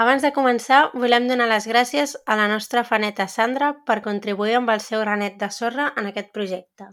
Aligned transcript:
Abans 0.00 0.22
de 0.24 0.30
començar, 0.32 0.78
volem 0.96 1.26
donar 1.28 1.44
les 1.50 1.66
gràcies 1.68 2.14
a 2.24 2.32
la 2.38 2.46
nostra 2.48 2.86
faneta 2.88 3.26
Sandra 3.28 3.74
per 3.84 3.98
contribuir 4.00 4.54
amb 4.56 4.72
el 4.72 4.80
seu 4.80 5.02
granet 5.02 5.36
de 5.42 5.50
sorra 5.52 5.90
en 6.00 6.08
aquest 6.08 6.30
projecte. 6.32 6.86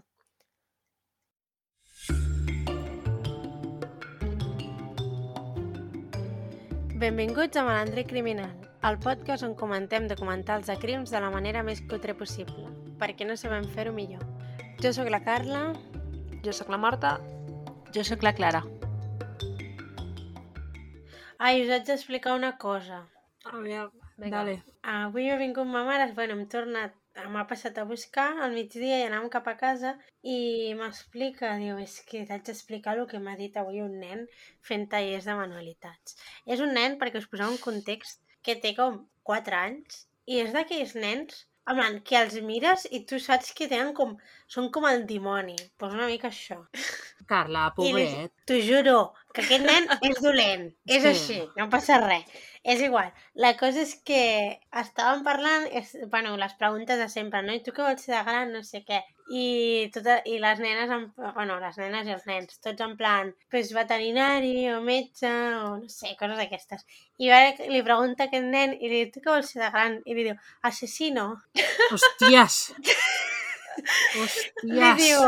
Benvinguts 7.00 7.56
a 7.56 7.64
Malandre 7.64 8.04
Criminal, 8.04 8.52
el 8.84 9.00
podcast 9.00 9.46
on 9.46 9.56
comentem 9.56 10.04
documentals 10.10 10.68
de 10.68 10.76
crims 10.76 11.08
de 11.14 11.22
la 11.24 11.32
manera 11.32 11.64
més 11.64 11.80
cutre 11.88 12.12
possible, 12.12 12.68
perquè 13.00 13.24
no 13.24 13.40
sabem 13.40 13.64
fer-ho 13.72 13.96
millor. 13.96 14.20
Jo 14.84 14.92
sóc 14.92 15.08
la 15.08 15.24
Carla. 15.24 15.70
Jo 16.44 16.52
sóc 16.52 16.68
la 16.68 16.82
Marta. 16.84 17.16
Jo 17.96 18.04
sóc 18.04 18.20
la 18.20 18.36
Clara. 18.36 18.66
Ai, 21.46 21.60
us 21.62 21.68
haig 21.70 21.84
d'explicar 21.86 22.32
una 22.34 22.56
cosa. 22.58 22.96
Aviam, 23.44 23.90
Vinga. 24.16 24.30
dale. 24.36 24.54
Avui 24.92 25.28
m'ha 25.28 25.36
vingut 25.38 25.68
ma 25.70 25.84
mare, 25.86 26.08
bueno, 26.16 26.34
hem 26.34 26.48
tornat, 26.54 26.96
m'ha 27.34 27.44
passat 27.50 27.78
a 27.78 27.84
buscar 27.90 28.26
al 28.42 28.56
migdia 28.56 28.98
i 28.98 29.04
anàvem 29.06 29.30
cap 29.34 29.46
a 29.46 29.54
casa 29.60 29.92
i 30.34 30.38
m'explica, 30.80 31.52
diu, 31.62 31.78
és 31.84 31.94
que 32.08 32.24
t'haig 32.26 32.42
d'explicar 32.48 32.96
el 32.98 33.06
que 33.12 33.22
m'ha 33.22 33.36
dit 33.38 33.56
avui 33.62 33.78
un 33.84 33.94
nen 34.02 34.26
fent 34.70 34.88
tallers 34.94 35.30
de 35.30 35.38
manualitats. 35.38 36.18
És 36.56 36.64
un 36.66 36.74
nen, 36.80 36.98
perquè 36.98 37.22
us 37.22 37.30
poseu 37.30 37.54
un 37.54 37.62
context, 37.62 38.18
que 38.42 38.58
té 38.64 38.74
com 38.80 39.04
4 39.30 39.62
anys 39.62 40.02
i 40.26 40.42
és 40.42 40.50
d'aquells 40.56 40.98
nens 40.98 41.44
en 41.68 41.76
plan, 41.76 42.00
que 42.06 42.16
els 42.22 42.34
mires 42.42 42.86
i 42.90 43.02
tu 43.06 43.18
saps 43.20 43.52
que 43.56 43.68
tenen 43.70 43.92
com... 43.96 44.16
Són 44.48 44.70
com 44.72 44.86
el 44.88 45.02
dimoni. 45.04 45.52
Doncs 45.58 45.74
pues 45.76 45.92
una 45.92 46.06
mica 46.08 46.30
això. 46.30 46.56
Carla, 47.28 47.66
pobret. 47.76 48.30
T'ho 48.48 48.56
juro, 48.64 48.94
que 49.36 49.42
aquest 49.44 49.66
nen 49.66 49.88
és 50.08 50.22
dolent. 50.24 50.70
És 50.88 51.02
Sí. 51.02 51.08
així, 51.10 51.36
no 51.58 51.66
passa 51.68 51.98
res. 52.00 52.24
És 52.64 52.80
igual. 52.80 53.12
La 53.34 53.50
cosa 53.60 53.82
és 53.84 53.92
que 54.08 54.22
estàvem 54.72 55.22
parlant, 55.26 55.68
és, 55.72 55.92
bueno, 56.10 56.36
les 56.40 56.54
preguntes 56.54 56.96
de 56.98 57.08
sempre, 57.12 57.42
no? 57.44 57.52
I 57.52 57.60
tu 57.62 57.72
què 57.76 57.84
vols 57.84 58.00
ser 58.08 58.16
de 58.16 58.22
gran? 58.24 58.52
No 58.56 58.62
sé 58.64 58.80
què. 58.88 59.02
I, 59.28 59.88
tota, 59.92 60.18
i 60.24 60.38
les 60.40 60.60
nenes, 60.62 60.90
en, 60.94 61.02
bueno, 61.36 61.58
les 61.60 61.76
nenes 61.76 62.06
i 62.08 62.14
els 62.14 62.24
nens, 62.28 62.60
tots 62.64 62.84
en 62.84 62.94
plan, 62.96 63.32
pues 63.52 63.74
veterinari 63.76 64.70
o 64.72 64.78
metge 64.84 65.28
o 65.58 65.74
no 65.76 65.88
sé, 65.92 66.14
coses 66.20 66.38
d'aquestes. 66.40 66.86
I 67.20 67.28
ara 67.34 67.68
li 67.68 67.82
pregunta 67.84 68.24
a 68.24 68.30
aquest 68.30 68.48
nen 68.54 68.72
i 68.78 68.88
li 68.88 69.02
diu, 69.02 69.10
tu 69.12 69.24
què 69.24 69.32
vols 69.34 69.52
ser 69.52 69.60
de 69.64 69.68
gran? 69.74 69.98
I 70.08 70.16
li 70.16 70.24
diu, 70.30 70.38
assassino. 70.70 71.28
Hòsties! 71.90 72.62
Li 73.78 74.80
Hòsties! 74.82 74.96
diu, 74.98 75.20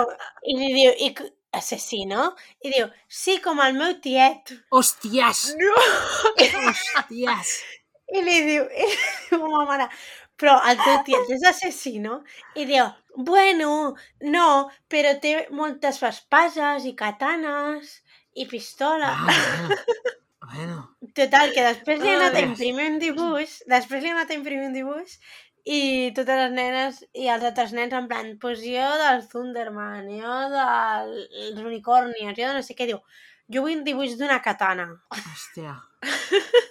i 0.51 0.57
li 0.59 0.71
diu, 0.75 0.95
i, 1.07 1.11
assassino? 1.55 2.31
I 2.65 2.73
diu, 2.73 2.89
sí, 3.07 3.37
com 3.45 3.61
el 3.63 3.77
meu 3.77 3.95
tiet. 4.03 4.55
Hòsties! 4.75 5.45
No! 5.61 5.77
Hòsties! 6.41 7.53
I 8.11 8.25
li 8.27 8.41
diu, 8.49 8.65
i 8.83 8.89
li 8.91 8.99
diu 9.29 9.45
mare, 9.69 9.87
però 10.41 10.57
el 10.67 10.81
teu 10.83 10.99
tiet 11.07 11.31
és 11.37 11.47
assassino? 11.53 12.21
I 12.59 12.67
diu, 12.67 12.89
bueno, 13.17 13.95
no, 14.21 14.47
però 14.91 15.17
té 15.23 15.35
moltes 15.57 16.01
espases 16.07 16.87
i 16.89 16.95
katanes 16.97 18.01
i 18.35 18.47
pistola. 18.47 19.11
Ah, 19.11 19.27
bueno. 19.35 19.77
bueno. 20.55 20.81
Total, 21.15 21.53
que 21.55 21.67
després 21.67 22.03
li 22.03 22.11
ha 22.11 22.19
anat 22.19 22.39
a 22.39 22.45
imprimir 22.47 22.91
un 22.95 22.99
dibuix, 23.03 23.61
després 23.71 24.03
li 24.03 24.11
ha 24.11 24.19
anat 24.19 24.31
a 24.31 24.39
imprimir 24.39 24.69
un 24.69 24.77
dibuix 24.77 25.17
i 25.71 26.11
totes 26.17 26.39
les 26.41 26.53
nenes 26.55 27.01
i 27.13 27.29
els 27.29 27.45
altres 27.45 27.75
nens 27.77 27.93
en 27.97 28.09
plan, 28.09 28.31
pues 28.41 28.63
jo 28.65 28.87
del 29.03 29.27
Thunderman, 29.29 30.09
jo 30.21 30.39
dels 30.55 31.61
unicornios, 31.61 32.37
jo 32.37 32.47
de 32.47 32.55
no 32.57 32.65
sé 32.65 32.77
què, 32.79 32.89
diu, 32.89 33.03
jo 33.51 33.65
vull 33.65 33.79
un 33.79 33.85
dibuix 33.87 34.17
d'una 34.19 34.41
katana. 34.45 34.89
Hòstia. 35.13 35.77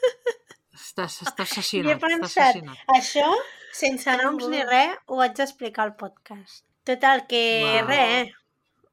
Estàs, 0.80 1.20
estàs 1.22 1.52
I 1.52 1.54
he 1.54 1.62
assassinat. 1.62 2.00
Pensat, 2.02 2.56
assassinat. 2.56 2.80
això, 2.96 3.28
sense 3.72 4.18
noms 4.24 4.48
ni 4.50 4.64
res, 4.64 4.98
ho 5.08 5.22
haig 5.22 5.36
d'explicar 5.38 5.84
al 5.86 5.96
podcast. 5.96 6.66
Total, 6.84 7.26
que 7.28 7.42
Uau. 7.64 7.88
res, 7.88 8.32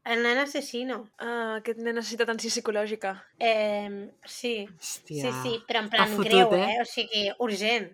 el 0.04 0.22
nen 0.22 0.38
assassino. 0.38 1.10
Ah, 1.18 1.56
aquest 1.60 1.78
nen 1.82 1.96
necessita 1.98 2.24
atenció 2.24 2.50
psicològica. 2.50 3.14
Eh, 3.38 4.10
sí, 4.24 4.66
Hòstia. 4.78 5.22
sí, 5.22 5.32
sí, 5.42 5.54
però 5.66 5.80
en 5.84 5.88
plan 5.90 6.08
fotut, 6.12 6.28
greu, 6.30 6.52
eh? 6.54 6.74
eh? 6.76 6.82
O 6.82 6.84
sigui, 6.84 7.24
urgent. 7.38 7.90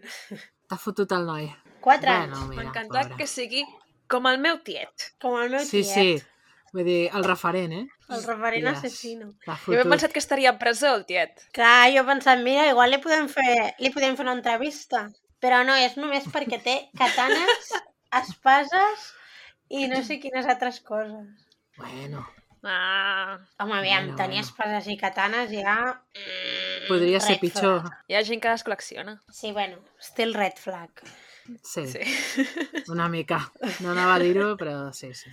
T'ha 0.69 0.76
fotut 0.81 1.12
el 1.12 1.25
noi. 1.26 1.48
Quatre 1.81 2.10
Bueno, 2.10 2.37
anys, 2.37 2.56
M'encanta 2.56 3.09
que 3.16 3.26
sigui 3.26 3.65
com 4.09 4.26
el 4.28 4.38
meu 4.38 4.59
tiet. 4.62 5.10
com 5.21 5.38
el 5.41 5.50
meu 5.50 5.65
Sí, 5.65 5.82
tiet. 5.82 5.94
sí. 5.94 6.22
Vull 6.72 6.84
dir, 6.88 7.10
el 7.12 7.25
referent, 7.25 7.72
eh? 7.72 7.87
El 8.09 8.22
referent 8.25 8.65
Yes. 8.65 8.78
assassino. 8.78 9.26
Jo 9.32 9.53
m'he 9.53 9.56
fotut. 9.65 9.91
pensat 9.91 10.12
que 10.12 10.19
estaria 10.19 10.50
a 10.50 10.59
presó, 10.59 10.94
el 10.97 11.04
tiet. 11.04 11.42
Clar, 11.53 11.91
jo 11.92 12.00
he 12.00 12.04
pensat, 12.04 12.38
mira, 12.41 12.69
igual 12.71 12.91
li 12.91 12.98
podem 12.98 13.28
fer, 13.28 13.75
li 13.78 13.91
podem 13.92 14.16
fer 14.16 14.25
una 14.25 14.32
entrevista. 14.38 15.10
Però 15.42 15.62
no, 15.66 15.75
és 15.75 15.97
només 15.98 16.25
perquè 16.30 16.60
té 16.62 16.76
katanes, 16.98 17.72
espases 18.22 19.08
i 19.72 19.88
no 19.91 20.03
sé 20.06 20.20
quines 20.22 20.47
altres 20.47 20.80
coses. 20.86 21.26
Bueno, 21.80 22.22
Ah, 22.64 23.41
Home, 23.58 23.75
aviam, 23.75 24.04
Bueno, 24.04 24.16
tenir 24.16 24.36
bueno. 24.38 24.47
espases 24.47 24.86
i 24.86 24.94
katanes 24.97 25.50
ja... 25.50 25.72
mm, 26.14 26.84
podria 26.86 27.19
ser 27.19 27.32
red 27.34 27.41
pitjor. 27.42 27.80
flag. 27.80 27.97
hi 28.06 28.14
ha 28.14 28.20
gent 28.28 28.41
que 28.44 28.53
les 28.53 28.62
col·lecciona. 28.69 29.16
Sí, 29.34 29.50
bueno, 29.50 29.80
still 29.98 30.30
red 30.36 30.54
flag. 30.62 31.03
Sí, 31.64 31.88
Sí. 31.91 32.04
una 32.94 33.09
mica. 33.09 33.41
No 33.80 33.91
anava 33.97 34.14
a 34.14 34.20
dir-ho, 34.22 34.53
però 34.56 34.92
sí, 34.94 35.10
sí. 35.12 35.32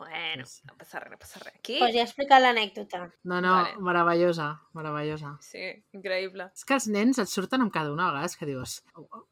Bueno, 0.00 0.44
no 0.64 0.76
passa 0.80 1.00
res, 1.02 1.10
no 1.12 1.18
passa 1.20 1.40
res. 1.42 1.56
Aquí? 1.58 1.74
Pues 1.76 1.92
ja 1.92 2.00
he 2.00 2.06
explicat 2.06 2.40
l'anècdota. 2.40 3.02
No, 3.28 3.42
no, 3.44 3.50
Vale. 3.58 3.74
meravellosa, 3.84 4.46
meravellosa. 4.78 5.34
Sí, 5.44 5.66
increïble. 5.92 6.46
És 6.56 6.64
que 6.64 6.78
els 6.78 6.86
nens 6.94 7.20
et 7.20 7.28
surten 7.28 7.60
amb 7.60 7.74
cada 7.74 7.92
una 7.92 8.06
a 8.08 8.14
vegades 8.14 8.38
que 8.40 8.48
dius, 8.48 8.78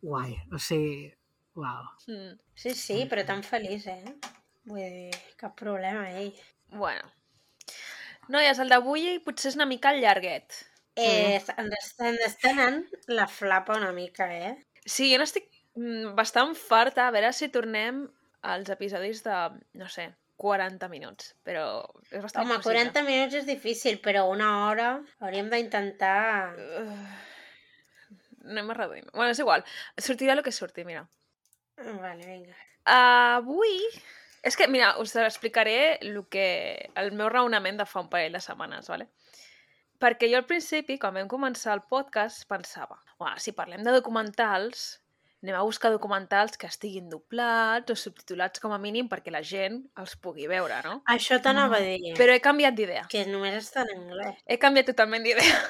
guai, 0.04 0.36
o 0.52 0.60
sigui, 0.60 1.08
uau. 1.56 1.88
Mm. 2.12 2.36
Sí, 2.52 2.74
sí, 2.76 2.98
però 3.08 3.24
tan 3.24 3.40
feliç, 3.46 3.88
eh? 3.94 4.12
Vull 4.68 4.84
dir, 4.84 5.22
cap 5.40 5.56
problema, 5.56 6.04
ell. 6.20 6.36
Bueno. 6.76 7.08
Noies, 8.28 8.60
el 8.60 8.68
d'avui 8.68 9.08
potser 9.24 9.54
és 9.54 9.56
una 9.56 9.70
mica 9.72 9.96
llarguet. 9.96 10.60
Eh, 11.00 11.40
ens, 11.40 11.94
ens 11.96 12.28
està 12.28 12.52
anant 12.52 12.82
la 13.08 13.24
flapa 13.40 13.80
una 13.80 13.94
mica, 13.96 14.28
eh? 14.28 14.52
Sí, 14.84 15.08
jo 15.14 15.24
n'estic 15.24 15.48
mm, 15.80 16.12
bastant 16.18 16.52
farta 16.60 17.08
a 17.08 17.12
veure 17.14 17.32
si 17.32 17.48
tornem 17.48 18.04
als 18.52 18.68
episodis 18.68 19.24
de, 19.24 19.36
no 19.80 19.88
sé, 19.88 20.10
40 20.38 20.88
minuts, 20.92 21.32
però 21.42 21.64
és 22.12 22.22
bastant 22.22 22.44
Home, 22.44 22.58
impossible. 22.60 22.78
40 22.78 23.02
minuts 23.08 23.38
és 23.40 23.46
difícil, 23.48 23.98
però 24.02 24.28
una 24.30 24.50
hora 24.68 24.92
hauríem 25.18 25.50
d'intentar... 25.50 26.54
Anem 28.48 28.70
a 28.70 28.76
reduir. 28.78 29.02
Bueno, 29.10 29.32
és 29.34 29.42
igual. 29.42 29.66
Sortirà 29.98 30.36
el 30.38 30.44
que 30.46 30.54
surti, 30.54 30.86
mira. 30.86 31.02
Vale, 31.82 32.22
vinga. 32.22 32.54
Avui... 32.94 33.82
És 34.46 34.54
que, 34.56 34.68
mira, 34.70 34.92
us 35.02 35.16
explicaré 35.18 35.98
el, 35.98 36.20
que... 36.30 36.46
el 36.96 37.10
meu 37.18 37.28
raonament 37.28 37.82
de 37.82 37.88
fa 37.90 38.04
un 38.04 38.08
parell 38.08 38.38
de 38.38 38.40
setmanes, 38.40 38.86
vale? 38.88 39.08
Perquè 39.98 40.30
jo 40.30 40.38
al 40.38 40.46
principi, 40.46 40.96
quan 41.02 41.18
vam 41.18 41.26
començar 41.28 41.74
el 41.74 41.82
podcast, 41.90 42.46
pensava, 42.46 43.00
bueno, 43.18 43.42
si 43.42 43.52
parlem 43.52 43.82
de 43.82 43.96
documentals, 43.96 44.86
anem 45.42 45.54
a 45.54 45.62
buscar 45.62 45.90
documentals 45.94 46.56
que 46.58 46.66
estiguin 46.66 47.08
doblats 47.12 47.92
o 47.92 47.96
subtitulats 47.96 48.58
com 48.60 48.72
a 48.74 48.78
mínim 48.82 49.06
perquè 49.08 49.30
la 49.30 49.42
gent 49.46 49.84
els 50.00 50.16
pugui 50.18 50.48
veure, 50.50 50.80
no? 50.84 50.96
Això 51.06 51.38
t'anava 51.42 51.78
a 51.78 51.84
dir, 51.84 52.14
Però 52.18 52.34
he 52.34 52.40
canviat 52.42 52.74
d'idea. 52.74 53.04
que 53.12 53.24
només 53.30 53.54
està 53.62 53.84
en 53.86 53.94
anglès. 54.00 54.40
He 54.46 54.58
canviat 54.58 54.86
totalment 54.92 55.22
d'idea. 55.26 55.60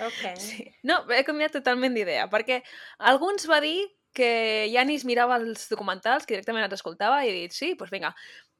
Ok. 0.00 0.20
Sí. 0.40 0.64
No, 0.88 1.02
he 1.12 1.24
canviat 1.28 1.52
totalment 1.58 1.92
d'idea, 1.96 2.28
perquè 2.32 2.62
alguns 3.10 3.44
va 3.50 3.60
dir 3.60 3.88
que 4.16 4.66
ja 4.72 4.82
ni 4.84 4.96
es 4.96 5.04
mirava 5.04 5.36
els 5.36 5.68
documentals, 5.70 6.24
que 6.26 6.34
directament 6.34 6.64
els 6.66 6.74
escoltava, 6.78 7.18
i 7.24 7.28
he 7.30 7.34
dit, 7.44 7.52
sí, 7.56 7.74
doncs 7.78 7.92
vinga, 7.92 8.14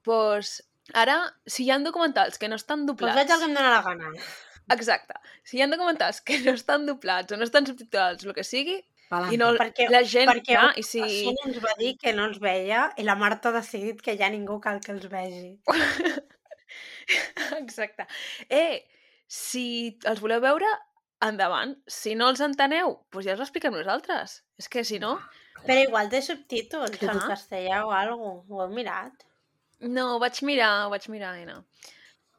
doncs 0.06 0.60
ara, 0.94 1.16
si 1.46 1.64
hi 1.64 1.70
ha 1.72 1.78
documentals 1.82 2.38
que 2.38 2.48
no 2.48 2.56
estan 2.60 2.84
Pues 2.86 2.92
doblats... 3.00 3.16
faig 3.18 3.32
el 3.34 3.40
que 3.40 3.48
em 3.50 3.56
dóna 3.56 3.72
la 3.72 3.82
gana. 3.82 4.12
Exacte. 4.70 5.16
Si 5.42 5.56
hi 5.58 5.62
ha 5.64 5.66
documentals 5.72 6.20
que 6.22 6.38
no 6.44 6.52
estan 6.54 6.84
doblats 6.86 7.32
o 7.32 7.36
no 7.40 7.44
estan 7.48 7.66
subtitulats, 7.66 8.24
el 8.24 8.34
que 8.36 8.44
sigui. 8.44 8.76
I 9.10 9.38
no, 9.40 9.50
Perquè- 9.58 9.88
la 9.90 10.02
gent... 10.06 10.30
perquè 10.30 10.54
clar, 10.54 10.68
i 10.78 10.84
si... 10.86 11.00
Així 11.02 11.32
ens 11.46 11.58
va 11.64 11.72
dir 11.78 11.96
que 11.98 12.12
no 12.14 12.28
els 12.30 12.38
veia 12.42 12.84
i 13.00 13.06
la 13.06 13.16
Marta 13.18 13.50
ha 13.50 13.56
decidit 13.58 14.02
que 14.04 14.14
ja 14.20 14.28
ningú 14.30 14.60
cal 14.62 14.78
que 14.84 14.92
els 14.94 15.08
vegi. 15.10 15.56
Exacte. 17.58 18.06
Eh, 18.46 18.86
si 19.26 19.98
els 20.06 20.22
voleu 20.22 20.42
veure, 20.44 20.70
endavant. 21.26 21.74
Si 21.90 22.14
no 22.14 22.30
els 22.30 22.42
enteneu, 22.44 23.00
doncs 23.10 23.26
ja 23.26 23.34
us 23.34 23.42
ho 23.42 23.46
expliquem 23.48 23.74
nosaltres. 23.74 24.40
És 24.60 24.70
que 24.70 24.86
si 24.86 25.02
no... 25.02 25.16
Però 25.60 25.82
igual 25.82 26.08
té 26.08 26.22
subtítols 26.24 26.94
en 26.94 27.02
Clar. 27.02 27.26
castellà 27.34 27.82
o 27.84 27.90
alguna 27.92 28.38
cosa. 28.38 28.54
Ho 28.54 28.62
heu 28.64 28.70
mirat? 28.72 29.26
No, 29.90 30.14
ho 30.14 30.20
vaig 30.22 30.38
mirar, 30.46 30.86
ho 30.86 30.92
vaig 30.94 31.08
mirar 31.12 31.34
no. 31.48 31.64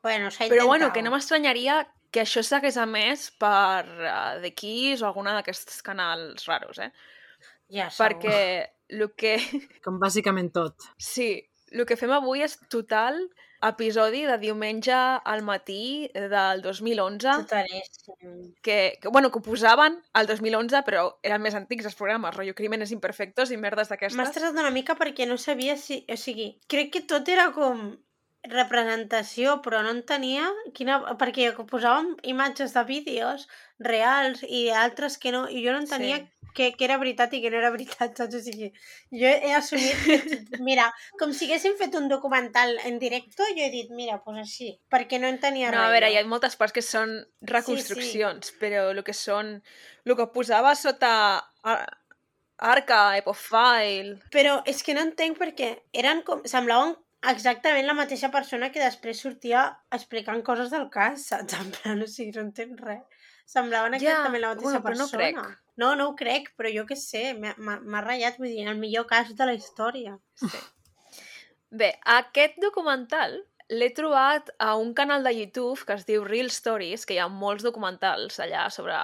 Bueno, 0.01 0.31
s'ha 0.33 0.47
Però 0.50 0.65
bueno, 0.65 0.89
que 0.94 1.03
no 1.06 1.12
m'estranyaria 1.13 1.83
que 2.11 2.25
això 2.25 2.43
s'hagués 2.43 2.77
emès 2.81 3.29
per 3.41 3.85
uh, 3.87 4.39
The 4.43 4.51
Keys 4.57 5.01
o 5.01 5.09
alguna 5.09 5.35
d'aquests 5.37 5.81
canals 5.85 6.47
raros, 6.49 6.81
eh? 6.83 6.91
Ja, 7.71 7.87
segur. 7.87 8.03
Perquè 8.03 8.37
el 8.91 9.07
que... 9.15 9.37
Com 9.85 10.01
bàsicament 10.01 10.51
tot. 10.55 10.91
Sí, 10.99 11.33
el 11.71 11.87
que 11.87 11.97
fem 11.99 12.11
avui 12.11 12.43
és 12.43 12.57
total 12.71 13.21
episodi 13.61 14.23
de 14.25 14.37
diumenge 14.41 14.91
al 14.93 15.43
matí 15.45 16.09
del 16.13 16.63
2011, 16.65 17.35
Totalíssim. 17.43 18.55
que, 18.65 18.97
que, 18.99 19.07
bueno, 19.07 19.29
que 19.31 19.37
ho 19.37 19.45
posaven 19.45 19.99
al 20.17 20.27
2011, 20.27 20.81
però 20.87 21.05
eren 21.21 21.43
més 21.45 21.55
antics 21.55 21.85
els 21.85 21.97
programes, 21.97 22.33
rotllo 22.35 22.57
Crímenes 22.57 22.91
Imperfectos 22.91 23.53
i 23.53 23.59
merdes 23.61 23.93
d'aquestes. 23.93 24.17
estressat 24.27 24.57
una 24.57 24.73
mica 24.73 24.97
perquè 24.97 25.29
no 25.29 25.37
sabia 25.37 25.77
si... 25.77 26.01
O 26.09 26.17
sigui, 26.17 26.55
crec 26.67 26.91
que 26.97 27.05
tot 27.05 27.29
era 27.29 27.51
com 27.53 27.93
representació, 28.49 29.59
però 29.61 29.81
no 29.85 29.91
entenia 29.93 30.47
quina... 30.73 30.99
Perquè 31.19 31.51
posàvem 31.69 32.15
imatges 32.31 32.73
de 32.73 32.83
vídeos 32.88 33.47
reals 33.79 34.41
i 34.47 34.69
altres 34.73 35.17
que 35.21 35.31
no... 35.35 35.47
I 35.49 35.63
jo 35.65 35.73
no 35.75 35.81
entenia 35.83 36.17
Sí. 36.21 36.25
sí. 36.25 36.49
què, 36.57 36.65
què 36.75 36.83
era 36.88 36.97
veritat 36.99 37.31
i 37.38 37.39
què 37.43 37.51
no 37.53 37.59
era 37.61 37.69
veritat, 37.75 38.17
saps? 38.17 38.35
O 38.35 38.41
sigui, 38.43 38.71
jo 39.13 39.29
he 39.29 39.53
assumit 39.55 40.01
que... 40.03 40.17
Mira, 40.67 40.89
com 41.21 41.31
si 41.38 41.47
haguéssim 41.47 41.77
fet 41.79 41.95
un 41.99 42.09
documental 42.11 42.73
en 42.89 42.97
directe, 42.99 43.45
jo 43.55 43.61
he 43.63 43.69
dit, 43.73 43.93
mira, 43.95 44.17
doncs 44.17 44.25
pues 44.25 44.41
així, 44.44 44.71
perquè 44.91 45.21
no 45.21 45.29
entenia 45.31 45.69
No, 45.71 45.77
res. 45.77 45.85
a 45.85 45.94
veure, 45.94 46.09
hi 46.11 46.17
ha 46.19 46.25
moltes 46.27 46.57
parts 46.59 46.73
que 46.75 46.83
són 46.85 47.13
reconstruccions, 47.53 48.49
sí, 48.49 48.55
sí. 48.55 48.59
però 48.63 48.89
el 48.91 49.03
que 49.07 49.15
són... 49.15 49.59
El 50.05 50.17
que 50.17 50.27
posava 50.33 50.73
sota 50.75 51.13
ar- 51.63 51.85
Arca, 52.61 53.15
Epofile... 53.17 54.19
Però 54.33 54.59
és 54.69 54.83
que 54.85 54.94
no 54.97 55.01
entenc 55.07 55.39
perquè 55.39 55.71
eren 55.97 56.19
com... 56.27 56.44
Semblaven 56.45 56.91
exactament 57.29 57.85
la 57.88 57.94
mateixa 57.97 58.31
persona 58.33 58.71
que 58.71 58.81
després 58.81 59.21
sortia 59.21 59.65
explicant 59.94 60.41
coses 60.44 60.71
del 60.73 60.88
cas, 60.94 61.27
saps? 61.31 61.53
En 61.59 61.71
plan, 61.75 62.01
o 62.01 62.07
sigui, 62.07 62.31
no 62.38 62.47
entenc 62.47 62.79
res. 62.81 63.03
Semblaven 63.51 63.97
Ja, 64.00 64.00
exactament 64.00 64.41
la 64.41 64.50
mateixa 64.53 64.69
bueno, 64.69 64.81
però 64.85 64.97
no 64.97 65.07
persona. 65.09 65.23
crec. 65.44 65.57
No, 65.81 65.95
no 65.95 66.09
ho 66.09 66.15
crec, 66.15 66.51
però 66.57 66.71
jo 66.71 66.85
què 66.88 66.95
sé, 66.95 67.33
m'ha 67.38 68.01
ratllat, 68.06 68.38
vull 68.39 68.51
dir, 68.51 68.68
el 68.68 68.77
millor 68.79 69.07
cas 69.09 69.33
de 69.35 69.45
la 69.45 69.53
història. 69.57 70.18
Sí. 70.35 70.51
Bé, 71.81 71.94
aquest 72.03 72.57
documental 72.59 73.38
l'he 73.71 73.89
trobat 73.95 74.50
a 74.59 74.73
un 74.75 74.94
canal 74.94 75.23
de 75.23 75.31
YouTube 75.31 75.85
que 75.88 75.95
es 75.95 76.06
diu 76.06 76.25
Real 76.27 76.50
Stories, 76.51 77.06
que 77.07 77.15
hi 77.15 77.21
ha 77.23 77.29
molts 77.31 77.63
documentals 77.63 78.39
allà 78.44 78.65
sobre 78.69 78.97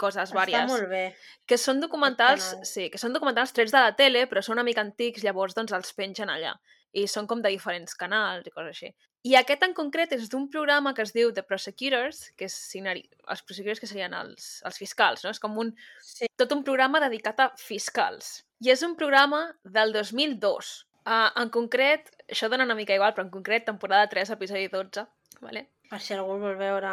coses 0.00 0.30
Està 0.30 0.38
vàries. 0.38 0.70
molt 0.70 0.88
bé. 0.88 1.04
Que 1.48 1.58
són 1.60 1.80
documentals, 1.80 2.54
sí, 2.68 2.88
que 2.92 3.00
són 3.00 3.12
documentals 3.12 3.52
trets 3.56 3.72
de 3.72 3.82
la 3.84 3.92
tele, 3.96 4.24
però 4.30 4.42
són 4.44 4.56
una 4.56 4.64
mica 4.64 4.80
antics, 4.84 5.24
llavors 5.24 5.54
doncs 5.56 5.72
els 5.76 5.92
pengen 5.96 6.32
allà. 6.32 6.54
I 6.96 7.04
són 7.10 7.26
com 7.28 7.42
de 7.44 7.50
diferents 7.52 7.94
canals 7.98 8.46
i 8.48 8.52
coses 8.54 8.72
així. 8.72 8.90
I 9.26 9.34
aquest 9.36 9.64
en 9.66 9.74
concret 9.74 10.12
és 10.14 10.28
d'un 10.30 10.46
programa 10.48 10.92
que 10.94 11.02
es 11.02 11.12
diu 11.12 11.32
The 11.34 11.42
Prosecutors, 11.44 12.30
que 12.38 12.46
és 12.46 12.54
signari... 12.70 13.02
els 13.28 13.42
prosecutors 13.42 13.82
que 13.82 13.88
serien 13.90 14.14
els, 14.14 14.60
els 14.68 14.78
fiscals, 14.78 15.24
no? 15.26 15.32
És 15.34 15.40
com 15.42 15.58
un, 15.58 15.72
Sí. 16.00 16.28
tot 16.38 16.52
un 16.54 16.62
programa 16.64 17.00
dedicat 17.02 17.40
a 17.42 17.48
fiscals. 17.58 18.44
I 18.64 18.70
és 18.72 18.84
un 18.86 18.94
programa 18.96 19.42
del 19.64 19.92
2002. 19.92 20.70
Uh, 21.06 21.28
en 21.42 21.50
concret, 21.54 22.08
això 22.30 22.48
dona 22.48 22.64
una 22.64 22.78
mica 22.78 22.94
igual, 22.94 23.12
però 23.14 23.26
en 23.26 23.34
concret, 23.34 23.66
temporada 23.66 24.08
3, 24.08 24.30
episodi 24.38 24.68
12. 24.72 25.04
Vale? 25.42 25.66
Per 25.90 26.00
si 26.02 26.14
algú 26.14 26.38
vol 26.40 26.56
veure 26.58 26.90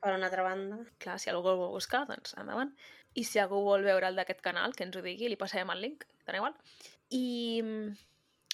per 0.00 0.14
una 0.14 0.28
altra 0.28 0.44
banda. 0.46 0.78
Clar, 1.02 1.18
si 1.20 1.32
algú 1.32 1.42
vol 1.50 1.72
buscar, 1.74 2.04
doncs 2.08 2.36
endavant. 2.40 2.70
I 3.16 3.24
si 3.28 3.40
algú 3.42 3.64
vol 3.64 3.82
veure 3.84 4.08
el 4.08 4.16
d'aquest 4.16 4.40
canal, 4.44 4.72
que 4.76 4.84
ens 4.86 4.96
ho 4.96 5.02
digui, 5.04 5.28
li 5.28 5.36
passarem 5.40 5.72
el 5.74 5.82
link, 5.84 6.06
tant 6.24 6.38
igual. 6.38 6.54
I, 7.12 7.24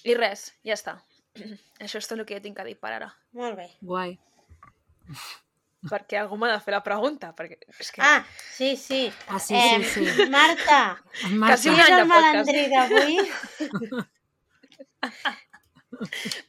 I 0.05 0.13
res, 0.15 0.53
ja 0.63 0.73
està. 0.77 0.97
Això 1.83 1.97
és 1.99 2.07
tot 2.07 2.17
el 2.19 2.25
que 2.25 2.35
jo 2.37 2.41
tinc 2.45 2.59
a 2.59 2.65
dir 2.67 2.75
per 2.79 2.91
ara. 2.95 3.09
Molt 3.33 3.55
bé. 3.59 3.67
Guai. 3.81 4.17
Perquè 5.89 6.17
algú 6.19 6.35
m'ha 6.35 6.49
de 6.51 6.59
fer 6.59 6.73
la 6.73 6.81
pregunta, 6.83 7.29
perquè 7.31 7.55
és 7.79 7.89
que... 7.95 8.01
Ah, 8.03 8.19
sí, 8.51 8.73
sí. 8.75 9.05
Ah, 9.31 9.39
sí, 9.39 9.55
Em, 9.55 9.83
sí, 9.87 10.03
sí. 10.11 10.25
Marta, 10.27 10.99
Marta. 11.31 11.53
Quasi 11.55 11.69
un 11.71 11.79
any 11.79 11.93
de 11.95 12.01
el 12.01 12.09
podcast. 12.09 12.51
malandrí 12.51 12.63
d'avui? 12.73 13.15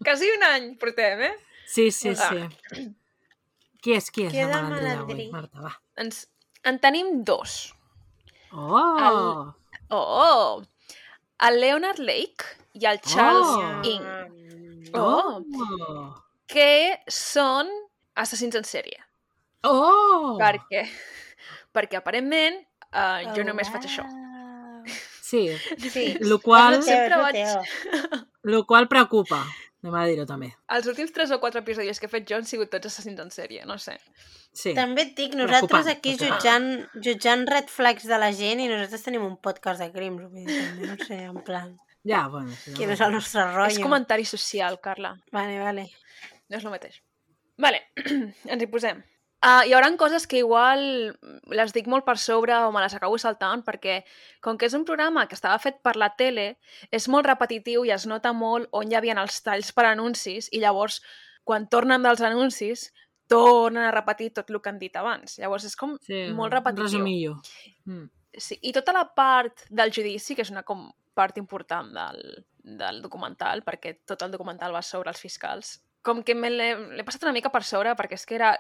Quasi 0.05 0.31
un 0.35 0.43
any 0.49 0.67
portem, 0.83 1.23
eh? 1.29 1.37
Sí, 1.67 1.91
sí, 1.95 2.11
Ah. 2.11 2.49
sí. 2.75 2.89
Qui 3.81 3.95
és, 3.97 4.11
qui 4.11 4.27
és 4.27 4.33
Qui 4.35 4.43
la 4.43 4.59
el 4.59 4.67
malandrí 4.69 4.97
d'avui? 4.99 5.29
Marta, 5.33 5.63
va. 5.69 5.73
Ens... 6.03 6.25
En 6.67 6.81
tenim 6.83 7.23
dos. 7.25 7.55
Oh! 8.53 9.55
Oh! 9.95 10.63
El 11.47 11.61
Leonard 11.63 12.03
Lake 12.03 12.45
i 12.75 12.87
el 12.87 13.01
Charles 13.01 13.47
Oh. 13.47 13.83
Ng, 13.85 14.05
Ah, 14.95 14.99
Oh. 14.99 15.45
Oh! 15.45 16.15
que 16.51 16.99
són 17.07 17.69
assassins 18.17 18.57
en 18.59 18.65
sèrie. 18.67 18.99
Oh! 19.63 20.37
Per 20.41 20.57
què? 20.71 20.87
Perquè 21.73 21.99
aparentment 22.01 22.57
uh, 22.91 23.21
jo 23.37 23.43
Oh, 23.45 23.47
només 23.47 23.69
faig 23.71 23.87
això. 23.87 24.07
Sí, 25.23 25.45
Sí, 25.79 26.17
lo 26.27 26.41
qual, 26.43 26.83
Sempre 26.83 27.17
lo 27.17 27.23
vaig- 27.23 28.25
lo 28.43 28.65
qual 28.67 28.89
preocupa. 28.89 29.45
Anem 29.83 29.95
a 29.97 30.03
dir-ho 30.09 30.27
també. 30.27 30.51
Els 30.75 30.87
últims 30.91 31.13
3 31.15 31.31
o 31.33 31.39
4 31.41 31.61
episodis 31.63 32.01
que 32.01 32.05
he 32.07 32.11
fet 32.13 32.27
jo 32.29 32.37
han 32.37 32.45
sigut 32.45 32.69
tots 32.69 32.91
assassins 32.91 33.21
en 33.23 33.31
sèrie, 33.33 33.63
no 33.65 33.79
sé. 33.79 33.95
Sí. 34.53 34.75
També 34.75 35.03
et 35.07 35.15
dic, 35.17 35.33
Preocupant, 35.33 35.53
nosaltres 35.55 35.87
aquí 35.87 36.17
preocupant. 36.17 36.43
jutjant, 36.43 37.05
jutjant 37.07 37.47
red 37.49 37.71
flags 37.71 38.05
de 38.11 38.19
la 38.19 38.33
gent 38.37 38.61
i 38.61 38.67
nosaltres 38.69 39.07
tenim 39.07 39.23
un 39.25 39.39
podcast 39.41 39.81
de 39.81 39.89
crims, 39.95 40.27
no 40.83 40.97
sé, 41.07 41.23
en 41.31 41.39
plan, 41.47 41.71
Ja, 42.05 42.27
bueno. 42.33 42.53
sí, 42.57 42.73
quin 42.77 42.91
és 42.95 43.01
el 43.05 43.13
nostre 43.13 43.45
rotllo. 43.51 43.69
És 43.75 43.79
comentari 43.83 44.25
social, 44.25 44.81
Carla. 44.81 45.15
Vale, 45.33 45.59
vale. 45.61 45.87
No 46.49 46.59
és 46.59 46.65
el 46.65 46.73
mateix. 46.73 47.01
Vale, 47.61 47.83
ens 48.53 48.63
hi 48.63 48.69
posem. 48.71 49.03
Uh, 49.41 49.63
hi 49.65 49.73
haurà 49.73 49.89
coses 49.97 50.27
que 50.29 50.37
igual 50.43 50.83
les 51.49 51.71
dic 51.73 51.87
molt 51.89 52.05
per 52.05 52.19
sobre 52.21 52.53
o 52.61 52.73
me 52.73 52.83
les 52.83 52.93
acabo 52.93 53.17
saltant 53.17 53.63
perquè 53.65 54.03
com 54.45 54.59
que 54.61 54.69
és 54.69 54.75
un 54.77 54.85
programa 54.85 55.25
que 55.31 55.37
estava 55.39 55.57
fet 55.59 55.79
per 55.81 55.95
la 55.97 56.11
tele 56.13 56.59
és 56.93 57.09
molt 57.09 57.25
repetitiu 57.25 57.87
i 57.89 57.93
es 57.95 58.05
nota 58.05 58.35
molt 58.37 58.69
on 58.77 58.93
hi 58.93 58.99
havia 58.99 59.17
els 59.17 59.41
talls 59.41 59.73
per 59.73 59.87
anuncis 59.89 60.51
i 60.53 60.61
llavors 60.61 61.01
quan 61.43 61.71
tornen 61.73 62.05
dels 62.05 62.21
anuncis 62.21 62.91
tornen 63.31 63.87
a 63.87 63.95
repetir 63.95 64.29
tot 64.37 64.51
el 64.51 64.61
que 64.61 64.69
han 64.69 64.79
dit 64.79 64.97
abans. 65.01 65.39
Llavors 65.39 65.65
és 65.65 65.77
com 65.79 65.97
Sí, 66.05 66.27
molt 66.37 66.53
repetitiu. 66.53 66.91
Resumillo. 66.91 67.37
Mm. 67.87 68.11
Sí, 68.37 68.59
i 68.61 68.73
tota 68.75 68.93
la 68.93 69.07
part 69.15 69.65
del 69.71 69.93
judici, 69.95 70.37
que 70.37 70.43
és 70.43 70.51
una 70.53 70.67
com 70.67 70.91
part 71.21 71.37
important 71.41 71.93
del, 71.97 72.21
del 72.81 73.01
documental, 73.05 73.61
perquè 73.67 73.99
tot 74.09 74.25
el 74.25 74.33
documental 74.33 74.73
va 74.75 74.83
sobre 74.83 75.13
els 75.13 75.21
fiscals, 75.21 75.77
com 76.01 76.23
que 76.25 76.33
me 76.35 76.49
l'he 76.49 77.05
passat 77.05 77.29
una 77.29 77.37
mica 77.37 77.53
per 77.53 77.61
sobre, 77.69 77.93
perquè 77.99 78.17
és 78.17 78.25
que 78.25 78.39
era 78.41 78.55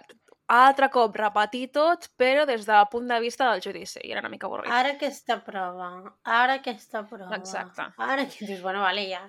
altre 0.51 0.89
cop 0.91 1.15
repetir 1.17 1.69
tot, 1.73 2.09
però 2.19 2.43
des 2.45 2.65
del 2.67 2.89
punt 2.91 3.07
de 3.09 3.21
vista 3.23 3.47
del 3.53 3.63
judici, 3.65 4.01
i 4.03 4.11
era 4.13 4.21
una 4.25 4.33
mica 4.33 4.49
avorrit. 4.49 4.73
Ara 4.75 4.97
aquesta 4.97 5.39
prova, 5.47 5.91
ara 6.27 6.57
aquesta 6.59 7.05
prova. 7.07 7.37
Exacte. 7.39 7.87
Ara 8.03 8.27
que 8.29 8.49
dius, 8.49 8.61
bueno, 8.65 8.83
vale, 8.83 9.07
ja, 9.09 9.23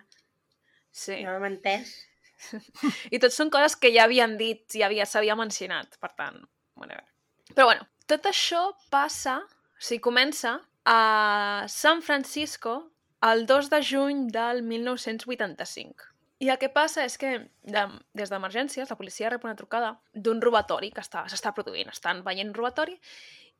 Sí. 0.92 1.22
ho 1.24 1.38
hem 1.38 1.46
entès. 1.48 1.94
I 3.16 3.20
tot 3.22 3.32
són 3.32 3.52
coses 3.54 3.78
que 3.80 3.94
ja 3.94 4.08
havien 4.10 4.34
dit, 4.40 4.66
ja 4.74 4.88
havia, 4.90 5.06
s'havia 5.08 5.38
mencionat, 5.40 5.96
per 6.02 6.10
tant, 6.18 6.42
whatever. 6.76 7.06
Però 7.54 7.70
bueno, 7.70 7.86
tot 8.10 8.26
això 8.28 8.66
passa, 8.92 9.38
o 9.46 9.80
sigui, 9.80 10.02
comença 10.04 10.58
a 10.90 11.64
San 11.70 12.02
Francisco 12.02 12.74
el 13.22 13.46
2 13.46 13.70
de 13.70 13.82
juny 13.86 14.28
del 14.34 14.64
1985. 14.64 16.10
I 16.42 16.50
el 16.50 16.58
que 16.58 16.72
passa 16.74 17.04
és 17.06 17.20
que 17.22 17.36
de, 17.62 17.84
des 18.18 18.32
d'emergències 18.34 18.90
la 18.90 18.98
policia 18.98 19.30
rep 19.30 19.44
una 19.46 19.56
trucada 19.56 19.92
d'un 20.14 20.42
robatori 20.42 20.90
que 20.90 21.04
està- 21.04 21.28
s'està 21.30 21.54
produint. 21.54 21.92
Estan 21.94 22.24
veient 22.26 22.50
un 22.50 22.56
robatori 22.58 22.98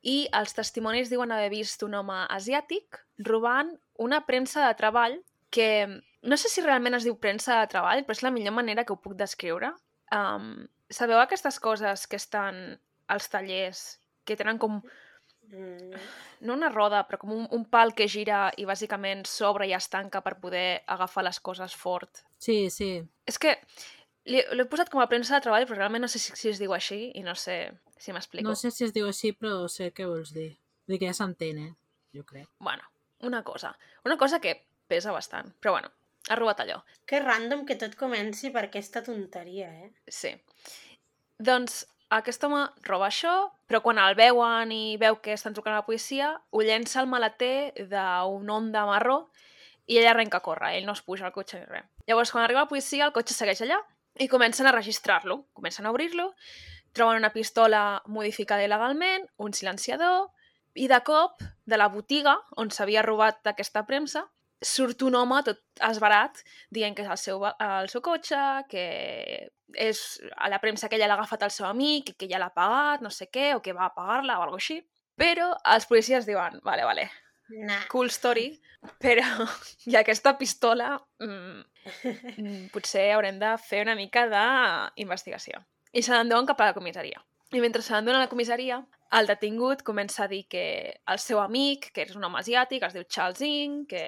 i 0.02 0.26
els 0.34 0.54
testimonis 0.56 1.12
diuen 1.12 1.30
haver 1.30 1.52
vist 1.52 1.84
un 1.86 1.94
home 1.94 2.24
asiàtic 2.34 2.98
robant 3.22 3.70
una 4.02 4.24
premsa 4.26 4.66
de 4.66 4.74
treball 4.74 5.20
que 5.50 5.86
no 6.22 6.36
sé 6.36 6.48
si 6.50 6.62
realment 6.64 6.96
es 6.98 7.06
diu 7.06 7.14
premsa 7.20 7.60
de 7.60 7.70
treball, 7.70 8.02
però 8.02 8.16
és 8.16 8.22
la 8.26 8.32
millor 8.34 8.54
manera 8.56 8.84
que 8.84 8.94
ho 8.94 9.00
puc 9.02 9.14
descriure. 9.14 9.72
Um, 10.10 10.66
sabeu 10.90 11.20
aquestes 11.20 11.60
coses 11.60 12.06
que 12.06 12.16
estan 12.18 12.80
als 13.06 13.28
tallers, 13.30 14.00
que 14.24 14.36
tenen 14.38 14.58
com, 14.58 14.80
Mm, 15.50 15.98
no 16.46 16.54
una 16.54 16.70
roda, 16.72 17.02
però 17.08 17.18
com 17.20 17.32
un, 17.34 17.48
un 17.50 17.64
pal 17.68 17.94
que 17.94 18.08
gira 18.08 18.50
i 18.56 18.66
bàsicament 18.68 19.24
s'obre 19.28 19.66
i 19.68 19.74
es 19.76 19.88
tanca 19.92 20.22
per 20.24 20.38
poder 20.40 20.82
agafar 20.86 21.24
les 21.26 21.40
coses 21.40 21.74
fort. 21.76 22.22
Sí, 22.38 22.70
sí. 22.70 22.94
És 23.28 23.38
que 23.42 23.56
l'he 24.30 24.66
posat 24.70 24.90
com 24.92 25.02
a 25.02 25.08
premsa 25.10 25.36
de 25.36 25.44
treball, 25.44 25.66
però 25.68 25.82
realment 25.82 26.06
no 26.06 26.10
sé 26.10 26.20
si, 26.22 26.34
si 26.38 26.52
es 26.52 26.60
diu 26.62 26.74
així 26.74 27.10
i 27.18 27.24
no 27.26 27.34
sé 27.34 27.58
si 27.98 28.14
m'explico. 28.14 28.48
No 28.48 28.56
sé 28.58 28.70
si 28.70 28.86
es 28.86 28.94
diu 28.94 29.08
així, 29.10 29.32
però 29.36 29.66
sé 29.70 29.90
què 29.94 30.06
vols 30.08 30.32
dir. 30.34 30.52
Vull 30.86 30.96
dir 30.96 31.02
que 31.02 31.10
ja 31.10 31.16
s'entén, 31.16 31.58
eh? 31.62 31.72
Jo 32.14 32.24
crec. 32.28 32.48
Bueno, 32.58 32.86
una 33.26 33.42
cosa. 33.42 33.76
Una 34.04 34.16
cosa 34.18 34.40
que 34.40 34.56
pesa 34.88 35.12
bastant. 35.14 35.52
Però 35.60 35.76
bueno, 35.76 35.92
ha 36.28 36.36
robat 36.38 36.60
allò. 36.60 36.82
que 37.06 37.20
random 37.20 37.64
que 37.66 37.76
tot 37.76 37.94
comenci 37.98 38.50
per 38.50 38.66
aquesta 38.68 39.02
tonteria, 39.02 39.68
eh? 39.84 39.90
Sí. 40.08 40.32
Doncs 41.38 41.82
aquest 42.18 42.44
home 42.44 42.62
roba 42.84 43.08
això, 43.08 43.32
però 43.68 43.80
quan 43.84 44.00
el 44.02 44.16
veuen 44.18 44.72
i 44.74 44.96
veu 45.00 45.16
que 45.24 45.32
estan 45.36 45.54
trucant 45.56 45.74
a 45.74 45.80
la 45.80 45.86
policia, 45.86 46.34
ho 46.50 46.60
llença 46.64 47.00
al 47.00 47.08
maleter 47.08 47.86
d'un 47.88 48.50
Honda 48.50 48.84
marró 48.88 49.16
i 49.88 49.98
ell 49.98 50.10
arrenca 50.10 50.42
a 50.42 50.44
córrer. 50.44 50.74
Ell 50.76 50.86
no 50.88 50.96
es 50.96 51.02
puja 51.02 51.26
al 51.28 51.32
cotxe 51.32 51.60
ni 51.60 51.66
res. 51.70 51.88
Llavors, 52.06 52.32
quan 52.34 52.44
arriba 52.44 52.66
la 52.66 52.70
policia, 52.70 53.06
el 53.06 53.16
cotxe 53.16 53.36
segueix 53.36 53.62
allà 53.64 53.80
i 54.20 54.28
comencen 54.28 54.68
a 54.68 54.74
registrar-lo. 54.76 55.46
Comencen 55.56 55.86
a 55.86 55.94
obrir-lo, 55.94 56.32
troben 56.92 57.16
una 57.22 57.32
pistola 57.32 58.02
modificada 58.06 58.64
il·legalment, 58.66 59.26
un 59.38 59.56
silenciador, 59.56 60.28
i 60.74 60.88
de 60.88 61.00
cop, 61.04 61.42
de 61.68 61.76
la 61.76 61.88
botiga 61.92 62.36
on 62.60 62.70
s'havia 62.72 63.04
robat 63.04 63.46
aquesta 63.48 63.84
premsa, 63.88 64.26
surt 64.62 65.02
un 65.02 65.16
home 65.18 65.40
tot 65.46 65.60
esbarat 65.88 66.42
dient 66.70 66.94
que 66.96 67.02
és 67.04 67.10
el 67.10 67.18
seu, 67.20 67.42
el 67.44 67.90
seu 67.90 68.02
cotxe, 68.04 68.38
que 68.70 68.84
és 69.74 70.02
a 70.36 70.50
la 70.52 70.60
premsa 70.62 70.88
que 70.88 70.96
ella 70.96 71.08
l'ha 71.10 71.18
agafat 71.20 71.46
el 71.48 71.54
seu 71.54 71.66
amic 71.66 72.14
que 72.18 72.28
ja 72.30 72.40
l'ha 72.40 72.52
pagat, 72.54 73.02
no 73.02 73.10
sé 73.10 73.28
què, 73.32 73.52
o 73.56 73.62
que 73.64 73.74
va 73.76 73.88
a 73.88 73.94
pagar-la 73.96 74.38
o 74.38 74.46
alguna 74.46 74.62
així. 74.62 74.80
Però 75.18 75.50
els 75.74 75.86
policies 75.90 76.28
diuen, 76.28 76.60
vale, 76.64 76.86
vale, 76.88 77.10
Nah. 77.52 77.82
cool 77.90 78.08
story, 78.08 78.46
però 79.02 79.26
i 79.90 79.96
aquesta 79.98 80.32
pistola 80.38 80.94
mm, 81.20 81.58
mm, 82.38 82.62
potser 82.72 83.10
haurem 83.12 83.38
de 83.42 83.50
fer 83.60 83.82
una 83.84 83.96
mica 83.98 84.24
d'investigació. 84.30 85.60
I 85.92 86.00
se 86.00 86.14
l'enduen 86.14 86.48
cap 86.48 86.62
a 86.62 86.70
la 86.70 86.76
comissaria. 86.76 87.20
I 87.52 87.60
mentre 87.60 87.82
se 87.84 87.92
l'enduen 87.92 88.16
a 88.16 88.24
la 88.24 88.30
comissaria, 88.32 88.80
el 89.12 89.26
detingut 89.28 89.82
comença 89.84 90.24
a 90.24 90.28
dir 90.28 90.46
que 90.48 90.64
el 91.12 91.18
seu 91.20 91.40
amic, 91.42 91.90
que 91.92 92.06
és 92.06 92.14
un 92.16 92.24
home 92.24 92.40
asiàtic, 92.40 92.84
es 92.86 92.94
diu 92.96 93.04
Charles 93.04 93.42
Ng, 93.44 93.82
que 93.90 94.04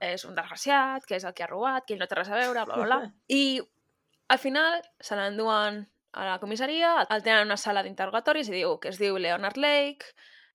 és 0.00 0.24
un 0.24 0.36
desgraciat, 0.38 1.04
que 1.04 1.18
és 1.18 1.26
el 1.28 1.34
que 1.36 1.44
ha 1.44 1.50
robat, 1.50 1.84
que 1.84 1.92
ell 1.92 2.00
no 2.00 2.08
té 2.08 2.16
res 2.16 2.30
a 2.32 2.38
veure, 2.40 2.64
bla, 2.64 2.78
bla, 2.78 2.86
bla. 2.86 3.10
I 3.40 3.60
al 4.32 4.40
final 4.40 4.80
se 5.00 5.18
l'enduen 5.18 5.82
a 6.16 6.24
la 6.24 6.38
comissaria, 6.40 6.94
el 7.04 7.20
tenen 7.22 7.44
en 7.44 7.50
una 7.50 7.58
sala 7.60 7.82
d'interrogatoris 7.84 8.48
i 8.48 8.56
diu 8.56 8.78
que 8.80 8.88
es 8.88 8.96
diu 9.02 9.18
Leonard 9.20 9.60
Lake, 9.60 10.14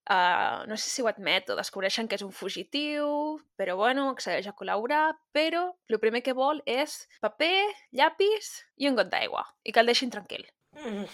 uh, 0.10 0.66
no 0.66 0.80
sé 0.82 0.90
si 0.90 1.06
ho 1.06 1.10
admet 1.12 1.54
o 1.54 1.60
descobreixen 1.60 2.10
que 2.10 2.18
és 2.18 2.26
un 2.26 2.34
fugitiu, 2.34 3.38
però 3.54 3.78
bueno, 3.78 4.08
accedeix 4.10 4.50
a 4.50 4.56
col·laborar, 4.58 5.12
però 5.30 5.68
el 5.94 6.02
primer 6.02 6.24
que 6.26 6.34
vol 6.34 6.64
és 6.66 7.04
paper, 7.22 7.70
llapis 7.94 8.50
i 8.82 8.90
un 8.90 8.98
got 8.98 9.14
d'aigua, 9.14 9.46
i 9.62 9.72
que 9.72 9.86
el 9.86 9.94
deixin 9.94 10.10
tranquil. 10.10 10.50
Mm, 10.74 11.06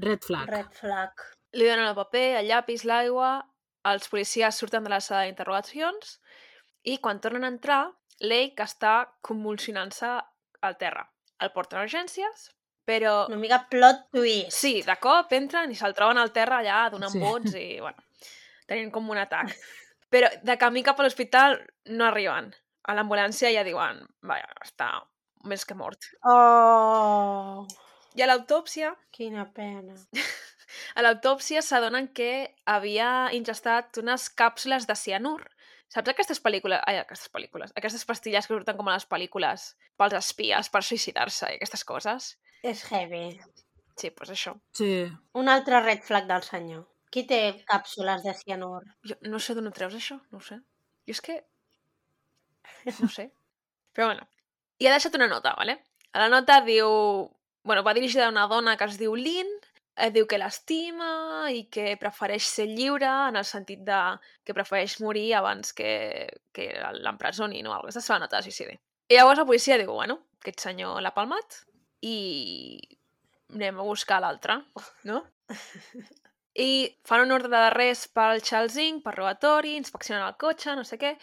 Red 0.00 0.24
flag. 0.26 0.48
Red 0.48 0.74
flag. 0.76 1.24
Li 1.58 1.66
donen 1.66 1.88
el 1.88 1.96
paper, 1.98 2.26
el 2.40 2.48
llapis, 2.50 2.84
l'aigua, 2.88 3.32
els 3.90 4.08
policies 4.12 4.60
surten 4.60 4.84
de 4.84 4.92
la 4.92 5.00
sala 5.04 5.24
d'interrogacions 5.26 6.18
i 6.88 6.98
quan 7.02 7.20
tornen 7.20 7.44
a 7.44 7.50
entrar, 7.52 7.82
Lake 8.20 8.62
està 8.64 8.94
convulsionant-se 9.24 10.12
al 10.66 10.76
terra. 10.80 11.06
El 11.40 11.52
porten 11.54 11.80
a 11.80 11.84
urgències, 11.86 12.50
però... 12.84 13.26
Una 13.30 13.40
mica 13.40 13.62
plot 13.72 14.06
twist. 14.12 14.52
Sí, 14.56 14.74
de 14.86 14.96
cop 15.00 15.32
entren 15.36 15.72
i 15.72 15.78
se'l 15.78 15.96
troben 15.96 16.20
al 16.20 16.32
terra 16.36 16.60
allà 16.60 16.82
donant 16.92 17.12
Sí. 17.12 17.18
sí. 17.18 17.24
vots 17.24 17.56
i, 17.56 17.68
bueno, 17.84 18.08
tenint 18.68 18.92
com 18.92 19.08
un 19.10 19.20
atac. 19.20 19.54
Però 20.10 20.28
de 20.42 20.56
camí 20.58 20.82
cap 20.86 21.00
a 21.00 21.06
l'hospital 21.06 21.60
no 21.96 22.08
arriben. 22.08 22.50
A 22.88 22.96
l'ambulància 22.96 23.52
ja 23.54 23.64
diuen, 23.64 24.00
vaja, 24.26 24.48
està 24.64 24.90
més 25.48 25.64
que 25.64 25.76
mort. 25.76 26.10
Oh, 26.28 27.64
I 28.18 28.24
a 28.24 28.28
l'autòpsia 28.30 28.94
quina 29.14 29.46
pena. 29.54 29.96
A 30.94 31.02
l'autòpsia 31.02 31.62
s'adonen 31.66 32.08
que 32.14 32.30
havia 32.72 33.30
ingestat 33.34 33.98
unes 34.02 34.28
càpsules 34.38 34.86
de 34.86 34.94
cianur. 34.98 35.42
Saps 35.90 36.12
aquestes 36.12 36.38
pel·lícules... 36.42 36.78
Ai, 36.86 37.00
aquestes 37.02 37.30
pel·lícules. 37.34 37.72
Aquestes 37.78 38.06
pastilles 38.06 38.46
que 38.46 38.54
surten 38.54 38.78
com 38.78 38.90
a 38.90 38.94
les 38.94 39.06
pel·lícules 39.10 39.64
pels 39.98 40.14
espies, 40.18 40.70
per 40.70 40.82
suïcidar-se 40.86 41.50
i 41.50 41.58
aquestes 41.58 41.82
coses. 41.86 42.30
És 42.62 42.84
heavy. 42.90 43.24
Sí, 43.98 44.12
doncs 44.14 44.32
això. 44.36 44.54
Sí. 44.78 44.92
Un 45.36 45.50
altre 45.52 45.82
red 45.82 46.06
flag 46.06 46.30
del 46.30 46.46
senyor. 46.46 46.86
Qui 47.10 47.24
té 47.26 47.40
càpsules 47.66 48.22
de 48.22 48.34
cianur? 48.38 48.84
Jo 49.06 49.18
no 49.26 49.40
sé 49.42 49.56
d'on 49.58 49.66
ho 49.66 49.74
treus, 49.74 49.96
això. 49.98 50.20
No 50.30 50.38
ho 50.38 50.46
sé. 50.46 50.60
Jo 51.10 51.16
és 51.16 51.22
que... 51.26 51.40
No 52.86 52.94
ho 53.08 53.10
sé. 53.10 53.26
Però 53.94 54.12
bueno. 54.12 54.28
I 54.78 54.86
ha 54.86 54.94
deixat 54.94 55.18
una 55.18 55.28
nota, 55.28 55.56
¿vale? 55.58 55.80
A 56.14 56.22
la 56.22 56.30
nota 56.32 56.60
diu... 56.66 56.88
Bueno, 57.62 57.82
va 57.84 57.94
dirigida 57.94 58.26
a 58.26 58.30
una 58.30 58.46
dona 58.48 58.76
que 58.76 58.86
es 58.88 58.96
diu 58.98 59.14
Lynn, 59.16 59.50
eh, 59.96 60.10
diu 60.14 60.26
que 60.26 60.38
l'estima 60.40 61.50
i 61.52 61.66
que 61.72 61.96
prefereix 62.00 62.46
ser 62.48 62.66
lliure 62.70 63.10
en 63.28 63.36
el 63.40 63.44
sentit 63.44 63.82
de 63.86 63.98
que 64.46 64.56
prefereix 64.56 64.98
morir 65.04 65.34
abans 65.36 65.74
que, 65.76 65.92
que 66.56 66.70
l'empresonin 67.04 67.66
o 67.66 67.74
alguna 67.74 67.90
cosa. 67.90 68.00
Aquesta 68.00 68.06
és 68.06 68.16
la 68.16 68.24
nota 68.24 68.40
de 68.40 68.48
suïcidi. 68.48 68.78
I 69.10 69.18
llavors 69.18 69.42
la 69.42 69.46
policia 69.48 69.78
diu, 69.80 69.92
bueno, 69.92 70.20
aquest 70.40 70.64
senyor 70.64 71.00
l'ha 71.04 71.12
palmat 71.16 71.60
i 72.06 72.16
anem 73.54 73.80
a 73.80 73.86
buscar 73.86 74.20
l'altre, 74.22 74.60
no? 75.10 75.24
I 76.60 76.70
fan 77.06 77.24
un 77.26 77.34
ordre 77.34 77.50
d'arrest 77.52 78.10
pel 78.16 78.42
Charles 78.46 78.76
Ng, 78.78 79.02
per 79.04 79.14
robatori, 79.16 79.76
inspeccionen 79.78 80.24
el 80.26 80.38
cotxe, 80.40 80.74
no 80.78 80.84
sé 80.86 80.98
què, 80.98 81.16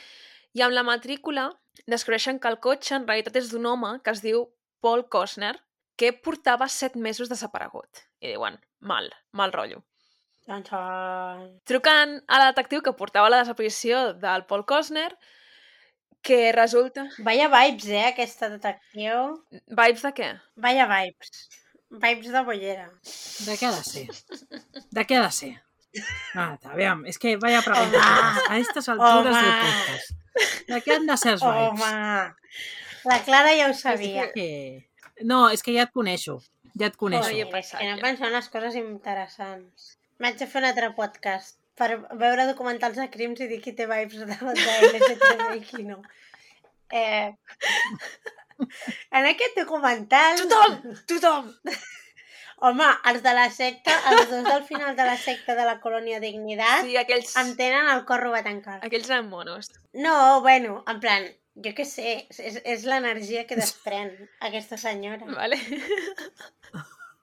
i 0.56 0.64
amb 0.64 0.76
la 0.76 0.86
matrícula 0.88 1.50
descobreixen 1.88 2.40
que 2.40 2.50
el 2.52 2.60
cotxe 2.64 2.96
en 2.96 3.08
realitat 3.08 3.40
és 3.42 3.50
d'un 3.52 3.66
home 3.70 3.98
que 4.04 4.14
es 4.14 4.24
diu 4.24 4.46
Paul 4.84 5.06
Costner, 5.12 5.56
que 5.98 6.14
portava 6.14 6.70
set 6.70 6.96
mesos 6.96 7.30
desaparegut. 7.30 8.06
I 8.22 8.36
diuen, 8.36 8.60
mal, 8.80 9.10
mal 9.34 9.54
rotllo. 9.54 9.84
Trucant 11.68 12.14
a 12.24 12.40
la 12.40 12.52
detectiu 12.54 12.84
que 12.86 12.96
portava 12.96 13.32
la 13.34 13.42
desaparició 13.42 14.14
del 14.22 14.46
Paul 14.48 14.64
Costner, 14.70 15.10
que 16.24 16.52
resulta... 16.56 17.08
vaya 17.20 17.50
vibes, 17.52 17.90
eh, 17.90 18.06
aquesta 18.14 18.50
detectiu. 18.54 19.42
Vibes 19.68 20.06
de 20.06 20.14
què? 20.16 20.30
Vaya 20.56 20.88
vibes. 20.88 21.48
Vibes 21.90 22.32
de 22.32 22.44
bollera. 22.48 22.88
De 23.48 23.56
què 23.60 23.68
ha 23.68 23.74
de 23.76 23.84
ser? 23.84 24.06
De 24.92 25.06
què 25.08 25.20
ha 25.20 25.26
de 25.26 25.34
ser? 25.36 25.54
Ah, 26.36 26.54
aviam, 26.72 27.06
és 27.10 27.18
que 27.20 27.36
vaya 27.42 27.62
pregunta. 27.66 28.00
Home. 28.00 28.48
A 28.48 28.58
estas 28.62 28.88
alturas 28.94 29.34
Home. 29.34 29.42
del 29.42 29.54
podcast. 29.66 30.68
De 30.68 30.82
què 30.86 30.96
han 30.96 31.08
de 31.10 31.18
ser 31.18 31.34
els 31.36 31.44
vibes? 31.44 31.88
Home, 31.88 32.36
la 33.08 33.24
Clara 33.24 33.56
ja 33.56 33.70
ho 33.72 33.74
sabia. 33.76 34.28
Que... 34.36 34.87
No, 35.24 35.50
és 35.50 35.64
que 35.64 35.74
ja 35.74 35.84
et 35.88 35.92
coneixo. 35.94 36.40
Ja 36.78 36.88
et 36.92 36.96
coneixo. 36.98 37.30
Joder, 37.32 37.48
és 37.60 37.72
que 37.72 37.86
no 37.88 37.96
passatge. 37.96 38.02
penso 38.04 38.28
unes 38.28 38.50
coses 38.54 38.76
interessants. 38.76 39.98
M'haig 40.20 40.38
de 40.38 40.48
fer 40.48 40.62
un 40.62 40.68
altre 40.70 40.92
podcast 40.98 41.58
per 41.78 42.00
veure 42.18 42.46
documentals 42.50 42.98
de 42.98 43.10
crims 43.14 43.40
i 43.42 43.48
dir 43.48 43.62
qui 43.62 43.74
té 43.78 43.86
vibes 43.90 44.18
de, 44.26 44.38
de 44.38 44.78
LGTB 44.92 45.56
i 45.58 45.62
qui 45.62 45.84
no. 45.86 46.02
Eh, 46.90 47.34
en 49.12 49.26
aquest 49.30 49.58
documental... 49.60 50.38
Tothom! 50.42 50.96
Tothom! 51.10 51.52
Home, 52.66 52.86
els 53.12 53.22
de 53.22 53.34
la 53.38 53.50
secta, 53.54 53.94
els 54.10 54.32
dos 54.32 54.44
del 54.48 54.64
final 54.66 54.96
de 54.98 55.06
la 55.06 55.18
secta 55.22 55.54
de 55.54 55.66
la 55.68 55.76
colònia 55.80 56.18
Dignitat, 56.24 56.88
Sí, 56.88 56.96
aquells, 56.98 57.36
em 57.38 57.52
tenen 57.60 57.92
el 57.94 58.02
cor 58.10 58.24
robat 58.26 58.48
encara. 58.50 58.80
aquells 58.88 59.12
eren 59.12 59.28
monos. 59.30 59.70
No, 59.94 60.42
bueno, 60.42 60.80
en 60.90 61.00
plan, 61.04 61.28
jo 61.66 61.72
què 61.78 61.86
sé, 61.90 62.14
és, 62.38 62.60
és 62.64 62.84
l'energia 62.86 63.46
que 63.50 63.58
desprèn 63.58 64.12
aquesta 64.50 64.78
senyora. 64.78 65.26
Vale? 65.40 65.58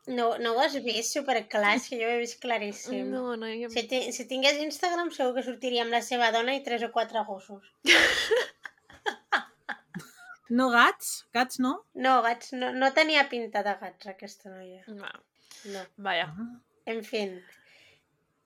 No, 0.07 0.35
no 0.37 0.53
ho 0.53 0.61
has 0.61 0.75
vist 0.85 1.15
superclar, 1.17 1.77
és 1.79 1.87
que 1.89 1.97
jo 2.01 2.05
ho 2.09 2.13
he 2.13 2.19
vist 2.21 2.41
claríssim. 2.43 3.07
No, 3.13 3.37
no, 3.41 3.49
jo... 3.57 3.71
Si, 3.73 3.87
ti- 3.89 4.11
si 4.13 4.27
tingués 4.29 4.59
Instagram 4.61 5.09
segur 5.17 5.33
que 5.39 5.47
sortiria 5.47 5.85
amb 5.87 5.95
la 5.97 6.03
seva 6.05 6.29
dona 6.35 6.53
i 6.59 6.65
tres 6.67 6.83
o 6.85 6.91
quatre 6.93 7.23
gossos. 7.29 7.71
No 10.55 10.67
gats? 10.71 11.25
Gats 11.35 11.57
no? 11.59 11.71
No, 11.97 12.19
gats, 12.23 12.51
no, 12.55 12.69
no 12.77 12.91
tenia 12.95 13.25
pinta 13.31 13.63
de 13.67 13.73
gats 13.81 14.07
aquesta 14.13 14.51
noia. 14.53 14.83
no. 14.87 15.09
No. 15.73 15.81
Vaja. 15.97 16.27
Ah. 16.29 16.51
En 16.93 17.01
fi, 17.05 17.23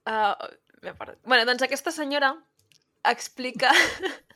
Uh, 0.09 0.33
bueno, 1.29 1.45
doncs 1.45 1.61
aquesta 1.67 1.91
senyora 1.93 2.31
explica... 3.11 3.69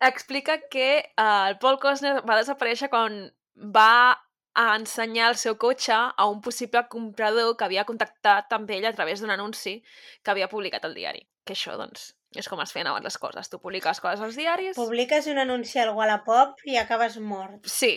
explica 0.00 0.58
que 0.70 1.12
uh, 1.16 1.48
el 1.48 1.58
Paul 1.58 1.78
Costner 1.80 2.20
va 2.28 2.38
desaparèixer 2.40 2.90
quan 2.92 3.32
va 3.54 4.20
a 4.54 4.66
ensenyar 4.78 5.32
el 5.32 5.38
seu 5.40 5.56
cotxe 5.58 5.94
a 5.94 6.26
un 6.30 6.40
possible 6.42 6.84
comprador 6.90 7.56
que 7.58 7.66
havia 7.66 7.86
contactat 7.88 8.52
amb 8.54 8.70
ell 8.70 8.86
a 8.86 8.92
través 8.94 9.20
d'un 9.20 9.32
anunci 9.34 9.80
que 10.22 10.30
havia 10.30 10.50
publicat 10.50 10.84
al 10.86 10.94
diari. 10.94 11.24
Que 11.44 11.56
això, 11.56 11.74
doncs, 11.76 12.12
és 12.38 12.48
com 12.48 12.62
es 12.62 12.72
feien 12.72 12.88
abans 12.90 13.04
les 13.04 13.18
coses. 13.18 13.50
Tu 13.50 13.58
publiques 13.62 14.00
coses 14.00 14.22
als 14.22 14.38
diaris... 14.38 14.78
publiques 14.78 15.26
un 15.30 15.42
anunci 15.42 15.82
al 15.82 15.90
Wallapop 15.96 16.62
i 16.70 16.78
acabes 16.78 17.18
mort. 17.18 17.66
Sí, 17.66 17.96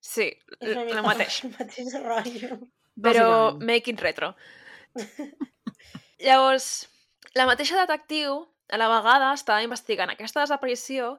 sí, 0.00 0.30
És 0.60 0.76
el 0.76 1.02
mateix. 1.02 1.42
El 1.44 1.54
mateix 1.58 1.98
rotllo. 2.04 2.60
però 3.02 3.58
it 3.60 4.00
retro. 4.00 4.34
Llavors, 6.26 6.88
la 7.34 7.46
mateixa 7.46 7.82
detectiu 7.82 8.46
a 8.68 8.78
la 8.80 8.88
vegada 8.90 9.32
estava 9.34 9.64
investigant 9.64 10.10
aquesta 10.12 10.42
desaparició 10.42 11.16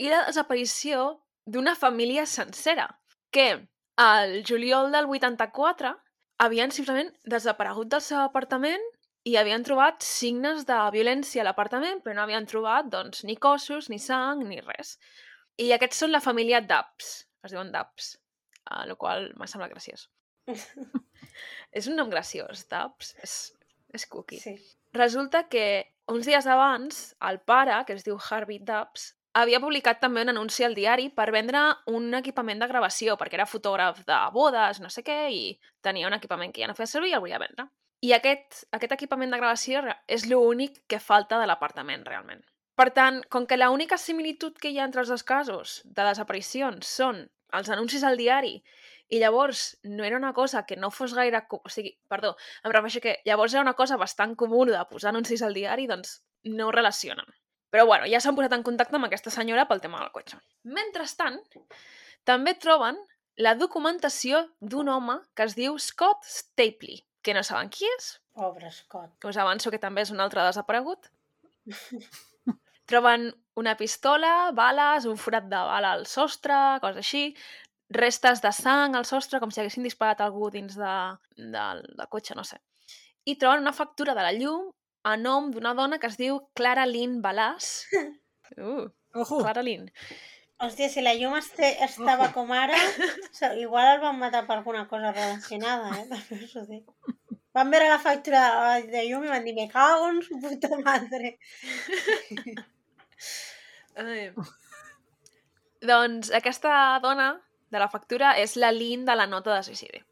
i 0.00 0.10
la 0.12 0.24
desaparició 0.28 1.16
d'una 1.46 1.76
família 1.78 2.26
sencera, 2.26 2.88
que 3.30 3.68
al 3.96 4.42
juliol 4.48 4.92
del 4.92 5.08
84 5.08 5.94
havien 6.42 6.72
simplement 6.72 7.12
desaparegut 7.24 7.88
del 7.92 8.04
seu 8.04 8.20
apartament 8.20 8.82
i 9.26 9.36
havien 9.36 9.64
trobat 9.66 10.04
signes 10.06 10.66
de 10.68 10.76
violència 10.94 11.42
a 11.42 11.46
l'apartament, 11.48 12.02
però 12.02 12.14
no 12.14 12.22
havien 12.26 12.46
trobat 12.46 12.90
doncs, 12.92 13.24
ni 13.26 13.36
cossos, 13.36 13.88
ni 13.90 13.98
sang, 13.98 14.44
ni 14.46 14.60
res. 14.60 14.96
I 15.58 15.72
aquests 15.74 16.04
són 16.04 16.12
la 16.12 16.22
família 16.22 16.60
Dubs, 16.62 17.26
es 17.42 17.54
diuen 17.54 17.72
Dubs, 17.74 18.14
a 18.70 18.84
la 18.86 18.94
qual 19.00 19.32
m'ha 19.34 19.48
semblat 19.50 19.72
graciós. 19.72 20.06
És 21.76 21.88
un 21.90 21.96
nom 21.98 22.12
graciós, 22.12 22.66
Dubs. 22.70 23.14
És, 23.24 23.34
és 23.96 24.06
cookie. 24.12 24.38
Sí. 24.42 24.54
Resulta 24.94 25.46
que 25.50 25.66
uns 26.12 26.26
dies 26.26 26.46
abans, 26.46 27.14
el 27.28 27.40
pare, 27.40 27.76
que 27.86 27.96
es 27.96 28.04
diu 28.06 28.18
Harvey 28.18 28.58
Dubs, 28.58 29.12
havia 29.36 29.60
publicat 29.60 30.00
també 30.00 30.22
un 30.24 30.32
anunci 30.32 30.64
al 30.64 30.74
diari 30.76 31.10
per 31.12 31.28
vendre 31.34 31.62
un 31.92 32.14
equipament 32.16 32.62
de 32.62 32.68
gravació, 32.70 33.16
perquè 33.20 33.36
era 33.36 33.48
fotògraf 33.48 34.04
de 34.08 34.20
bodes, 34.32 34.80
no 34.80 34.90
sé 34.92 35.04
què, 35.04 35.18
i 35.32 35.42
tenia 35.84 36.08
un 36.08 36.16
equipament 36.16 36.54
que 36.54 36.64
ja 36.64 36.70
no 36.70 36.76
feia 36.78 36.90
servir 36.90 37.12
i 37.12 37.16
el 37.18 37.24
volia 37.24 37.42
vendre. 37.42 37.68
I 38.06 38.12
aquest, 38.16 38.66
aquest 38.76 38.92
equipament 38.96 39.32
de 39.32 39.40
gravació 39.40 39.82
és 40.06 40.26
l'únic 40.30 40.82
que 40.88 41.00
falta 41.00 41.40
de 41.40 41.46
l'apartament, 41.48 42.04
realment. 42.06 42.44
Per 42.76 42.90
tant, 42.96 43.22
com 43.32 43.46
que 43.48 43.56
l'única 43.56 43.96
similitud 43.96 44.58
que 44.60 44.70
hi 44.70 44.78
ha 44.78 44.84
entre 44.84 45.00
els 45.02 45.12
dos 45.12 45.24
casos 45.24 45.80
de 45.84 46.04
desaparicions 46.04 46.88
són 46.98 47.24
els 47.56 47.70
anuncis 47.72 48.04
al 48.04 48.18
diari 48.20 48.58
i 49.08 49.20
llavors 49.22 49.78
no 49.84 50.04
era 50.04 50.18
una 50.18 50.32
cosa 50.34 50.64
que 50.66 50.76
no 50.76 50.90
fos 50.90 51.14
gaire... 51.14 51.44
O 51.50 51.70
sigui, 51.70 51.94
perdó, 52.10 52.34
em 52.64 52.72
refereixo 52.72 53.02
que 53.04 53.18
llavors 53.26 53.54
era 53.54 53.62
una 53.62 53.76
cosa 53.78 53.98
bastant 54.00 54.34
comuna 54.36 54.74
de 54.76 54.84
posar 54.90 55.12
anuncis 55.12 55.42
al 55.46 55.54
diari, 55.54 55.86
doncs 55.86 56.20
no 56.50 56.68
ho 56.68 56.74
relacionen. 56.74 57.26
Però 57.70 57.86
bueno, 57.86 58.06
ja 58.10 58.20
s'han 58.22 58.36
posat 58.38 58.54
en 58.56 58.64
contacte 58.66 58.98
amb 58.98 59.08
aquesta 59.08 59.32
senyora 59.34 59.66
pel 59.68 59.82
tema 59.82 60.00
del 60.02 60.12
cotxe. 60.14 60.38
Mentrestant, 60.64 61.40
també 62.26 62.54
troben 62.58 62.98
la 63.36 63.54
documentació 63.54 64.46
d'un 64.60 64.88
home 64.88 65.18
que 65.36 65.44
es 65.46 65.56
diu 65.58 65.76
Scott 65.78 66.24
Stapley, 66.24 67.02
que 67.22 67.34
no 67.34 67.42
saben 67.46 67.70
qui 67.70 67.86
és, 67.96 68.14
Pobre 68.36 68.70
Scott. 68.70 69.24
us 69.24 69.36
avanço 69.40 69.70
que 69.72 69.80
també 69.82 70.02
és 70.04 70.12
un 70.12 70.20
altre 70.20 70.44
desaparegut. 70.44 71.10
Troben 72.90 73.30
una 73.58 73.74
pistola, 73.76 74.52
bales, 74.54 75.06
un 75.10 75.16
forat 75.18 75.48
de 75.50 75.62
bala 75.70 75.94
al 75.96 76.04
sostre, 76.06 76.54
coses 76.82 77.00
així, 77.02 77.22
restes 77.92 78.42
de 78.42 78.52
sang 78.52 78.96
al 78.96 79.06
sostre, 79.06 79.40
com 79.40 79.50
si 79.50 79.60
haguessin 79.62 79.86
disparat 79.86 80.22
algú 80.24 80.50
dins 80.50 80.76
de, 80.78 80.94
del, 81.36 81.82
del 81.86 82.08
cotxe, 82.10 82.34
no 82.38 82.44
sé. 82.44 82.58
I 83.26 83.36
troben 83.40 83.64
una 83.64 83.74
factura 83.74 84.14
de 84.14 84.24
la 84.26 84.32
llum 84.34 84.70
a 85.06 85.16
nom 85.16 85.50
d'una 85.54 85.74
dona 85.78 85.98
que 86.02 86.10
es 86.10 86.16
diu 86.18 86.40
Clara 86.58 86.86
Lynn 86.86 87.20
Balàs. 87.22 87.86
Uh, 88.56 88.86
Ojo! 89.14 89.40
Clara 89.42 89.62
Lynn. 89.66 89.90
Hòstia, 90.62 90.88
si 90.88 91.02
la 91.04 91.12
llum 91.18 91.34
este, 91.36 91.68
estava 91.84 92.30
com 92.32 92.52
ara, 92.54 92.78
so, 93.36 93.50
igual 93.60 93.96
el 93.96 94.00
van 94.00 94.18
matar 94.18 94.46
per 94.46 94.56
alguna 94.58 94.86
cosa 94.88 95.10
relacionada, 95.12 95.90
eh? 96.00 96.06
També 96.08 96.38
us 96.46 96.54
ho 96.56 96.62
dic. 96.68 96.86
Van 97.56 97.72
veure 97.72 97.88
la 97.90 98.00
factura 98.00 98.44
de 98.84 99.02
llum 99.08 99.26
i 99.26 99.32
van 99.32 99.44
dir, 99.44 99.54
me 99.56 99.66
cago 99.72 100.08
en 100.12 100.22
su 100.24 100.38
puta 100.40 100.78
madre. 100.80 101.36
Ai. 103.96 104.30
doncs 105.86 106.28
aquesta 106.36 106.72
dona 107.04 107.30
de 107.72 107.80
la 107.82 107.88
factura 107.92 108.34
és 108.40 108.56
la 108.56 108.72
Lynn 108.74 109.06
de 109.06 109.16
la 109.16 109.26
nota 109.26 109.54
de 109.54 109.62
suïcidi. 109.66 110.02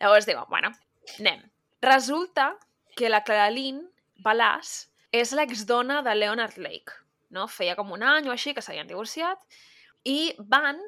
Llavors 0.00 0.26
diuen, 0.28 0.46
bueno, 0.48 0.72
anem. 1.18 1.42
Resulta 1.82 2.54
que 2.96 3.08
la 3.08 3.22
Clara 3.24 3.50
Lynn 3.52 3.84
Balàs 4.24 4.90
és 5.12 5.32
l'exdona 5.36 6.00
de 6.06 6.14
Leonard 6.14 6.58
Lake. 6.58 6.96
No? 7.30 7.46
Feia 7.46 7.76
com 7.78 7.92
un 7.94 8.02
any 8.02 8.28
o 8.28 8.34
així 8.34 8.54
que 8.54 8.62
s'havien 8.64 8.88
divorciat 8.90 9.40
i 10.04 10.34
van 10.38 10.80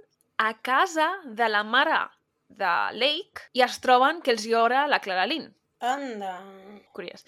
a 0.42 0.52
casa 0.64 1.08
de 1.24 1.48
la 1.48 1.62
mare 1.62 2.00
de 2.48 2.72
Lake 2.98 3.48
i 3.56 3.62
es 3.64 3.78
troben 3.84 4.20
que 4.22 4.32
els 4.34 4.46
llora 4.48 4.86
la 4.90 5.00
Clara 5.00 5.26
Lynn 5.28 5.52
Anda. 5.82 6.38
curiós. 6.92 7.24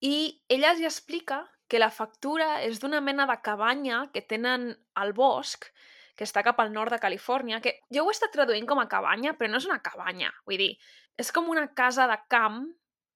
I 0.00 0.40
ella 0.48 0.72
els 0.72 0.82
explica 0.84 1.44
que 1.68 1.80
la 1.80 1.90
factura 1.90 2.62
és 2.62 2.80
d'una 2.80 3.00
mena 3.00 3.26
de 3.26 3.36
cabanya 3.42 4.04
que 4.12 4.22
tenen 4.22 4.72
al 4.94 5.12
bosc, 5.16 5.66
que 6.14 6.26
està 6.26 6.44
cap 6.46 6.60
al 6.62 6.72
nord 6.72 6.94
de 6.94 7.00
Califòrnia, 7.02 7.60
que 7.60 7.78
jo 7.92 8.04
ho 8.04 8.10
he 8.10 8.14
estat 8.14 8.32
traduint 8.34 8.66
com 8.70 8.78
a 8.78 8.88
cabanya, 8.90 9.34
però 9.38 9.50
no 9.50 9.58
és 9.58 9.66
una 9.68 9.80
cabanya. 9.82 10.30
Vull 10.46 10.60
dir, 10.60 10.72
és 11.18 11.32
com 11.34 11.50
una 11.50 11.66
casa 11.74 12.06
de 12.10 12.18
camp... 12.30 12.64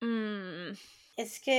Mm, 0.05 0.75
És 1.19 1.38
que 1.43 1.59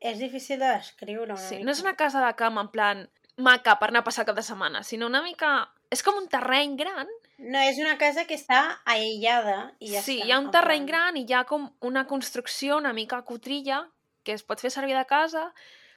és 0.00 0.18
difícil 0.18 0.58
de 0.58 0.66
descriure 0.66 1.34
una 1.34 1.36
sí, 1.38 1.58
mica. 1.60 1.66
no 1.66 1.74
és 1.76 1.82
una 1.84 1.94
casa 1.94 2.22
de 2.24 2.30
camp 2.34 2.56
en 2.58 2.70
plan 2.72 3.02
maca 3.36 3.76
per 3.78 3.90
anar 3.90 4.00
a 4.02 4.06
passar 4.08 4.24
cap 4.26 4.34
de 4.36 4.42
setmana, 4.42 4.82
sinó 4.82 5.06
una 5.06 5.22
mica... 5.22 5.70
És 5.90 6.04
com 6.06 6.14
un 6.14 6.28
terreny 6.30 6.76
gran 6.78 7.08
No, 7.40 7.58
és 7.58 7.78
una 7.82 7.96
casa 7.98 8.22
que 8.28 8.36
està 8.38 8.60
aïllada 8.86 9.72
i 9.80 9.94
ja 9.94 10.02
sí, 10.04 10.18
està. 10.20 10.26
hi 10.26 10.32
ha 10.32 10.38
un 10.38 10.50
en 10.50 10.52
terreny 10.54 10.84
gran 10.86 11.16
i 11.18 11.24
hi 11.26 11.34
ha 11.34 11.44
com 11.48 11.64
una 11.80 12.04
construcció 12.06 12.76
una 12.78 12.92
mica 12.92 13.22
cutrilla 13.26 13.88
que 14.22 14.36
es 14.36 14.44
pot 14.44 14.60
fer 14.60 14.70
servir 14.70 14.94
de 14.94 15.06
casa. 15.08 15.48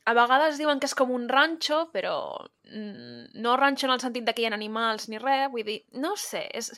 A 0.04 0.14
vegades 0.18 0.60
diuen 0.60 0.82
que 0.84 0.90
és 0.90 0.96
com 1.00 1.14
un 1.16 1.30
ranxo, 1.32 1.86
però 1.94 2.16
mm, 2.68 3.40
no 3.44 3.56
ranxo 3.60 3.88
en 3.88 3.94
el 3.96 4.02
sentit 4.04 4.26
de 4.28 4.34
que 4.36 4.44
hi 4.44 4.50
ha 4.50 4.54
animals 4.56 5.08
ni 5.10 5.22
res, 5.22 5.48
vull 5.54 5.64
dir, 5.68 5.80
no 6.04 6.14
sé, 6.20 6.44
és, 6.52 6.74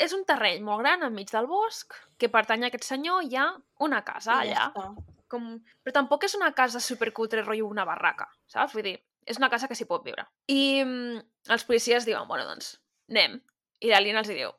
és 0.00 0.14
un 0.16 0.24
terreny 0.28 0.64
molt 0.64 0.80
gran 0.80 1.04
enmig 1.04 1.32
del 1.34 1.48
bosc 1.50 1.98
que 2.18 2.32
pertany 2.32 2.64
a 2.64 2.70
aquest 2.70 2.88
senyor 2.88 3.26
i 3.26 3.34
hi 3.34 3.40
ha 3.40 3.50
una 3.84 4.00
casa 4.06 4.40
i 4.40 4.54
ja 4.54 4.70
allà. 4.70 4.70
està. 4.70 5.16
Com... 5.30 5.52
Però 5.84 5.94
tampoc 5.94 6.24
és 6.26 6.34
una 6.34 6.50
casa 6.56 6.80
supercutre, 6.82 7.44
rotllo 7.44 7.68
una 7.68 7.84
barraca, 7.86 8.26
saps? 8.50 8.72
Vull 8.74 8.88
dir, 8.88 8.96
és 9.28 9.38
una 9.38 9.50
casa 9.52 9.68
que 9.68 9.76
s'hi 9.78 9.86
pot 9.86 10.02
viure. 10.06 10.24
I 10.50 10.82
mm, 10.82 11.20
els 11.54 11.68
policies 11.68 12.08
diuen, 12.08 12.26
bueno, 12.30 12.48
doncs, 12.48 12.72
anem. 13.12 13.38
I 13.84 13.92
la 13.92 14.00
Lina 14.02 14.24
els 14.24 14.32
diu, 14.32 14.50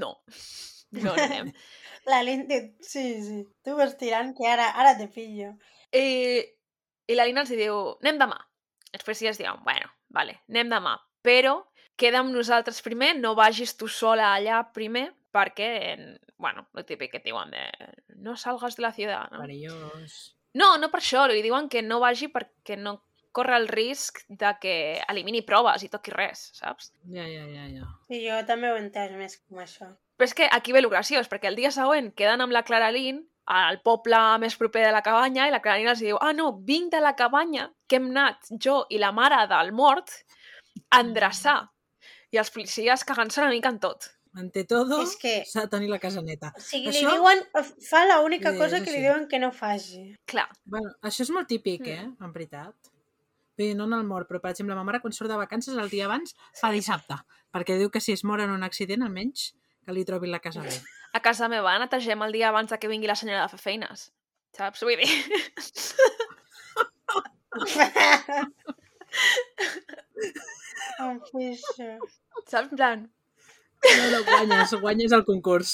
no, 0.00 0.12
no 0.92 1.02
no 1.08 1.16
anem. 1.16 1.50
La 2.06 2.22
lente... 2.22 2.76
Sí, 2.80 3.22
sí. 3.24 3.42
Tu 3.64 3.74
vas 3.76 3.96
tirant 4.00 4.32
que 4.36 4.46
ara, 4.48 4.70
ara 4.82 4.96
te 4.98 5.08
pillo. 5.12 5.54
I, 5.92 6.04
I 7.10 7.18
la 7.18 7.26
Lina 7.26 7.42
els 7.44 7.50
diu, 7.50 7.76
anem 8.04 8.20
demà. 8.20 8.38
Els 8.94 9.06
policies 9.06 9.38
diuen, 9.38 9.58
bueno, 9.66 9.90
vale, 10.14 10.38
anem 10.50 10.70
demà. 10.70 10.94
Però 11.26 11.56
queda 12.00 12.22
amb 12.22 12.32
nosaltres 12.34 12.80
primer, 12.86 13.12
no 13.18 13.34
vagis 13.38 13.74
tu 13.78 13.88
sola 13.90 14.32
allà 14.36 14.62
primer, 14.74 15.08
perquè, 15.34 15.70
bueno, 16.40 16.66
el 16.78 16.86
típic 16.88 17.12
que 17.12 17.20
et 17.20 17.28
diuen 17.28 17.52
de 17.54 17.66
no 18.22 18.36
salgas 18.36 18.76
de 18.78 18.86
la 18.86 18.92
ciutat, 18.94 19.30
no? 19.32 19.42
Perillós. 19.42 20.20
No, 20.58 20.74
no 20.82 20.90
per 20.90 21.02
això, 21.02 21.26
li 21.30 21.44
diuen 21.44 21.68
que 21.70 21.82
no 21.82 22.00
vagi 22.02 22.30
perquè 22.32 22.78
no 22.78 22.98
corre 23.32 23.56
el 23.60 23.68
risc 23.70 24.24
de 24.26 24.50
que 24.62 24.74
elimini 25.12 25.44
proves 25.46 25.84
i 25.86 25.90
toqui 25.90 26.10
res, 26.14 26.48
saps? 26.58 26.90
Ja, 27.14 27.26
ja, 27.30 27.44
ja, 27.46 27.66
ja. 27.70 27.90
Sí, 28.10 28.24
jo 28.24 28.40
també 28.48 28.70
ho 28.70 28.78
he 28.78 28.82
entès 28.82 29.14
més 29.14 29.38
com 29.44 29.60
això. 29.62 29.92
Però 30.18 30.26
és 30.26 30.34
que 30.36 30.48
aquí 30.50 30.74
ve 30.74 30.82
el 30.82 30.90
graciós, 30.90 31.30
perquè 31.30 31.48
el 31.48 31.56
dia 31.56 31.70
següent 31.72 32.10
queden 32.18 32.42
amb 32.42 32.52
la 32.52 32.64
Clara 32.66 32.90
Lynn 32.90 33.22
al 33.46 33.80
poble 33.82 34.18
més 34.38 34.56
proper 34.56 34.84
de 34.86 34.92
la 34.92 35.02
cabanya 35.02 35.48
i 35.48 35.50
la 35.50 35.60
Clara 35.60 35.78
Lynn 35.78 35.88
els 35.88 36.00
diu 36.00 36.16
ah, 36.20 36.32
no, 36.32 36.52
vinc 36.66 36.92
de 36.92 37.00
la 37.00 37.14
cabanya 37.16 37.70
que 37.88 37.96
hem 37.96 38.10
anat 38.10 38.46
jo 38.62 38.84
i 38.90 38.98
la 38.98 39.10
mare 39.12 39.46
del 39.50 39.72
mort 39.72 40.10
a 40.90 41.00
endreçar. 41.00 41.68
I 42.30 42.38
els 42.38 42.50
policies 42.54 43.02
cagant-se 43.04 43.40
una 43.42 43.50
mica 43.50 43.68
en 43.68 43.80
tot. 43.80 44.06
Ante 44.38 44.62
todo, 44.64 45.00
És 45.02 45.16
que- 45.18 45.42
s'ha 45.44 45.62
de 45.62 45.68
tenir 45.68 45.88
la 45.90 45.98
casa 45.98 46.22
neta. 46.22 46.52
O 46.56 46.60
sigui, 46.60 46.88
Això- 46.92 47.08
li 47.10 47.16
diuen... 47.16 47.40
Fa 47.88 48.04
l'única 48.06 48.52
Sí, 48.52 48.58
cosa 48.58 48.78
que 48.84 48.92
li 48.92 49.00
diuen 49.00 49.26
que 49.26 49.40
no 49.40 49.50
faci. 49.50 50.14
Clar, 50.24 50.46
Bueno, 50.64 50.92
això 51.02 51.22
és 51.22 51.30
molt 51.30 51.48
típic, 51.48 51.80
Mm. 51.82 51.86
eh? 51.88 52.14
En 52.20 52.32
veritat. 52.32 52.74
Vull 53.58 53.66
dir, 53.66 53.74
no 53.76 53.84
en 53.84 53.92
el 53.94 54.04
mort, 54.04 54.28
però, 54.30 54.40
per 54.40 54.52
exemple, 54.52 54.74
ma 54.76 54.84
mare, 54.84 55.00
quan 55.00 55.12
surt 55.12 55.28
de 55.28 55.36
vacances, 55.36 55.74
el 55.76 55.90
dia 55.90 56.04
abans 56.06 56.36
fa 56.54 56.70
dissabte, 56.70 57.14
perquè 57.52 57.76
diu 57.76 57.90
que 57.90 58.00
si 58.00 58.12
es 58.12 58.22
mor 58.24 58.40
en 58.40 58.50
un 58.50 58.62
accident, 58.62 59.02
almenys 59.02 59.56
que 59.84 59.92
li 59.92 60.04
trobin 60.04 60.30
la 60.30 60.38
casa 60.38 60.62
bé. 60.68 60.70
A 61.12 61.20
casa 61.20 61.48
meva 61.52 61.78
netegem 61.82 62.22
el 62.26 62.32
dia 62.36 62.48
abans 62.50 62.70
de 62.70 62.78
que 62.78 62.90
vingui 62.90 63.08
la 63.10 63.18
senyora 63.18 63.42
de 63.44 63.52
fer 63.54 63.62
feines. 63.62 63.98
Saps? 64.56 64.80
Vull 64.86 64.98
dir... 65.00 65.10
em 71.06 71.16
fixa. 71.30 71.88
Saps? 72.46 72.62
En 72.62 72.68
plan... 72.76 72.98
No, 73.80 74.04
no, 74.12 74.20
guanyes, 74.28 74.70
guanyes 74.82 75.12
el 75.16 75.24
concurs. 75.24 75.70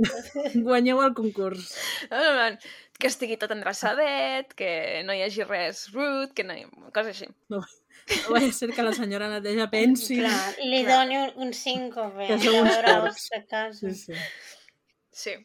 Guanyeu 0.66 1.02
el 1.04 1.14
concurs. 1.14 1.74
En 2.08 2.36
plan, 2.36 2.58
que 3.00 3.10
estigui 3.10 3.38
tot 3.40 3.52
endreçadet, 3.54 4.52
que 4.56 4.70
no 5.06 5.16
hi 5.16 5.24
hagi 5.24 5.46
res 5.48 5.86
rude, 5.94 6.30
que 6.36 6.44
no 6.46 6.56
hi... 6.56 6.66
coses 6.94 7.16
així. 7.16 7.30
No 7.52 7.62
va 8.30 8.40
ser 8.52 8.70
que 8.74 8.82
la 8.82 8.92
senyora 8.96 9.28
neteja 9.30 9.66
pensi... 9.70 10.18
Clar, 10.20 10.54
li 10.62 10.82
Clar. 10.84 11.00
doni 11.00 11.18
un, 11.20 11.32
un 11.46 11.52
síncope 11.54 12.26
Que 12.26 12.36
a 12.36 12.40
som 12.42 12.60
uns 12.62 12.78
porcs. 12.86 13.26
Sí, 13.78 13.94
sí. 13.94 14.14
Sí. 15.22 15.36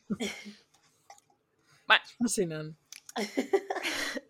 Fascinant. 2.19 2.73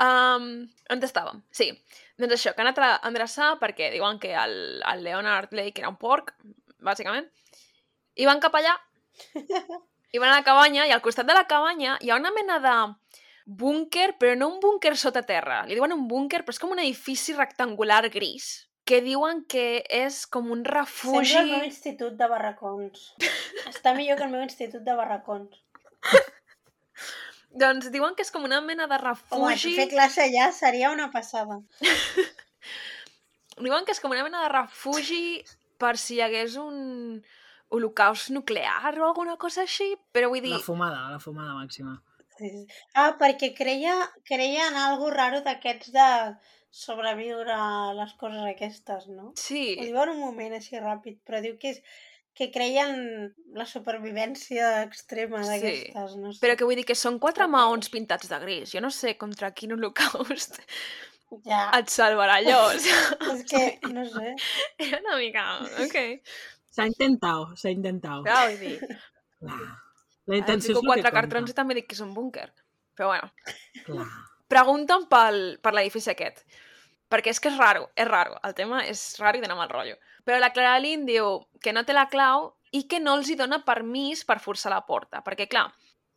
Um, 0.00 0.44
on 0.88 1.02
estàvem? 1.04 1.42
Sí. 1.52 1.66
Doncs 2.16 2.32
això, 2.32 2.54
que 2.56 2.62
han 2.62 2.70
anat 2.70 2.78
a 2.80 3.08
endreçar 3.10 3.50
perquè 3.60 3.90
diuen 3.92 4.16
que 4.22 4.30
el, 4.32 4.54
el 4.88 5.02
Leonard 5.04 5.52
Lake 5.52 5.82
era 5.82 5.90
un 5.92 5.98
porc, 6.00 6.32
bàsicament, 6.80 7.26
i 8.16 8.24
van 8.24 8.40
cap 8.40 8.56
allà, 8.56 8.72
i 10.10 10.18
van 10.18 10.32
a 10.32 10.40
la 10.40 10.46
cabanya, 10.46 10.86
i 10.86 10.94
al 10.94 11.02
costat 11.04 11.28
de 11.28 11.36
la 11.36 11.46
cabanya 11.50 11.98
hi 12.00 12.10
ha 12.10 12.18
una 12.18 12.32
mena 12.34 12.58
de 12.62 12.74
búnquer, 13.46 14.14
però 14.18 14.36
no 14.38 14.48
un 14.54 14.58
búnquer 14.62 14.96
sota 14.96 15.22
terra. 15.26 15.62
Li 15.66 15.78
diuen 15.78 15.94
un 15.94 16.06
búnquer, 16.10 16.42
però 16.44 16.54
és 16.54 16.62
com 16.62 16.74
un 16.74 16.82
edifici 16.82 17.34
rectangular 17.36 18.04
gris, 18.10 18.50
que 18.86 19.00
diuen 19.04 19.44
que 19.50 19.82
és 19.86 20.24
com 20.26 20.50
un 20.54 20.64
refugi... 20.66 21.34
Sembla 21.34 21.42
el 21.42 21.56
meu 21.56 21.68
institut 21.68 22.18
de 22.18 22.28
barracons. 22.30 23.08
Està 23.72 23.94
millor 23.96 24.18
que 24.18 24.26
el 24.26 24.34
meu 24.34 24.44
institut 24.46 24.86
de 24.86 24.96
barracons. 24.98 25.62
Doncs 27.62 27.90
diuen 27.90 28.14
que 28.14 28.22
és 28.22 28.30
com 28.30 28.46
una 28.46 28.60
mena 28.62 28.86
de 28.86 28.96
Home, 28.98 29.08
refugi... 29.08 29.74
fer 29.74 29.88
classe 29.90 30.22
allà 30.22 30.50
seria 30.54 30.92
una 30.94 31.10
passada. 31.10 31.58
Diuen 33.60 33.84
que 33.84 33.92
és 33.92 34.00
com 34.00 34.14
una 34.14 34.22
mena 34.24 34.44
de 34.44 34.52
refugi 34.54 35.42
per 35.80 35.96
si 35.98 36.16
hi 36.16 36.22
hagués 36.24 36.54
un 36.60 37.18
holocaust 37.70 38.30
nuclear 38.34 38.92
o 38.98 39.06
alguna 39.08 39.36
cosa 39.40 39.64
així, 39.66 39.92
però 40.12 40.30
vull 40.32 40.42
dir... 40.44 40.52
La 40.56 40.62
fumada, 40.64 41.08
la 41.14 41.18
fumada 41.22 41.54
màxima. 41.56 41.96
Sí, 42.36 42.48
sí. 42.50 42.62
Ah, 42.98 43.12
perquè 43.20 43.52
creia, 43.56 43.96
creia 44.26 44.68
en 44.70 44.78
algo 44.80 45.10
raro 45.14 45.42
d'aquests 45.46 45.92
de 45.94 46.06
sobreviure 46.70 47.52
a 47.52 47.90
les 47.98 48.12
coses 48.20 48.46
aquestes, 48.52 49.08
no? 49.10 49.32
Sí, 49.38 49.74
Ho 49.78 49.88
diu 49.88 49.98
en 50.04 50.14
un 50.14 50.22
moment 50.22 50.54
així 50.56 50.78
ràpid, 50.80 51.18
però 51.26 51.42
diu 51.42 51.56
que, 51.60 51.74
és, 51.74 51.82
que 52.38 52.48
creia 52.54 52.86
en 52.92 53.32
la 53.58 53.66
supervivència 53.66 54.70
extrema 54.86 55.42
Sí, 55.42 55.50
d'aquestes, 55.50 56.14
no 56.22 56.32
sé. 56.32 56.38
però 56.44 56.56
que 56.56 56.68
vull 56.68 56.78
dir 56.78 56.86
que 56.88 56.96
són 56.98 57.18
quatre 57.22 57.48
maons 57.50 57.90
pintats 57.92 58.30
de 58.30 58.38
gris. 58.44 58.72
Jo 58.74 58.82
no 58.84 58.90
sé 58.94 59.16
contra 59.18 59.50
quin 59.52 59.74
holocaust 59.76 60.60
Ja, 61.46 61.68
et 61.78 61.90
salvarà 61.92 62.40
allò. 62.40 62.62
És 63.34 63.44
que, 63.50 63.60
no 63.94 64.06
sé. 64.10 64.32
Era 64.82 64.98
una 65.04 65.18
mica... 65.20 65.44
Ok. 65.84 66.00
S'ha 66.70 66.86
intentat, 66.86 67.54
s'ha 67.58 67.72
intentat. 67.74 68.24
Clar, 68.26 68.42
vull 68.48 68.60
dir, 68.62 68.98
Clar. 69.40 69.60
La 70.30 70.38
intenció 70.38 70.74
és 70.74 70.78
el 70.78 70.86
quatre 70.86 71.12
cartrons 71.14 71.50
i 71.50 71.56
també 71.56 71.76
dic 71.78 71.88
que 71.90 71.96
és 71.96 72.02
un 72.04 72.12
búnquer. 72.14 72.50
Però 72.96 73.10
bueno, 73.10 73.30
Clar. 73.86 74.06
pregunta'm 74.52 75.08
pel, 75.10 75.40
per 75.64 75.72
l'edifici 75.74 76.12
aquest. 76.12 76.44
Perquè 77.10 77.32
és 77.32 77.40
que 77.42 77.50
és 77.50 77.58
raro, 77.58 77.88
és 77.98 78.06
raro. 78.06 78.36
El 78.46 78.54
tema 78.54 78.84
és 78.86 79.00
raro 79.18 79.40
i 79.40 79.42
dona 79.42 79.56
mal 79.58 79.70
rotllo. 79.72 79.96
Però 80.22 80.38
la 80.38 80.52
Clara 80.54 80.78
Lynn 80.78 81.08
diu 81.08 81.40
que 81.62 81.72
no 81.74 81.82
té 81.86 81.96
la 81.96 82.06
clau 82.12 82.52
i 82.70 82.84
que 82.86 83.00
no 83.02 83.16
els 83.18 83.30
hi 83.32 83.36
dona 83.40 83.64
permís 83.66 84.22
per 84.28 84.38
forçar 84.38 84.70
la 84.70 84.84
porta. 84.86 85.24
Perquè, 85.26 85.48
clar, 85.50 85.66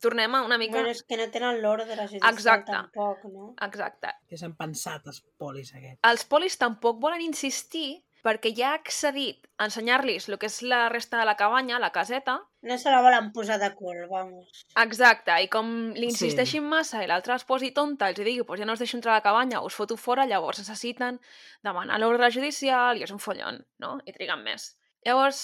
tornem 0.04 0.36
a 0.38 0.44
una 0.46 0.58
mica... 0.60 0.78
Bueno, 0.78 0.92
és 0.94 1.02
que 1.02 1.18
no 1.18 1.26
tenen 1.34 1.58
l'ordre 1.64 1.96
judicial 1.96 2.30
Exacte. 2.30 2.70
tampoc, 2.70 3.24
no? 3.32 3.48
Exacte. 3.66 4.12
Que 4.30 4.38
s'han 4.38 4.54
pensat 4.60 5.10
els 5.10 5.24
polis 5.40 5.74
aquests. 5.74 5.98
Els 6.06 6.26
polis 6.30 6.60
tampoc 6.60 7.00
volen 7.02 7.24
insistir 7.26 8.04
perquè 8.24 8.54
ja 8.56 8.72
ha 8.72 8.80
accedit 8.80 9.44
a 9.58 9.68
ensenyar-los 9.68 10.30
el 10.30 10.38
que 10.40 10.48
és 10.48 10.62
la 10.64 10.88
resta 10.88 11.20
de 11.20 11.28
la 11.28 11.36
cabanya, 11.36 11.78
la 11.78 11.92
caseta, 11.92 12.40
No 12.64 12.78
se 12.78 12.90
la 12.90 13.02
volen 13.02 13.30
posar 13.32 13.58
de 13.60 13.68
cul, 13.76 14.06
vamos. 14.08 14.62
Exacte, 14.80 15.34
i 15.44 15.50
com 15.52 15.66
li 15.92 16.06
insisteixin 16.08 16.64
massa 16.64 17.02
i 17.04 17.08
l'altre 17.10 17.34
es 17.36 17.44
posi 17.44 17.74
tonta, 17.76 18.08
els 18.08 18.16
digui, 18.16 18.40
pues 18.48 18.62
ja 18.62 18.64
no 18.64 18.72
us 18.72 18.80
deixo 18.80 18.96
entrar 18.96 19.12
a 19.12 19.18
la 19.18 19.24
cabanya, 19.26 19.60
us 19.60 19.76
foto 19.76 19.98
fora, 20.00 20.24
llavors 20.24 20.62
necessiten 20.62 21.18
demanar 21.62 21.98
l'ordre 22.00 22.30
judicial 22.32 22.96
i 22.96 23.04
és 23.04 23.12
un 23.12 23.20
follon, 23.20 23.60
no? 23.84 23.98
I 24.08 24.16
triguen 24.16 24.40
més. 24.46 24.70
Llavors, 25.04 25.42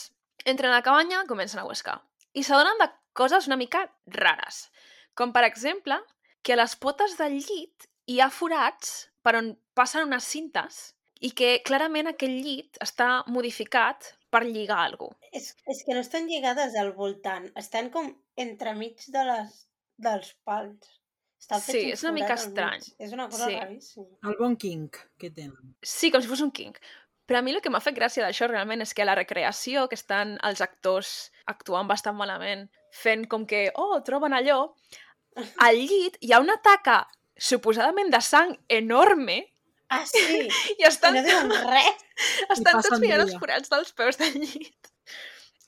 entren 0.48 0.72
a 0.72 0.78
la 0.78 0.86
cabanya, 0.86 1.26
comencen 1.28 1.60
a 1.60 1.66
huescar. 1.68 1.98
I 2.32 2.46
s'adonen 2.46 2.80
de 2.80 2.88
coses 3.12 3.50
una 3.50 3.60
mica 3.60 3.84
rares. 4.16 4.70
Com, 5.12 5.36
per 5.36 5.44
exemple, 5.44 6.00
que 6.40 6.56
a 6.56 6.60
les 6.62 6.78
potes 6.80 7.18
del 7.20 7.36
llit 7.36 7.84
hi 8.08 8.22
ha 8.24 8.30
forats 8.32 9.10
per 9.20 9.36
on 9.36 9.52
passen 9.76 10.08
unes 10.08 10.24
cintes 10.24 10.80
i 11.20 11.30
que 11.36 11.50
clarament 11.66 12.08
aquell 12.10 12.38
llit 12.42 12.78
està 12.80 13.22
modificat 13.28 14.14
per 14.30 14.44
lligar 14.46 14.78
alguna 14.86 15.12
cosa. 15.16 15.28
És, 15.36 15.50
és 15.68 15.82
que 15.86 15.94
no 15.94 16.00
estan 16.00 16.26
lligades 16.30 16.76
al 16.80 16.92
voltant, 16.96 17.50
estan 17.60 17.90
com 17.90 18.08
entremig 18.36 19.02
de 19.12 19.24
les, 19.28 19.58
dels 20.00 20.32
pals. 20.44 20.96
Està 21.40 21.58
fet 21.60 21.74
Sí, 21.74 21.82
un 21.86 21.92
és 21.96 22.02
una 22.04 22.12
mica 22.12 22.34
al 22.34 22.38
mig. 22.40 22.48
estrany. 22.48 22.82
És 22.98 23.12
una 23.16 23.28
cosa 23.28 23.46
Sí. 23.48 23.54
raríssima. 23.56 24.18
El 24.28 24.36
bon 24.38 24.56
kink 24.56 24.96
que 25.18 25.30
tenen. 25.30 25.74
Sí, 25.82 26.10
com 26.10 26.20
si 26.22 26.28
fos 26.28 26.40
un 26.44 26.50
king. 26.52 26.74
Però 27.26 27.38
a 27.38 27.42
mi 27.42 27.52
el 27.54 27.60
que 27.62 27.70
m'ha 27.70 27.80
fet 27.80 27.94
gràcia 27.96 28.24
d'això 28.24 28.48
realment 28.48 28.82
és 28.82 28.92
que 28.94 29.02
a 29.02 29.08
la 29.08 29.14
recreació, 29.14 29.88
que 29.88 29.94
estan 29.94 30.38
els 30.42 30.60
actors 30.60 31.30
actuant 31.46 31.86
bastant 31.88 32.16
malament, 32.16 32.68
fent 32.92 33.26
com 33.28 33.46
que, 33.46 33.70
oh, 33.76 34.00
troben 34.02 34.32
allò, 34.34 34.74
al 35.66 35.76
llit 35.76 36.16
hi 36.20 36.32
ha 36.32 36.40
una 36.40 36.56
taca 36.60 37.06
suposadament 37.38 38.10
de 38.10 38.20
sang 38.20 38.56
enorme 38.68 39.44
Ah, 39.90 40.04
sí! 40.06 40.46
i 40.78 40.86
estan, 40.86 41.16
I 41.18 41.20
no 41.20 41.26
diuen 41.26 41.50
res. 41.66 42.04
estan 42.54 42.78
tots 42.78 43.02
mirant 43.02 43.24
els 43.26 43.34
forats 43.42 43.72
dels 43.72 43.92
peus 43.98 44.20
del 44.20 44.38
llit. 44.38 44.90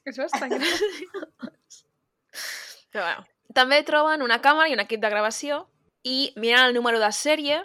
És 0.07 0.19
bastant 0.19 0.55
graciós. 0.57 1.83
Però 2.93 3.05
bueno. 3.05 3.27
També 3.53 3.83
troben 3.85 4.23
una 4.25 4.39
càmera 4.41 4.71
i 4.71 4.77
un 4.77 4.81
equip 4.81 5.03
de 5.03 5.11
gravació 5.13 5.67
i 6.09 6.33
mirant 6.41 6.71
el 6.71 6.77
número 6.79 7.03
de 7.03 7.11
sèrie 7.13 7.59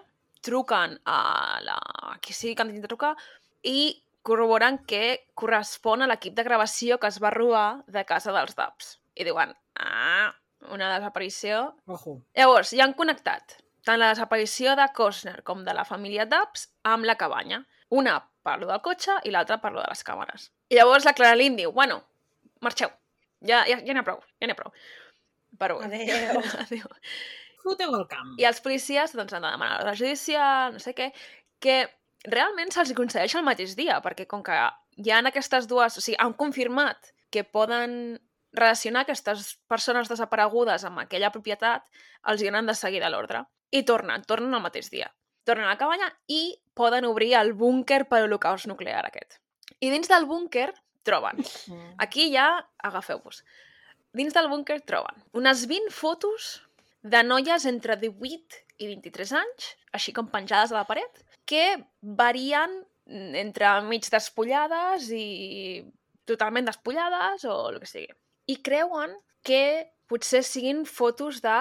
truquen 0.43 0.97
a 1.07 1.19
la... 1.63 1.77
qui 2.21 2.35
sigui 2.35 2.57
que 2.57 2.65
han 2.65 2.73
de 2.73 2.89
trucar 2.89 3.13
i 3.63 4.03
corroboren 4.27 4.81
que 4.89 5.29
correspon 5.39 6.03
a 6.03 6.09
l'equip 6.11 6.35
de 6.35 6.43
gravació 6.43 6.97
que 6.99 7.07
es 7.07 7.21
va 7.23 7.31
robar 7.31 7.85
de 7.87 8.03
casa 8.09 8.33
dels 8.35 8.57
Dubs. 8.57 8.97
I 9.15 9.23
diuen, 9.29 9.53
ah, 9.79 10.33
una 10.73 10.91
desaparició 10.91 11.77
Ojo. 11.85 12.19
Llavors, 12.35 12.73
ja 12.75 12.83
han 12.83 12.97
connectat 12.97 13.55
tant 13.87 14.01
la 14.01 14.11
desaparició 14.13 14.75
de 14.79 14.85
Costner 14.95 15.39
com 15.47 15.63
de 15.65 15.73
la 15.75 15.85
família 15.87 16.27
Dubs 16.29 16.67
amb 16.87 17.07
la 17.07 17.17
cabanya. 17.19 17.63
Una 17.89 18.19
per 18.43 18.57
lo 18.61 18.69
del 18.69 18.83
cotxe 18.83 19.17
i 19.27 19.31
l'altra 19.31 19.59
per 19.63 19.73
lo 19.73 19.81
de 19.81 19.87
les 19.89 20.03
càmeres. 20.07 20.49
I 20.71 20.79
llavors 20.79 21.07
la 21.07 21.15
Clara 21.15 21.37
Lynn 21.39 21.55
diu, 21.59 21.71
bueno, 21.75 22.01
marxeu, 22.63 22.91
ja, 23.41 23.63
ja, 23.69 23.79
ja 23.79 23.93
n'hi 23.93 24.01
ha 24.01 24.07
prou, 24.07 24.19
ja 24.41 24.47
n'hi 24.47 24.55
ha 24.55 24.59
prou. 24.59 24.73
Per 25.57 25.71
avui. 25.73 25.87
Adéu. 25.87 26.41
Adéu. 26.65 26.87
Foteu 27.63 27.95
al 27.95 28.05
camp. 28.11 28.35
I 28.39 28.47
els 28.49 28.61
policies 28.63 29.15
doncs, 29.15 29.33
han 29.35 29.45
de 29.45 29.51
demanar 29.51 29.79
l'ordre 29.79 29.95
judicial, 29.99 30.75
no 30.75 30.83
sé 30.83 30.93
què, 30.97 31.09
que 31.63 31.79
realment 32.27 32.71
se'ls 32.73 32.93
concedeix 32.97 33.35
el 33.39 33.45
mateix 33.47 33.75
dia, 33.79 33.99
perquè 34.03 34.27
com 34.29 34.43
que 34.45 34.55
hi 34.55 35.11
ha 35.11 35.21
aquestes 35.31 35.67
dues... 35.71 35.99
O 35.99 36.03
sigui, 36.03 36.19
han 36.21 36.35
confirmat 36.39 37.11
que 37.33 37.43
poden 37.43 38.17
relacionar 38.55 39.03
aquestes 39.03 39.55
persones 39.69 40.09
desaparegudes 40.09 40.85
amb 40.87 41.03
aquella 41.03 41.31
propietat, 41.33 41.85
els 42.27 42.41
hi 42.41 42.49
donen 42.49 42.69
de 42.69 42.75
seguida 42.77 43.11
l'ordre. 43.11 43.43
I 43.71 43.83
tornen, 43.83 44.23
tornen 44.27 44.53
el 44.53 44.63
mateix 44.63 44.89
dia. 44.93 45.09
Tornen 45.47 45.67
a 45.67 45.73
la 45.73 45.79
cabanya 45.79 46.09
i 46.27 46.57
poden 46.75 47.07
obrir 47.07 47.33
el 47.39 47.53
búnquer 47.57 48.05
per 48.07 48.21
l'holocaust 48.21 48.67
nuclear 48.67 49.05
aquest. 49.07 49.39
I 49.79 49.91
dins 49.93 50.09
del 50.11 50.27
búnquer 50.29 50.71
troben 51.07 51.39
Mm. 51.67 51.95
Aquí 52.03 52.31
ja 52.33 52.67
agafeu-vos. 52.83 53.43
Dins 54.13 54.33
del 54.33 54.49
búnquer 54.51 54.81
troben 54.81 55.23
unes 55.33 55.65
20 55.67 55.91
fotos 55.91 56.61
de 57.01 57.23
noies 57.23 57.65
entre 57.65 57.95
18 57.95 58.63
i 58.79 58.87
23 58.87 59.33
anys, 59.39 59.75
així 59.95 60.13
com 60.13 60.27
penjades 60.27 60.71
a 60.71 60.79
la 60.81 60.87
paret, 60.87 61.23
que 61.45 61.77
varien 62.01 62.83
entre 63.07 63.81
mig 63.87 64.09
despullades 64.11 65.09
i 65.15 65.85
totalment 66.27 66.67
despullades 66.67 67.45
o 67.47 67.69
el 67.71 67.79
que 67.79 67.87
sigui. 67.87 68.11
I 68.51 68.57
creuen 68.63 69.15
que 69.47 69.87
potser 70.07 70.43
siguin 70.43 70.85
fotos 70.85 71.41
de 71.41 71.57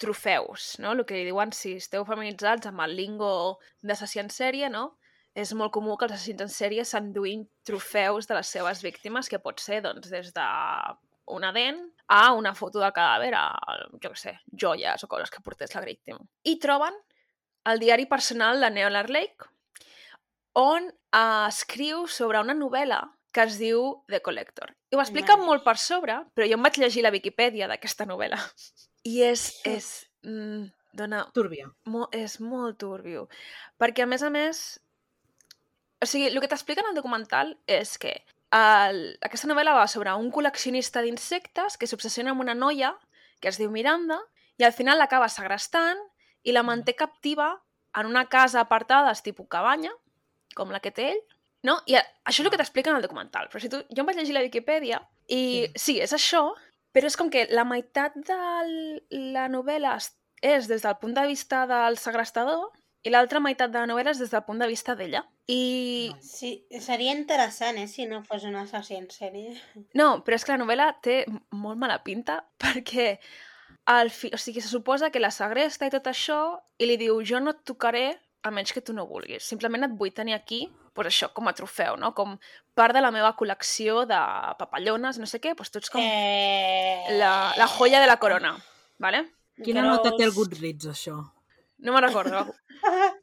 trofeus, 0.00 0.76
no? 0.82 0.92
El 0.92 1.04
que 1.08 1.16
li 1.16 1.26
diuen, 1.28 1.52
si 1.56 1.76
esteu 1.80 2.04
familiaritzats 2.08 2.68
amb 2.70 2.84
el 2.84 2.96
lingo 2.98 3.32
d'assassí 3.82 4.22
en 4.22 4.32
sèrie, 4.32 4.70
no? 4.72 4.90
és 5.36 5.52
molt 5.52 5.72
comú 5.74 5.98
que 6.00 6.06
els 6.06 6.14
assassins 6.16 6.40
en 6.46 6.52
sèrie 6.52 6.84
s'enduïn 6.88 7.42
trofeus 7.68 8.28
de 8.28 8.38
les 8.38 8.52
seves 8.56 8.80
víctimes, 8.80 9.28
que 9.28 9.40
pot 9.42 9.60
ser 9.60 9.82
doncs, 9.84 10.08
des 10.08 10.30
de 10.32 10.46
una 11.36 11.50
dent 11.52 11.82
a 12.08 12.30
una 12.32 12.54
foto 12.56 12.80
del 12.80 12.94
cadàver 12.96 13.34
a, 13.36 13.44
jo 14.00 14.00
què 14.00 14.14
sé, 14.16 14.32
joies 14.64 15.04
o 15.04 15.10
coses 15.10 15.32
que 15.34 15.42
portés 15.44 15.74
la 15.76 15.84
víctima. 15.84 16.22
I 16.48 16.56
troben 16.62 16.96
el 17.68 17.82
diari 17.82 18.06
personal 18.08 18.62
de 18.62 18.70
Neolar 18.72 19.10
Lake, 19.10 19.50
on 20.56 20.88
eh, 20.88 21.44
escriu 21.50 22.06
sobre 22.08 22.40
una 22.40 22.56
novel·la 22.56 23.02
que 23.36 23.44
es 23.44 23.58
diu 23.60 23.82
The 24.08 24.22
Collector. 24.24 24.72
I 24.88 24.96
ho 24.96 25.02
explica 25.02 25.36
Nice. 25.36 25.44
molt 25.50 25.66
per 25.66 25.76
sobre, 25.76 26.22
però 26.32 26.46
jo 26.48 26.56
em 26.56 26.64
vaig 26.64 26.78
llegir 26.80 27.04
la 27.04 27.12
Viquipèdia 27.12 27.68
d'aquesta 27.68 28.06
novel·la. 28.08 28.38
I 29.06 29.14
és... 29.30 29.46
és 29.68 29.90
mm, 30.26 30.66
dona 30.96 31.26
Túrbia. 31.36 31.68
mo 31.84 32.06
és 32.12 32.38
molt 32.40 32.78
turbio. 32.80 33.26
Perquè, 33.78 34.06
a 34.06 34.10
més 34.10 34.24
a 34.24 34.30
més, 34.32 34.62
o 36.02 36.08
sigui, 36.08 36.30
el 36.30 36.40
que 36.42 36.50
t'expliquen 36.50 36.88
al 36.88 36.96
documental 36.96 37.54
és 37.70 37.96
que 38.00 38.14
el, 38.56 39.00
aquesta 39.26 39.50
novel·la 39.50 39.76
va 39.76 39.86
sobre 39.90 40.14
un 40.16 40.30
col·leccionista 40.32 41.02
d'insectes 41.04 41.76
que 41.76 41.88
s'obsessiona 41.90 42.32
amb 42.32 42.44
una 42.44 42.56
noia 42.56 42.94
que 43.40 43.50
es 43.52 43.60
diu 43.60 43.70
Miranda 43.70 44.18
i 44.56 44.64
al 44.64 44.72
final 44.72 44.98
l'acaba 44.98 45.28
segrestant 45.28 46.00
i 46.46 46.54
la 46.54 46.64
manté 46.64 46.94
captiva 46.96 47.50
en 47.96 48.06
una 48.06 48.26
casa 48.28 48.60
apartada, 48.60 49.12
tipus 49.22 49.48
cabanya, 49.50 49.92
com 50.54 50.70
la 50.72 50.80
que 50.80 50.92
té 50.92 51.10
ell, 51.12 51.22
no? 51.64 51.78
I 51.88 51.96
això 51.98 52.42
és 52.42 52.46
el 52.46 52.52
que 52.52 52.60
t'expliquen 52.60 52.96
al 52.96 53.04
documental. 53.04 53.48
Però 53.50 53.60
si 53.60 53.70
tu... 53.72 53.80
Jo 53.90 54.02
em 54.02 54.08
vaig 54.08 54.20
llegir 54.20 54.36
la 54.36 54.44
Viquipèdia 54.44 55.00
i 55.26 55.66
sí, 55.74 55.80
sí 55.84 55.96
és 56.04 56.12
això, 56.16 56.48
però 56.96 57.10
és 57.10 57.18
com 57.20 57.28
que 57.28 57.44
la 57.52 57.66
meitat 57.68 58.14
de 58.24 58.36
la 59.36 59.46
novel·la 59.52 59.98
és 60.40 60.68
des 60.70 60.84
del 60.86 60.96
punt 60.96 61.12
de 61.12 61.26
vista 61.28 61.66
del 61.68 61.98
segrestador 62.00 62.70
i 63.04 63.12
l'altra 63.12 63.42
meitat 63.44 63.70
de 63.70 63.82
la 63.82 63.88
novel·la 63.90 64.14
és 64.14 64.22
des 64.22 64.32
del 64.32 64.44
punt 64.46 64.62
de 64.62 64.68
vista 64.70 64.94
d'ella. 64.96 65.20
I... 65.52 66.08
Sí, 66.24 66.54
seria 66.80 67.12
interessant, 67.12 67.76
eh, 67.78 67.86
si 67.86 68.08
no 68.08 68.22
fos 68.24 68.46
una 68.48 68.64
assassí 68.64 68.96
en 68.96 69.10
sèrie. 69.12 69.52
No, 69.94 70.22
però 70.24 70.40
és 70.40 70.46
que 70.46 70.56
la 70.56 70.62
novel·la 70.64 70.88
té 71.04 71.18
molt 71.52 71.78
mala 71.78 72.00
pinta 72.06 72.40
perquè 72.64 73.18
al 73.92 74.08
fi... 74.10 74.32
o 74.32 74.40
sigui, 74.40 74.64
se 74.64 74.72
suposa 74.72 75.12
que 75.12 75.22
la 75.22 75.34
segresta 75.34 75.86
i 75.86 75.92
tot 75.92 76.08
això 76.08 76.40
i 76.80 76.88
li 76.88 76.96
diu 77.04 77.20
jo 77.28 77.44
no 77.44 77.52
et 77.52 77.60
tocaré 77.68 78.08
a 78.46 78.54
menys 78.54 78.72
que 78.72 78.80
tu 78.82 78.94
no 78.96 79.06
vulguis. 79.06 79.44
Simplement 79.44 79.84
et 79.86 79.94
vull 79.98 80.12
tenir 80.14 80.34
aquí 80.34 80.66
pues 80.96 81.08
això, 81.10 81.28
com 81.36 81.46
a 81.48 81.52
trofeu, 81.52 81.96
no? 82.00 82.14
Com 82.16 82.38
part 82.74 82.94
de 82.96 83.02
la 83.04 83.10
meva 83.12 83.34
col·lecció 83.36 84.06
de 84.08 84.16
papallones, 84.58 85.18
no 85.20 85.26
sé 85.28 85.40
què, 85.44 85.52
doncs 85.58 85.70
tu 85.70 85.78
ets 85.82 85.90
com 85.92 86.00
Eh... 86.00 87.04
la, 87.18 87.52
la 87.58 87.66
joia 87.68 88.00
de 88.00 88.06
la 88.08 88.16
corona, 88.22 88.54
¿vale? 88.98 89.26
Quina 89.62 89.82
Gross. 89.82 89.96
nota 89.98 90.14
té 90.16 90.24
el 90.24 90.32
Goodreads, 90.32 90.86
això? 90.94 91.18
No 91.84 91.92
me'n 91.92 92.02
recordo. 92.06 92.46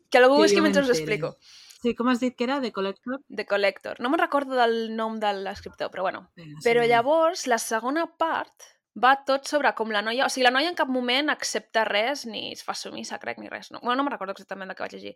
Que 0.10 0.20
algú 0.22 0.36
Que 0.38 0.42
busqui 0.44 0.60
jo 0.62 0.64
mentre 0.68 0.84
us 0.86 0.90
ho 0.90 0.94
explico. 0.94 1.36
Sí, 1.84 1.96
com 1.98 2.08
has 2.14 2.22
dit 2.22 2.36
que 2.38 2.46
era? 2.46 2.62
The 2.62 2.72
Collector? 2.72 3.20
The 3.28 3.46
Collector. 3.46 4.00
No 4.00 4.10
me'n 4.14 4.22
recordo 4.22 4.56
del 4.56 4.96
nom 4.96 5.18
de 5.20 5.34
l'escriptor, 5.42 5.90
però 5.92 6.06
bueno. 6.06 6.28
Vinga, 6.38 6.62
sí, 6.62 6.64
Però 6.70 6.86
llavors, 6.88 7.48
la 7.52 7.58
segona 7.58 8.06
part 8.18 8.70
va 9.00 9.16
tot 9.26 9.50
sobre 9.50 9.74
com 9.78 9.92
la 9.92 10.04
noia... 10.06 10.28
O 10.28 10.32
sigui, 10.32 10.46
la 10.46 10.54
noia 10.54 10.70
en 10.72 10.78
cap 10.78 10.90
moment 10.92 11.32
accepta 11.34 11.86
res, 11.88 12.26
ni 12.30 12.52
es 12.52 12.64
fa 12.66 12.76
sumissa, 12.78 13.20
crec, 13.22 13.40
ni 13.42 13.50
res. 13.50 13.72
No, 13.74 13.82
bueno, 13.82 13.98
no 14.02 14.08
me'n 14.08 14.16
recordo 14.16 14.36
exactament 14.36 14.70
de 14.70 14.78
què 14.78 14.86
vaig 14.86 14.98
llegir. 14.98 15.16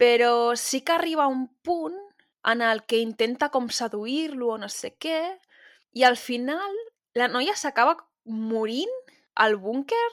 Però 0.00 0.32
sí 0.56 0.82
que 0.84 0.96
arriba 0.96 1.28
un 1.28 1.46
punt 1.64 1.96
en 2.50 2.64
el 2.64 2.84
que 2.88 3.00
intenta 3.00 3.50
com 3.52 3.68
seduir-lo 3.68 4.54
o 4.54 4.58
no 4.60 4.68
sé 4.72 4.94
què, 5.00 5.20
i 5.96 6.04
al 6.06 6.16
final 6.16 6.76
la 7.18 7.28
noia 7.28 7.56
s'acaba 7.56 7.96
morint 8.24 8.92
al 9.34 9.56
búnquer. 9.60 10.06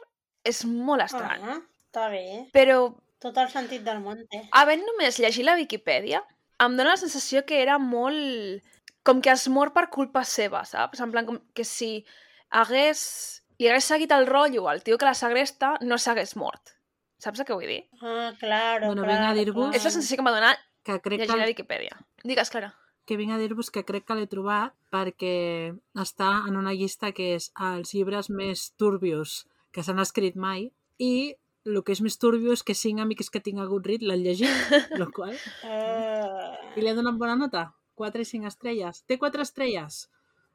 És 0.48 0.64
molt 0.64 1.04
estrany. 1.04 1.44
Ah, 1.44 1.60
està 1.90 2.08
bé. 2.08 2.48
Però 2.56 2.94
Tot 3.20 3.36
el 3.42 3.50
sentit 3.52 3.82
del 3.84 4.00
món 4.00 4.22
té. 4.32 4.46
Havent 4.56 4.86
només 4.86 5.18
llegit 5.20 5.44
la 5.44 5.58
Viquipèdia, 5.60 6.22
em 6.64 6.76
dóna 6.78 6.94
la 6.96 7.02
sensació 7.02 7.44
que 7.46 7.62
era 7.64 7.78
molt... 7.82 8.64
Com 9.08 9.22
que 9.24 9.32
es 9.32 9.46
mor 9.48 9.70
per 9.72 9.86
culpa 9.88 10.26
seva, 10.28 10.66
saps? 10.68 11.00
En 11.00 11.14
plan, 11.14 11.24
com 11.28 11.38
que 11.56 11.64
si 11.64 12.02
hagués... 12.50 13.44
li 13.60 13.68
hagués 13.68 13.86
seguit 13.90 14.12
el 14.14 14.28
rotllo 14.28 14.68
al 14.70 14.84
tio 14.84 14.98
que 14.98 15.06
la 15.06 15.16
segresta, 15.18 15.78
no 15.82 15.98
s'hagués 15.98 16.36
mort. 16.38 16.76
Saps 17.18 17.42
que 17.44 17.54
vull 17.54 17.66
dir? 17.66 17.84
Ah, 18.02 18.34
claro, 18.40 18.88
Bueno, 18.88 19.04
claro. 19.04 19.22
vinc 19.24 19.32
a 19.32 19.34
dir-vos- 19.34 19.76
És 19.76 19.84
la 19.84 19.90
sensació 19.92 20.18
que 20.18 20.24
m'ha 20.24 20.32
donat 20.36 20.60
Que 20.84 21.00
crec 21.02 21.20
llegir 21.20 21.36
la 21.36 21.44
que, 21.46 21.54
Viquipèdia. 21.54 21.98
Digues, 22.24 22.50
Clara. 22.50 22.76
que 23.08 23.16
vinc 23.18 23.32
a 23.32 23.38
dir-vos 23.38 23.72
que 23.72 23.84
crec 23.86 24.06
que 24.06 24.16
l'he 24.16 24.28
trobat 24.28 24.74
perquè 24.92 25.74
està 25.96 26.44
en 26.48 26.58
una 26.58 26.74
llista 26.74 27.12
que 27.14 27.34
és 27.36 27.52
els 27.56 27.94
llibres 27.96 28.30
més 28.30 28.74
turbios 28.76 29.48
que 29.72 29.82
s'han 29.84 30.00
escrit 30.00 30.36
mai 30.36 30.72
i 31.00 31.36
el 31.66 31.84
que 31.84 31.92
és 31.94 32.02
més 32.02 32.18
turbio 32.20 32.54
és 32.54 32.64
que 32.64 32.74
cinc 32.76 33.00
amics 33.00 33.30
que 33.30 33.40
tinc 33.40 33.60
a 33.60 33.66
Goodreads 33.66 34.04
l'han 34.04 34.22
llegit, 34.24 34.48
lo 35.00 35.10
qual... 35.12 35.34
Uh, 35.64 36.54
I 36.78 36.82
li 36.82 36.90
han 36.90 36.96
donat 37.00 37.16
bona 37.18 37.36
nota. 37.36 37.74
4 37.98 38.22
i 38.22 38.26
5 38.30 38.46
estrelles. 38.48 39.02
Té 39.10 39.18
4 39.18 39.42
estrelles 39.42 40.04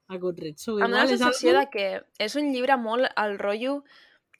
a 0.08 0.16
Goodreads. 0.18 0.62
So, 0.62 0.78
Em 0.78 0.86
dóna 0.90 1.04
la 1.04 1.08
sensació 1.08 1.50
algú... 1.50 1.60
de 1.60 1.70
que 1.70 2.24
és 2.24 2.34
un 2.36 2.52
llibre 2.52 2.76
molt 2.76 3.06
al 3.16 3.38
rotllo 3.38 3.82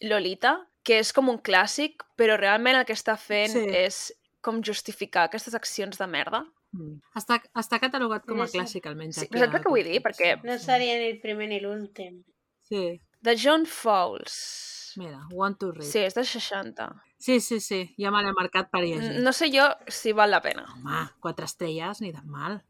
Lolita, 0.00 0.56
que 0.82 0.98
és 0.98 1.12
com 1.14 1.28
un 1.30 1.38
clàssic, 1.38 2.02
però 2.18 2.36
realment 2.36 2.76
el 2.80 2.84
que 2.84 2.92
està 2.96 3.16
fent 3.16 3.52
Sí. 3.52 3.66
és 3.70 4.12
com 4.42 4.62
justificar 4.62 5.24
aquestes 5.28 5.54
accions 5.54 5.96
de 5.98 6.06
merda. 6.10 6.42
Mm. 6.72 6.96
Està, 7.14 7.36
està 7.54 7.78
catalogat 7.78 8.24
com 8.26 8.40
a 8.40 8.44
No 8.44 8.46
sé. 8.48 8.58
clàssic, 8.58 8.86
almenys. 8.86 9.16
Sí, 9.20 9.26
però 9.28 9.44
saps 9.44 9.54
el 9.54 9.62
que 9.62 9.68
vull 9.70 9.84
dir? 9.84 10.00
Perquè- 10.02 10.42
no 10.42 10.58
seria 10.58 10.96
ni 10.98 11.10
el 11.12 11.20
primer 11.20 11.48
ni 11.48 11.60
l'últim. 11.60 12.24
Sí, 12.60 13.00
De 13.22 13.36
John 13.38 13.66
Fowles. 13.66 14.94
mira, 14.96 15.20
want 15.30 15.58
to 15.60 15.70
read. 15.72 15.86
Sí, 15.86 15.98
és 16.00 16.14
de 16.14 16.24
60. 16.24 16.88
Sí, 17.18 17.38
sí, 17.40 17.60
sí, 17.60 17.94
ja 17.96 18.10
me 18.10 18.20
l'he 18.24 18.32
marcat 18.32 18.68
per 18.70 18.80
llegir. 18.82 19.20
No 19.22 19.32
sé 19.32 19.48
jo 19.52 19.68
si 19.86 20.12
val 20.12 20.30
la 20.30 20.42
pena. 20.42 20.66
Home, 20.74 21.08
quatre 21.20 21.44
estrelles, 21.44 22.00
ni 22.00 22.12
tan 22.12 22.26
mal, 22.28 22.64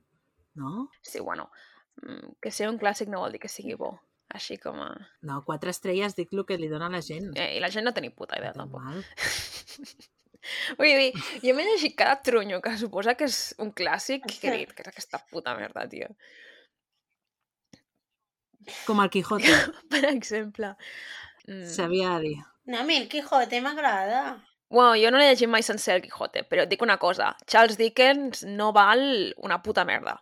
no? 0.55 0.90
Sí, 1.00 1.20
bueno, 1.20 1.50
que 2.42 2.50
sigui 2.50 2.70
un 2.70 2.78
clàssic 2.81 3.11
no 3.12 3.20
vol 3.22 3.33
dir 3.37 3.40
que 3.42 3.50
sigui 3.52 3.74
bo. 3.78 3.92
Així 4.33 4.57
com 4.57 4.78
a... 4.81 4.88
No, 5.28 5.42
quatre 5.44 5.70
estrelles 5.74 6.14
dic 6.16 6.31
el 6.33 6.44
que 6.48 6.57
li 6.57 6.68
dona 6.70 6.87
a 6.88 6.94
la 6.94 7.02
gent. 7.05 7.33
Eh, 7.37 7.50
I 7.59 7.61
la 7.61 7.68
gent 7.70 7.85
no 7.85 7.92
té 7.92 8.00
ni 8.00 8.09
puta 8.11 8.38
idea, 8.40 8.55
tampoc. 8.57 8.81
mal. 8.81 9.02
Vull 10.78 10.88
dir, 10.98 11.11
jo 11.44 11.52
m'he 11.55 11.66
llegit 11.68 11.94
cada 11.98 12.16
trunyo 12.24 12.62
que 12.64 12.72
suposa 12.81 13.12
que 13.14 13.28
és 13.28 13.52
un 13.62 13.70
clàssic 13.76 14.24
que 14.40 14.48
he 14.50 14.57
dit 14.62 14.72
que 14.74 14.83
és 14.83 14.88
aquesta 14.90 15.20
puta 15.31 15.52
merda, 15.59 15.85
tio. 15.92 16.09
Com 18.87 19.02
el 19.05 19.11
Quijote, 19.11 19.52
Per 19.92 20.02
exemple. 20.11 20.72
Mm. 21.48 21.66
s'havia 21.66 22.16
de 22.16 22.24
dir. 22.28 22.40
No, 22.70 22.81
a 22.81 22.85
mi 22.88 22.96
el 23.02 23.09
Quijote 23.12 23.61
m'agrada. 23.62 24.38
Bueno, 24.72 24.94
jo 24.96 25.11
no 25.12 25.18
l'he 25.20 25.28
llegit 25.33 25.50
mai 25.50 25.62
sencer 25.66 25.98
el 25.98 26.02
Quijote, 26.07 26.44
però 26.48 26.64
et 26.64 26.70
dic 26.72 26.83
una 26.83 26.96
cosa. 27.02 27.35
Charles 27.46 27.76
Dickens 27.76 28.44
no 28.48 28.70
val 28.72 29.02
una 29.44 29.61
puta 29.62 29.85
merda. 29.85 30.16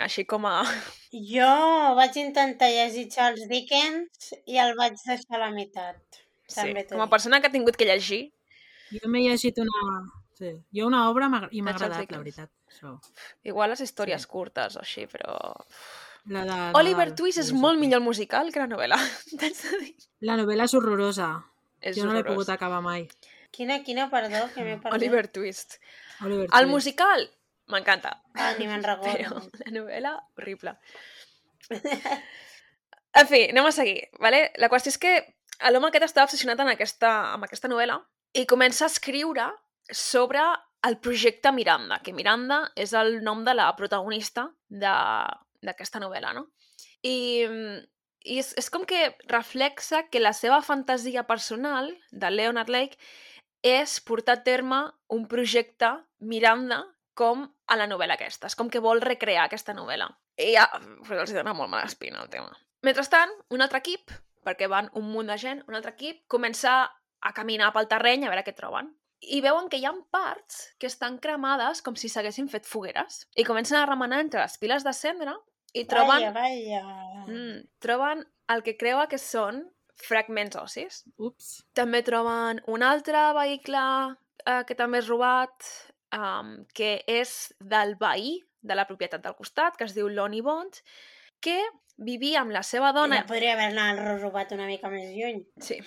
Així 0.00 0.24
com 0.24 0.46
a... 0.48 0.62
Jo 1.12 1.48
vaig 1.98 2.16
intentar 2.16 2.70
llegir 2.72 3.08
Charles 3.12 3.48
Dickens 3.50 4.32
i 4.46 4.56
el 4.58 4.72
vaig 4.78 4.96
deixar 5.04 5.36
a 5.36 5.42
la 5.44 5.50
meitat. 5.52 6.00
Sí, 6.48 6.60
També 6.60 6.84
t'ho 6.84 6.96
com 6.96 7.04
a 7.04 7.10
persona 7.12 7.40
que 7.40 7.50
ha 7.50 7.54
tingut 7.54 7.76
que 7.76 7.88
llegir, 7.88 8.22
Jo 8.92 9.08
m'he 9.08 9.24
llegit 9.24 9.58
una... 9.62 10.02
Sí. 10.36 10.50
Jo 10.74 10.86
una 10.88 11.06
obra 11.10 11.28
i 11.52 11.62
m'ha 11.62 11.74
agradat, 11.76 12.10
la 12.10 12.18
veritat. 12.20 12.50
So, 12.72 12.96
igual 13.46 13.70
les 13.72 13.82
històries 13.84 14.24
Sí. 14.24 14.28
curtes 14.28 14.76
o 14.76 14.80
així, 14.80 15.06
però... 15.06 15.36
la 16.26 16.44
de, 16.48 16.56
Oliver 16.78 17.08
Nadal, 17.08 17.16
Twist 17.16 17.38
és 17.42 17.50
sí, 17.52 17.54
molt 17.54 17.78
sí. 17.78 17.84
millor 17.86 18.02
musical 18.04 18.52
que 18.52 18.60
la 18.60 18.68
novel·la. 18.68 18.98
T'haig 19.38 19.60
de 19.60 19.80
dir. 19.84 19.94
La 20.28 20.36
novel·la 20.40 20.68
és 20.68 20.74
horrorosa. 20.78 21.30
És 21.80 21.96
jo 21.98 22.06
no 22.06 22.16
l'he 22.16 22.24
pogut 22.26 22.48
acabar 22.52 22.80
mai. 22.82 23.08
Quina, 23.52 23.80
quina, 23.84 24.08
perdó, 24.10 24.44
que 24.54 24.64
m'he 24.64 24.76
perdut. 24.80 24.96
Oliver 24.98 25.28
Twist. 25.28 25.78
Oliver 26.24 26.48
El 26.48 26.70
Twist. 26.70 26.70
M'encanta, 27.72 28.12
Ah, 28.34 28.52
ni 28.58 28.66
me'n 28.68 28.82
però 28.84 28.96
la 29.64 29.72
novel·la, 29.74 30.12
horrible. 30.38 30.76
En 33.14 33.26
fi, 33.28 33.42
anem 33.52 33.66
a 33.68 33.72
seguir, 33.76 33.98
vale? 34.24 34.38
La 34.62 34.70
qüestió 34.72 34.88
és 34.88 34.96
que 35.00 35.10
l'home 35.70 35.90
aquest 35.90 36.06
està 36.06 36.22
obsessionat 36.24 36.60
en 36.64 36.70
aquesta, 36.72 37.10
amb 37.34 37.44
aquesta 37.44 37.68
novel·la 37.68 37.98
i 38.40 38.46
comença 38.48 38.86
a 38.86 38.92
escriure 38.92 39.50
sobre 39.92 40.40
el 40.88 40.96
projecte 40.98 41.52
Miranda, 41.52 41.98
que 42.02 42.14
Miranda 42.16 42.62
és 42.74 42.94
el 42.96 43.18
nom 43.22 43.44
de 43.44 43.52
la 43.54 43.66
protagonista 43.76 44.46
de- 44.68 44.94
d'aquesta 45.62 46.00
novel·la, 46.00 46.32
no? 46.34 46.46
I, 47.04 47.44
i 48.24 48.38
és, 48.40 48.54
és 48.58 48.70
com 48.72 48.86
que 48.88 49.12
reflexa 49.28 50.06
que 50.08 50.18
la 50.22 50.32
seva 50.32 50.62
fantasia 50.64 51.26
personal 51.28 51.92
de 52.10 52.30
Leonard 52.32 52.72
Lake 52.72 52.96
és 53.62 54.00
portar 54.00 54.38
a 54.40 54.42
terme 54.42 54.80
un 55.12 55.28
projecte 55.28 55.92
Miranda 56.18 56.80
com 57.14 57.44
a 57.66 57.76
la 57.76 57.86
novel·la 57.86 58.16
aquesta. 58.18 58.48
És 58.48 58.56
com 58.56 58.70
que 58.72 58.80
vol 58.80 59.00
recrear 59.04 59.44
aquesta 59.46 59.74
novel·la. 59.76 60.08
I 60.40 60.54
ja, 60.56 60.66
pues 61.06 61.18
els 61.20 61.34
dona 61.36 61.54
molt 61.54 61.70
mala 61.70 61.88
espina 61.88 62.22
el 62.22 62.30
tema. 62.32 62.52
Mentrestant, 62.82 63.30
un 63.54 63.62
altre 63.62 63.78
equip, 63.82 64.10
perquè 64.42 64.66
van 64.68 64.88
un 64.98 65.06
munt 65.12 65.28
de 65.30 65.36
gent, 65.38 65.62
un 65.68 65.76
altre 65.78 65.92
equip 65.94 66.24
comença 66.32 66.72
a 67.22 67.32
caminar 67.36 67.70
pel 67.72 67.86
terreny 67.90 68.24
a 68.26 68.32
veure 68.32 68.42
què 68.46 68.54
troben. 68.56 68.88
I 69.22 69.38
veuen 69.44 69.68
que 69.70 69.78
hi 69.78 69.84
ha 69.86 69.92
parts 70.10 70.72
que 70.82 70.88
estan 70.90 71.20
cremades 71.22 71.82
com 71.86 71.94
si 71.94 72.08
s'haguessin 72.10 72.48
fet 72.50 72.66
fogueres. 72.66 73.28
I 73.38 73.44
comencen 73.46 73.78
a 73.78 73.86
remenar 73.86 74.18
entre 74.24 74.40
les 74.42 74.56
piles 74.58 74.82
de 74.82 74.92
cendra 74.92 75.36
i 75.72 75.84
troben, 75.86 76.32
Vaja, 76.32 76.32
vaja. 76.34 77.24
mm, 77.28 77.60
troben 77.78 78.26
el 78.50 78.64
que 78.66 78.74
creua 78.76 79.06
que 79.06 79.18
són 79.22 79.62
fragments 80.02 80.56
ossis. 80.58 81.04
Ups. 81.18 81.62
També 81.72 82.02
troben 82.02 82.60
un 82.66 82.82
altre 82.82 83.22
vehicle 83.36 83.84
eh, 84.44 84.64
que 84.66 84.74
també 84.74 84.98
és 84.98 85.08
robat, 85.08 85.70
um, 86.16 86.54
que 86.74 87.02
és 87.10 87.52
del 87.60 87.96
veí 88.00 88.38
de 88.62 88.78
la 88.78 88.86
propietat 88.86 89.22
del 89.24 89.36
costat, 89.36 89.76
que 89.76 89.88
es 89.88 89.94
diu 89.96 90.08
Lonnie 90.08 90.42
Bond, 90.44 90.80
que 91.42 91.58
vivia 91.98 92.42
amb 92.42 92.54
la 92.54 92.62
seva 92.66 92.92
dona... 92.94 93.22
Ja 93.22 93.28
podria 93.28 93.56
haver-ne 93.56 94.16
robat 94.20 94.52
una 94.54 94.68
mica 94.70 94.90
més 94.92 95.10
lluny. 95.12 95.42
Sí. 95.60 95.80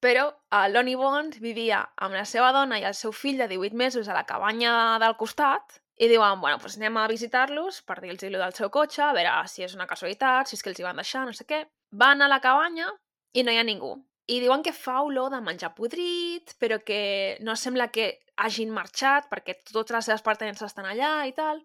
Però 0.00 0.30
el 0.56 0.72
Lonnie 0.72 0.96
Bond 0.96 1.36
vivia 1.44 1.82
amb 2.00 2.16
la 2.16 2.24
seva 2.24 2.54
dona 2.56 2.78
i 2.80 2.86
el 2.88 2.96
seu 2.96 3.12
fill 3.12 3.40
de 3.42 3.50
18 3.50 3.76
mesos 3.76 4.08
a 4.08 4.16
la 4.16 4.24
cabanya 4.28 4.72
del 5.02 5.16
costat 5.20 5.80
i 6.00 6.08
diuen, 6.08 6.40
bueno, 6.40 6.56
doncs 6.62 6.78
anem 6.78 6.96
a 6.96 7.08
visitar-los 7.10 7.82
per 7.84 7.98
dir-los 8.00 8.24
lo 8.32 8.40
del 8.40 8.56
seu 8.56 8.70
cotxe, 8.72 9.02
a 9.04 9.12
veure 9.12 9.34
si 9.52 9.66
és 9.66 9.74
una 9.76 9.86
casualitat, 9.90 10.48
si 10.48 10.56
és 10.56 10.64
que 10.64 10.72
els 10.72 10.80
hi 10.80 10.86
van 10.86 11.02
deixar, 11.02 11.26
no 11.28 11.36
sé 11.36 11.44
què. 11.44 11.66
Van 11.92 12.24
a 12.24 12.30
la 12.32 12.40
cabanya 12.40 12.88
i 13.36 13.44
no 13.44 13.52
hi 13.52 13.60
ha 13.60 13.66
ningú. 13.66 13.92
I 14.30 14.38
diuen 14.42 14.62
que 14.62 14.74
fa 14.76 15.00
olor 15.02 15.32
de 15.32 15.40
menjar 15.42 15.72
podrit, 15.74 16.54
però 16.62 16.78
que 16.86 17.36
no 17.42 17.56
sembla 17.58 17.88
que 17.90 18.12
hagin 18.40 18.70
marxat 18.72 19.26
perquè 19.30 19.58
totes 19.72 19.94
les 19.96 20.06
seves 20.06 20.22
pertenences 20.24 20.70
estan 20.70 20.86
allà 20.86 21.24
i 21.26 21.34
tal. 21.36 21.62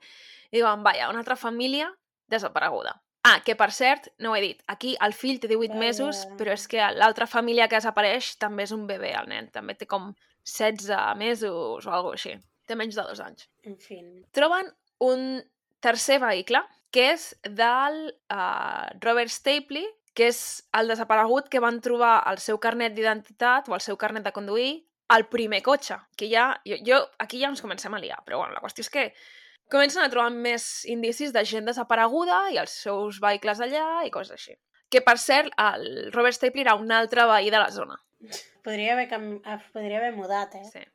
I 0.51 0.59
diuen, 0.59 0.83
vaja, 0.85 1.11
una 1.11 1.21
altra 1.21 1.37
família 1.37 1.91
desapareguda. 2.31 2.95
Ah, 3.25 3.39
que 3.41 3.55
per 3.57 3.71
cert, 3.73 4.11
no 4.21 4.31
ho 4.31 4.35
he 4.37 4.41
dit, 4.43 4.59
aquí 4.69 4.93
el 5.01 5.13
fill 5.17 5.39
té 5.41 5.49
18 5.49 5.73
Vaja. 5.73 5.79
mesos, 5.81 6.25
però 6.37 6.53
és 6.53 6.67
que 6.69 6.83
l'altra 6.93 7.25
família 7.25 7.65
que 7.67 7.79
desapareix 7.79 8.35
també 8.41 8.67
és 8.67 8.73
un 8.75 8.85
bebè, 8.85 9.15
el 9.17 9.29
nen. 9.31 9.49
També 9.53 9.73
té 9.73 9.87
com 9.89 10.11
16 10.45 11.17
mesos 11.17 11.87
o 11.87 11.91
alguna 11.91 12.19
així. 12.19 12.35
Té 12.69 12.77
menys 12.77 12.97
de 12.97 13.05
dos 13.07 13.21
anys. 13.25 13.47
En 13.65 13.77
fi. 13.81 13.97
Troben 14.33 14.69
un 15.05 15.41
tercer 15.81 16.19
vehicle, 16.21 16.61
que 16.93 17.09
és 17.15 17.31
del 17.43 17.97
uh, 18.31 18.85
Robert 19.01 19.33
Stapley, 19.33 19.89
que 20.15 20.29
és 20.31 20.41
el 20.79 20.89
desaparegut 20.89 21.49
que 21.51 21.61
van 21.61 21.81
trobar 21.83 22.17
el 22.31 22.39
seu 22.41 22.57
carnet 22.63 22.95
d'identitat 22.95 23.67
o 23.69 23.75
el 23.75 23.83
seu 23.83 23.97
carnet 23.99 24.23
de 24.23 24.33
conduir 24.35 24.69
al 25.11 25.27
primer 25.29 25.61
cotxe, 25.61 25.99
que 26.17 26.29
ja, 26.31 26.55
jo, 26.65 26.77
jo, 26.87 27.01
aquí 27.21 27.41
ja 27.41 27.51
ens 27.51 27.61
comencem 27.61 27.93
a 27.93 27.99
liar, 28.01 28.21
però 28.25 28.39
bueno, 28.41 28.55
la 28.55 28.63
qüestió 28.63 28.85
és 28.85 28.89
que 28.89 29.03
comencen 29.69 30.01
a 30.01 30.09
trobar 30.09 30.31
més 30.33 30.85
indicis 30.89 31.33
de 31.35 31.43
gent 31.45 31.67
desapareguda 31.69 32.45
i 32.53 32.57
els 32.61 32.73
seus 32.85 33.19
vehicles 33.21 33.61
allà 33.61 34.05
i 34.07 34.13
coses 34.13 34.39
així. 34.39 34.55
Que, 34.89 35.01
per 35.05 35.17
cert, 35.19 35.51
el 35.59 36.11
Robert 36.13 36.37
Stapley 36.37 36.63
era 36.63 36.75
un 36.79 36.91
altre 36.93 37.25
veí 37.29 37.51
de 37.51 37.59
la 37.59 37.71
zona. 37.73 37.97
Podria 38.65 38.93
haver, 38.93 39.07
cam... 39.09 39.29
es 39.41 39.67
podria 39.73 39.99
haver 39.99 40.13
mudat, 40.15 40.55
eh? 40.57 40.65
Sí. 40.71 40.85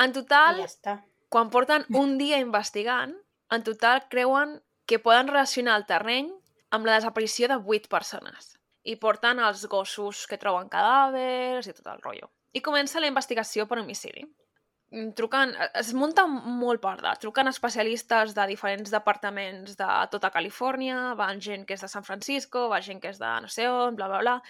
En 0.00 0.10
I 0.10 0.16
total, 0.16 0.62
ja 0.64 0.68
està. 0.68 0.96
quan 1.32 1.52
porten 1.52 1.84
un 1.96 2.16
dia 2.18 2.40
investigant, 2.40 3.14
en 3.52 3.64
total 3.64 4.06
creuen 4.12 4.58
que 4.88 4.98
poden 4.98 5.28
relacionar 5.28 5.76
el 5.78 5.86
terreny 5.86 6.32
amb 6.70 6.86
la 6.86 6.98
desaparició 6.98 7.48
de 7.50 7.58
8 7.76 7.90
persones. 7.92 8.54
I 8.82 8.96
porten 8.96 9.40
els 9.44 9.66
gossos 9.68 10.26
que 10.26 10.38
troben 10.40 10.70
cadàvers 10.72 11.68
i 11.68 11.74
tot 11.76 11.90
el 11.92 12.02
rotllo. 12.02 12.30
I 12.56 12.62
comença 12.64 13.02
la 13.02 13.10
investigació 13.10 13.66
per 13.68 13.78
homicidi. 13.82 14.24
Mm, 14.90 15.12
Truquen, 15.18 15.52
es 15.78 15.92
munta 15.94 16.24
molt 16.26 16.80
parda. 16.82 17.12
Truquen 17.22 17.50
especialistes 17.50 18.34
de 18.34 18.46
diferents 18.50 18.90
departaments 18.90 19.76
de 19.78 19.90
tota 20.10 20.32
Califòrnia, 20.34 21.12
van 21.18 21.42
gent 21.44 21.66
que 21.66 21.76
és 21.76 21.84
de 21.84 21.90
San 21.92 22.06
Francisco, 22.06 22.68
va 22.72 22.80
gent 22.82 23.02
que 23.02 23.12
és 23.12 23.20
de 23.20 23.34
no 23.44 23.50
sé 23.50 23.68
on, 23.70 23.94
bla, 23.98 24.08
bla, 24.10 24.22
bla. 24.24 24.40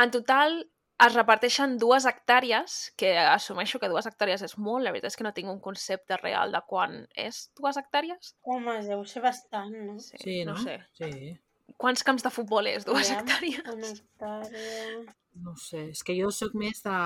En 0.00 0.14
total, 0.14 0.62
es 1.06 1.14
reparteixen 1.14 1.76
dues 1.80 2.06
hectàrees, 2.08 2.92
que 2.98 3.12
assumeixo 3.18 3.80
que 3.82 3.90
dues 3.90 4.06
hectàrees 4.08 4.44
és 4.46 4.56
molt, 4.58 4.84
la 4.84 4.92
veritat 4.94 5.12
és 5.12 5.18
que 5.18 5.26
no 5.26 5.34
tinc 5.36 5.50
un 5.52 5.60
concepte 5.64 6.18
real 6.20 6.54
de 6.54 6.60
quan 6.68 7.00
és 7.18 7.44
dues 7.58 7.78
hectàrees. 7.80 8.34
Home, 8.42 8.78
deu 8.86 9.04
ser 9.08 9.24
bastant, 9.24 9.74
no? 9.86 9.98
Sí, 10.02 10.42
no? 10.44 10.54
No 10.54 10.62
sé. 10.62 10.78
Sí. 10.98 11.34
Quants 11.80 12.04
camps 12.06 12.24
de 12.26 12.30
futbol 12.30 12.68
és 12.70 12.86
dues 12.86 13.10
Aviam, 13.10 13.26
hectàrees? 13.26 13.68
Una 13.74 13.92
hectàrea... 13.92 15.02
No 15.42 15.56
sé, 15.56 15.86
és 15.94 16.02
que 16.04 16.14
jo 16.18 16.28
sóc 16.34 16.54
més 16.58 16.82
de... 16.84 16.96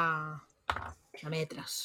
de 1.23 1.31
metres. 1.33 1.77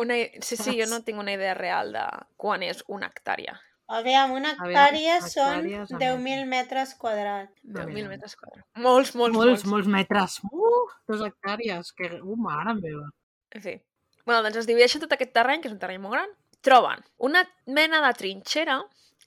Una... 0.00 0.16
Sí, 0.40 0.56
sí, 0.56 0.76
jo 0.78 0.86
no 0.90 1.02
tinc 1.06 1.20
una 1.20 1.34
idea 1.36 1.54
real 1.58 1.92
de 1.94 2.06
quan 2.40 2.64
és 2.66 2.82
una 2.88 3.10
hectàrea. 3.10 3.58
Aviam, 3.90 4.30
una 4.36 4.52
Aviam, 4.54 4.68
hectàrea 4.70 5.16
són 5.24 5.64
hectàrees 5.64 5.92
a 5.96 5.98
10.000 5.98 6.46
metres 6.50 6.92
quadrats. 7.00 7.56
No, 7.64 7.80
10.000 7.80 7.96
mira. 7.96 8.10
metres 8.12 8.36
quadrats. 8.38 8.66
Molts, 8.78 9.14
molts, 9.18 9.36
molts, 9.36 9.64
molts 9.72 9.90
metres. 9.90 10.36
Uh, 10.46 10.84
dos 11.10 11.24
hectàrees. 11.26 11.90
Que... 11.98 12.12
Uh, 12.20 12.36
mare 12.38 12.76
meva. 12.78 13.08
En 13.50 13.64
fi. 13.64 13.74
Bueno, 14.22 14.44
doncs 14.46 14.60
es 14.62 14.70
divideixen 14.70 15.02
tot 15.02 15.16
aquest 15.16 15.34
terreny, 15.34 15.62
que 15.62 15.70
és 15.70 15.74
un 15.74 15.82
terreny 15.82 15.98
molt 16.04 16.14
gran. 16.14 16.30
Troben 16.62 17.02
una 17.26 17.42
mena 17.66 18.02
de 18.04 18.14
trinxera 18.20 18.78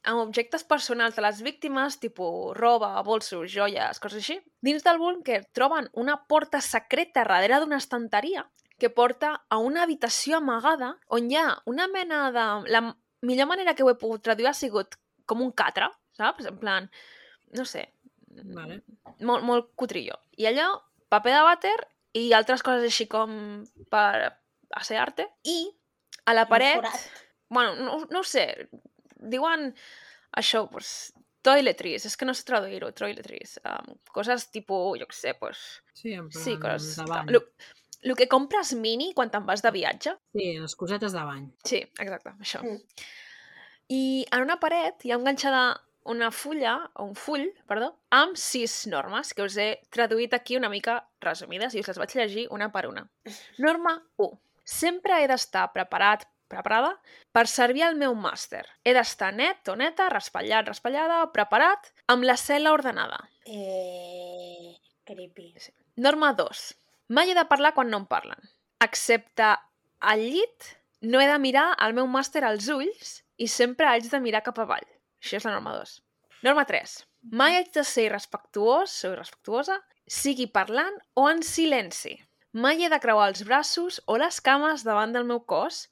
amb 0.04 0.21
objectes 0.21 0.63
personals 0.67 1.15
de 1.15 1.23
les 1.26 1.41
víctimes, 1.43 1.99
tipus 1.99 2.56
roba, 2.56 2.95
bolsos, 3.04 3.52
joies, 3.52 3.99
coses 4.04 4.23
així. 4.23 4.39
Dins 4.63 4.84
del 4.86 4.99
búnquer 5.02 5.43
troben 5.56 5.89
una 5.99 6.21
porta 6.30 6.62
secreta 6.63 7.23
darrere 7.28 7.60
d'una 7.63 7.80
estanteria 7.84 8.47
que 8.80 8.89
porta 8.89 9.36
a 9.49 9.60
una 9.63 9.84
habitació 9.84 10.39
amagada 10.39 10.97
on 11.08 11.30
hi 11.32 11.38
ha 11.39 11.47
una 11.69 11.88
mena 11.88 12.26
de... 12.36 12.45
La 12.73 12.82
millor 13.27 13.49
manera 13.49 13.73
que 13.75 13.86
ho 13.86 13.91
he 13.91 13.99
pogut 13.99 14.23
traduir 14.25 14.49
ha 14.51 14.57
sigut 14.57 14.97
com 15.29 15.41
un 15.43 15.51
catre, 15.55 15.89
saps? 16.17 16.47
En 16.49 16.59
plan, 16.59 16.89
no 17.57 17.65
sé, 17.65 17.88
Vale. 18.27 18.81
molt, 19.21 19.45
molt 19.47 19.71
cutrillo. 19.79 20.19
I 20.38 20.49
allò, 20.51 20.69
paper 21.12 21.36
de 21.36 21.43
vàter 21.47 21.75
i 22.19 22.27
altres 22.36 22.63
coses 22.65 22.86
així 22.89 23.07
com 23.09 23.63
per 23.91 24.33
assear-te. 24.81 25.27
I 25.49 25.59
a 26.25 26.36
la 26.38 26.47
paret... 26.49 26.86
Bueno, 27.53 27.75
no, 27.77 27.99
no 28.09 28.21
ho 28.23 28.25
sé, 28.25 28.47
diuen 29.29 29.67
això, 30.39 30.63
pues, 30.71 31.13
toiletries, 31.45 32.07
és 32.07 32.15
que 32.17 32.25
no 32.25 32.33
sé 32.33 32.47
traduir-ho, 32.47 32.89
toiletries. 32.97 33.59
Um, 33.67 33.91
coses 34.15 34.47
tipus, 34.49 34.97
jo 34.97 35.05
què 35.09 35.17
sé, 35.17 35.36
pues, 35.38 35.62
Sí, 35.93 36.15
en 36.17 36.29
plan, 36.29 36.43
sí, 36.43 36.55
coses... 36.57 36.95
de 36.97 37.05
bany. 37.12 37.29
Lo, 38.03 38.09
lo 38.11 38.15
que 38.19 38.27
compres 38.27 38.73
mini 38.75 39.13
quan 39.15 39.31
te'n 39.31 39.47
vas 39.47 39.63
de 39.63 39.71
viatge. 39.71 40.15
Sí, 40.35 40.51
les 40.59 40.75
cosetes 40.75 41.15
de 41.15 41.23
bany. 41.23 41.47
Sí, 41.65 41.81
exacte, 41.99 42.35
això. 42.39 42.61
Mm. 42.63 43.07
I 43.93 44.03
en 44.31 44.45
una 44.45 44.59
paret 44.61 45.03
hi 45.03 45.11
ha 45.11 45.19
enganxada 45.19 45.63
una 46.05 46.31
fulla, 46.31 46.91
o 46.95 47.05
un 47.05 47.15
full, 47.15 47.45
perdó, 47.67 47.93
amb 48.11 48.35
sis 48.39 48.83
normes, 48.91 49.31
que 49.33 49.45
us 49.45 49.55
he 49.57 49.69
traduït 49.93 50.33
aquí 50.35 50.57
una 50.59 50.71
mica 50.71 50.97
resumides 51.23 51.75
i 51.75 51.83
us 51.83 51.89
les 51.91 51.99
vaig 52.01 52.15
llegir 52.17 52.47
una 52.51 52.69
per 52.73 52.87
una. 52.89 53.05
Norma 53.57 53.95
1. 54.17 54.29
Sempre 54.63 55.21
he 55.21 55.29
d'estar 55.31 55.69
preparat, 55.75 56.27
preparada, 56.51 56.93
per 57.31 57.47
servir 57.47 57.85
al 57.87 57.95
meu 57.99 58.15
màster. 58.15 58.63
He 58.83 58.93
d'estar 58.95 59.31
net 59.35 59.71
o 59.71 59.77
neta, 59.79 60.09
raspallat, 60.11 60.67
raspallada, 60.67 61.23
preparat, 61.35 61.93
amb 62.11 62.27
la 62.27 62.37
cel·la 62.39 62.75
ordenada. 62.75 63.23
Eh... 63.47 64.75
Creepy. 65.03 65.49
Norma 65.99 66.31
2. 66.31 66.59
Mai 67.13 67.30
he 67.30 67.36
de 67.38 67.45
parlar 67.49 67.73
quan 67.76 67.91
no 67.91 67.99
em 68.02 68.08
parlen. 68.10 68.39
Excepte 68.82 69.52
al 70.12 70.23
llit, 70.23 70.69
no 71.06 71.21
he 71.21 71.28
de 71.30 71.38
mirar 71.39 71.67
al 71.86 71.93
meu 71.93 72.08
màster 72.10 72.41
als 72.47 72.69
ulls 72.73 73.19
i 73.38 73.47
sempre 73.52 73.89
haig 73.89 74.08
de 74.10 74.21
mirar 74.23 74.41
cap 74.45 74.62
avall. 74.63 74.86
Això 75.21 75.38
és 75.38 75.45
la 75.45 75.54
norma 75.56 75.76
2. 75.78 75.97
Norma 76.47 76.63
3. 76.69 76.95
Mai 77.39 77.58
haig 77.58 77.69
de 77.76 77.84
ser 77.88 78.08
irrespectuós 78.10 78.95
o 79.06 79.12
irrespectuosa, 79.13 79.78
sigui 80.08 80.47
parlant 80.58 80.95
o 81.19 81.28
en 81.30 81.43
silenci. 81.47 82.15
Mai 82.54 82.84
he 82.84 82.89
de 82.91 82.99
creuar 83.04 83.30
els 83.32 83.43
braços 83.47 83.99
o 84.08 84.17
les 84.21 84.39
cames 84.43 84.84
davant 84.88 85.13
del 85.15 85.28
meu 85.30 85.43
cos 85.54 85.86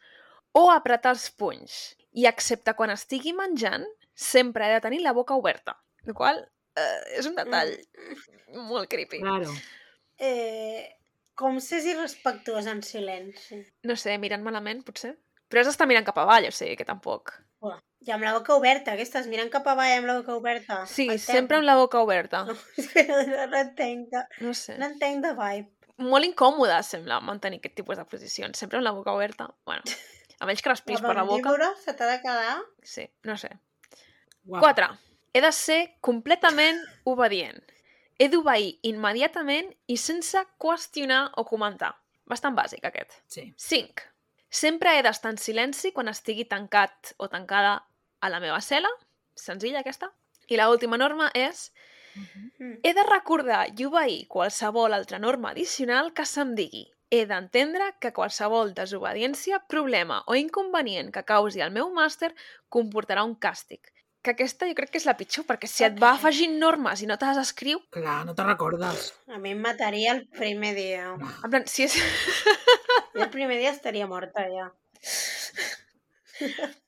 o 0.57 0.69
apretar 0.71 1.13
els 1.15 1.29
punys. 1.31 1.77
I 2.11 2.27
excepte 2.29 2.73
quan 2.75 2.91
estigui 2.91 3.31
menjant, 3.37 3.85
sempre 4.13 4.67
he 4.67 4.73
de 4.73 4.81
tenir 4.83 5.03
la 5.05 5.13
boca 5.17 5.37
oberta. 5.37 5.77
El 6.05 6.17
qual 6.17 6.41
eh, 6.75 7.19
és 7.19 7.29
un 7.29 7.37
detall 7.37 7.71
molt 8.71 8.89
creepy. 8.89 9.21
Claro. 9.23 9.53
Eh... 10.17 10.97
Com 11.41 11.57
ser 11.63 11.81
irrespectuós 11.89 12.67
en 12.69 12.83
silenci. 12.85 13.63
No 13.89 13.95
sé, 13.97 14.17
mirant 14.21 14.43
malament, 14.45 14.83
potser. 14.85 15.15
Però 15.49 15.61
has 15.63 15.67
d'estar 15.71 15.87
mirant 15.89 16.05
cap 16.07 16.19
avall, 16.21 16.45
o 16.47 16.53
sigui 16.55 16.77
que 16.79 16.85
tampoc. 16.87 17.33
Uah. 17.65 17.79
I 18.01 18.13
amb 18.15 18.23
la 18.25 18.31
boca 18.33 18.55
oberta, 18.57 18.95
que 18.97 19.03
estàs 19.05 19.27
mirant 19.29 19.49
cap 19.53 19.67
avall 19.69 19.91
amb 19.99 20.07
la 20.09 20.15
boca 20.21 20.33
oberta. 20.37 20.79
Sí, 20.89 21.05
sempre 21.21 21.57
amb 21.59 21.67
la 21.67 21.75
boca 21.77 21.99
oberta. 22.01 22.43
No, 22.47 22.55
és 22.81 22.87
que 22.93 23.03
no, 23.09 23.19
no 23.51 23.59
entenc, 23.59 24.07
de, 24.13 24.23
No 24.45 24.53
sé. 24.57 24.77
no 24.81 24.87
entenc 24.89 25.21
de 25.25 25.33
vibe. 25.37 25.69
Molt 26.01 26.25
incòmode 26.25 26.79
sembla 26.87 27.19
mantenir 27.21 27.59
aquest 27.61 27.75
tipus 27.77 27.99
de 27.99 28.05
posicions. 28.09 28.57
Sempre 28.57 28.79
amb 28.79 28.87
la 28.87 28.93
boca 28.95 29.13
oberta. 29.13 29.49
Bueno, 29.69 29.83
a 30.39 30.47
menys 30.49 30.63
que 30.65 30.71
respiris 30.73 31.03
per 31.03 31.13
la 31.13 31.27
boca. 31.27 31.43
mandíbula 31.43 31.73
se 31.83 31.93
t'ha 31.93 32.07
de 32.09 32.17
quedar... 32.23 32.55
Sí, 32.81 33.05
no 33.29 33.37
sé. 33.37 33.51
Guapa. 34.49 34.71
4. 34.71 34.89
He 35.37 35.41
de 35.45 35.51
ser 35.53 35.79
completament 36.01 36.81
obedient. 37.05 37.61
He 38.21 38.27
d'obeir 38.29 38.75
immediatament 38.85 39.71
i 39.89 39.97
sense 39.97 40.37
qüestionar 40.61 41.31
o 41.41 41.45
comentar. 41.49 41.95
Bastant 42.29 42.53
bàsic, 42.55 42.83
aquest. 42.85 43.15
Sí. 43.25 43.47
5. 43.57 44.05
Sempre 44.51 44.93
he 44.93 45.01
d'estar 45.01 45.31
en 45.33 45.39
silenci 45.41 45.89
quan 45.95 46.11
estigui 46.11 46.45
tancat 46.45 47.15
o 47.17 47.31
tancada 47.31 47.79
a 48.21 48.29
la 48.29 48.41
meva 48.43 48.59
cel·la. 48.61 48.91
Senzilla, 49.33 49.81
aquesta. 49.81 50.11
I 50.51 50.59
la 50.59 50.69
última 50.69 50.99
norma 51.01 51.31
és 51.33 51.71
Mm. 52.59 52.79
he 52.83 52.93
de 52.93 53.03
recordar 53.07 53.67
i 53.77 53.85
obeir 53.87 54.27
qualsevol 54.27 54.93
altra 54.93 55.19
norma 55.19 55.51
addicional 55.51 56.11
que 56.13 56.25
se'm 56.25 56.55
digui. 56.55 56.83
He 57.09 57.25
d'entendre 57.25 57.87
que 57.99 58.13
qualsevol 58.15 58.73
desobediència, 58.73 59.61
problema 59.67 60.21
o 60.27 60.35
inconvenient 60.35 61.11
que 61.11 61.23
causi 61.23 61.61
el 61.61 61.71
meu 61.71 61.89
màster 61.91 62.33
comportarà 62.69 63.23
un 63.23 63.35
càstig. 63.35 63.91
Que 64.21 64.35
aquesta 64.35 64.67
jo 64.69 64.75
crec 64.77 64.91
que 64.93 64.99
és 65.01 65.07
la 65.09 65.15
pitjor, 65.17 65.47
perquè 65.49 65.67
si 65.69 65.85
et 65.87 65.95
va 66.01 66.11
afegint 66.13 66.59
normes 66.61 67.01
i 67.01 67.07
no 67.09 67.17
te 67.17 67.25
les 67.29 67.39
escriu, 67.41 67.79
Clar, 67.95 68.19
no 68.27 68.35
te 68.37 68.43
recordes. 68.45 69.07
A 69.33 69.39
mi 69.41 69.55
em 69.55 69.61
mataria 69.63 70.11
el 70.13 70.27
primer 70.37 70.75
dia. 70.77 71.07
en 71.15 71.49
plan, 71.49 71.65
si 71.65 71.87
és... 71.87 71.97
Jo 73.15 73.25
el 73.25 73.31
primer 73.33 73.57
dia 73.57 73.71
estaria 73.73 74.07
morta 74.07 74.45
ja. 74.51 74.69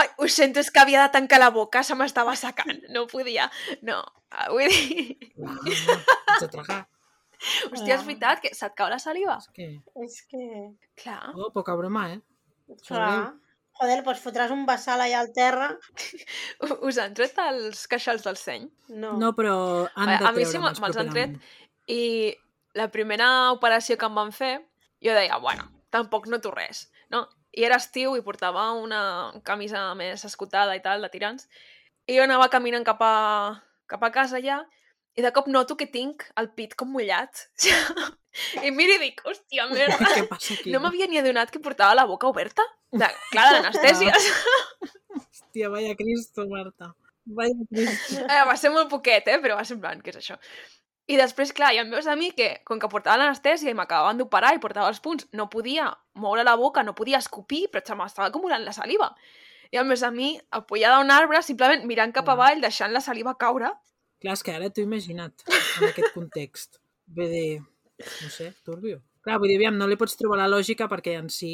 Ai, 0.00 0.08
ho 0.16 0.28
sento, 0.28 0.62
és 0.64 0.70
que 0.72 0.80
havia 0.80 1.02
de 1.04 1.12
tancar 1.14 1.38
la 1.42 1.50
boca, 1.54 1.82
se 1.84 1.94
m'estava 1.98 2.32
secant, 2.38 2.80
no 2.94 3.04
podia. 3.10 3.50
No, 3.86 4.00
ah, 4.30 4.48
vull 4.54 4.72
dir... 4.72 5.30
Clar, 5.36 6.48
tragar. 6.56 6.80
Hòstia, 7.70 7.94
és 7.96 8.04
veritat 8.04 8.42
que 8.42 8.50
se't 8.56 8.74
cau 8.76 8.88
la 8.92 8.98
saliva. 9.00 9.36
És 9.40 9.52
que... 9.56 9.68
És 10.06 10.18
que... 10.32 10.42
Clar. 11.00 11.32
Oh, 11.36 11.52
poca 11.54 11.76
broma, 11.78 12.08
eh? 12.14 12.20
Clar. 12.86 13.32
Joder, 13.80 14.02
doncs 14.04 14.20
fotràs 14.20 14.50
un 14.52 14.66
bassal 14.68 15.00
allà 15.00 15.22
al 15.22 15.30
terra. 15.32 15.70
Us 16.86 16.98
han 17.00 17.14
tret 17.16 17.38
els 17.46 17.86
queixals 17.88 18.22
del 18.26 18.36
seny? 18.36 18.66
No. 18.92 19.14
No, 19.18 19.32
però 19.36 19.54
han 19.94 20.08
A- 20.12 20.18
de 20.20 20.28
a 20.28 20.32
mi 20.36 20.44
sí 20.44 20.52
treure 20.52 20.66
me- 20.66 20.80
me'ls 20.84 20.98
han 21.00 21.08
tret. 21.14 21.36
I 21.88 22.02
la 22.76 22.88
primera 22.92 23.28
operació 23.54 23.96
que 23.98 24.06
em 24.06 24.14
van 24.20 24.32
fer, 24.36 24.52
jo 25.02 25.14
deia, 25.16 25.38
bueno, 25.42 25.64
tampoc 25.90 26.28
noto 26.30 26.52
res, 26.54 26.90
no? 27.10 27.24
I 27.56 27.64
era 27.66 27.80
estiu 27.82 28.12
i 28.14 28.22
portava 28.22 28.68
una 28.78 29.32
camisa 29.42 29.88
més 29.98 30.22
escotada 30.28 30.76
i 30.78 30.82
tal, 30.84 31.02
de 31.02 31.08
tirants, 31.10 31.48
i 32.06 32.14
jo 32.18 32.22
anava 32.22 32.46
caminant 32.52 32.84
cap 32.86 33.00
a, 33.02 33.14
cap 33.90 34.04
a 34.06 34.12
casa 34.14 34.38
ja, 34.44 34.60
i 35.18 35.22
de 35.24 35.32
cop 35.34 35.48
noto 35.50 35.76
que 35.76 35.88
tinc 35.90 36.24
el 36.40 36.50
pit 36.56 36.76
com 36.78 36.90
mullat. 36.94 37.46
I 38.62 38.70
miro 38.76 38.94
i 38.94 39.00
dic, 39.02 39.22
hòstia, 39.26 39.66
merda, 39.72 39.98
Què 40.14 40.26
passa 40.30 40.54
aquí? 40.54 40.70
no 40.74 40.80
m'havia 40.84 41.08
ni 41.10 41.18
adonat 41.18 41.50
que 41.50 41.62
portava 41.62 41.96
la 41.98 42.06
boca 42.10 42.30
oberta. 42.30 42.66
De, 43.00 43.06
clar, 43.30 43.46
de 43.52 43.58
l'anestèsia. 43.60 44.14
Hòstia, 45.20 45.68
vaya 45.70 45.94
Cristo, 45.98 46.46
Marta. 46.50 46.92
Vaya 47.26 47.54
Cristo. 47.68 48.24
Eh, 48.24 48.42
va 48.48 48.56
ser 48.58 48.72
molt 48.74 48.90
poquet, 48.90 49.28
eh? 49.30 49.38
Però 49.42 49.54
va 49.58 49.64
ser 49.66 49.76
en 49.76 49.82
plan, 49.84 50.00
què 50.02 50.10
és 50.10 50.18
això? 50.18 50.36
I 51.10 51.16
després, 51.18 51.50
clar, 51.54 51.72
i 51.74 51.80
em 51.82 51.90
veus 51.90 52.06
a 52.10 52.14
mi 52.18 52.30
que, 52.34 52.48
com 52.66 52.78
que 52.82 52.90
portava 52.90 53.18
l'anestèsia 53.18 53.70
i 53.70 53.76
m'acabaven 53.78 54.18
d'operar 54.20 54.52
i 54.54 54.60
portava 54.62 54.90
els 54.90 55.00
punts, 55.02 55.26
no 55.34 55.48
podia 55.50 55.88
moure 56.22 56.44
la 56.46 56.54
boca, 56.58 56.84
no 56.86 56.94
podia 56.94 57.18
escopir, 57.18 57.64
però 57.70 57.82
se 57.86 57.96
m'estava 57.98 58.28
acumulant 58.30 58.62
la 58.66 58.74
saliva. 58.74 59.08
I 59.74 59.78
em 59.82 59.90
veus 59.90 60.02
a 60.06 60.10
mi, 60.14 60.32
apoyada 60.54 60.98
a 60.98 61.04
un 61.04 61.10
arbre, 61.14 61.42
simplement 61.46 61.82
mirant 61.86 62.14
cap 62.14 62.30
avall, 62.30 62.62
deixant 62.62 62.94
la 62.94 63.02
saliva 63.02 63.34
caure. 63.38 63.72
Clar, 64.20 64.34
és 64.36 64.42
que 64.44 64.52
ara 64.52 64.68
t'ho 64.70 64.82
he 64.82 64.88
imaginat, 64.88 65.44
en 65.48 65.88
aquest 65.88 66.12
context. 66.14 66.80
Ve 67.16 67.28
de... 67.32 67.44
no 68.00 68.30
sé, 68.32 68.50
turbio. 68.64 69.00
Clar, 69.24 69.38
vull 69.40 69.48
dir, 69.52 69.56
aviam, 69.60 69.76
no 69.76 69.88
li 69.88 69.96
pots 70.00 70.16
trobar 70.20 70.38
la 70.42 70.48
lògica 70.52 70.88
perquè 70.92 71.18
en 71.20 71.28
si... 71.32 71.52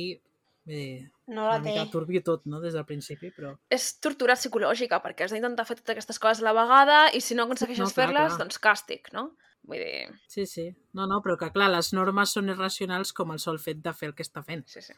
Bé, 0.67 1.07
No 1.31 1.45
la 1.47 1.61
té. 1.61 1.69
mica 1.71 1.85
turbio 1.93 2.19
tot, 2.27 2.43
no?, 2.51 2.59
des 2.63 2.75
del 2.75 2.85
principi, 2.87 3.31
però... 3.35 3.53
És 3.71 3.85
tortura 4.03 4.35
psicològica, 4.35 4.99
perquè 5.03 5.27
has 5.27 5.35
d'intentar 5.35 5.63
fer 5.67 5.77
totes 5.79 5.95
aquestes 5.95 6.19
coses 6.23 6.43
a 6.43 6.47
la 6.49 6.55
vegada 6.59 6.97
i 7.15 7.21
si 7.23 7.37
no 7.39 7.45
aconsegueixes 7.47 7.85
No, 7.87 7.95
fer-les, 7.95 8.35
doncs 8.41 8.59
càstig, 8.63 9.13
no? 9.15 9.29
Vull 9.67 9.79
dir, 9.83 10.09
Sí, 10.31 10.43
sí. 10.51 10.65
No, 10.95 11.07
no, 11.11 11.21
però 11.23 11.37
que 11.39 11.53
clar, 11.55 11.71
les 11.71 11.93
normes 11.95 12.35
són 12.35 12.51
irracionals 12.51 13.15
com 13.15 13.31
el 13.35 13.39
sol 13.43 13.59
fet 13.63 13.79
de 13.83 13.95
fer 13.95 14.11
el 14.11 14.17
que 14.19 14.27
està 14.27 14.43
fent, 14.47 14.67
sí, 14.71 14.83
sí. 14.83 14.95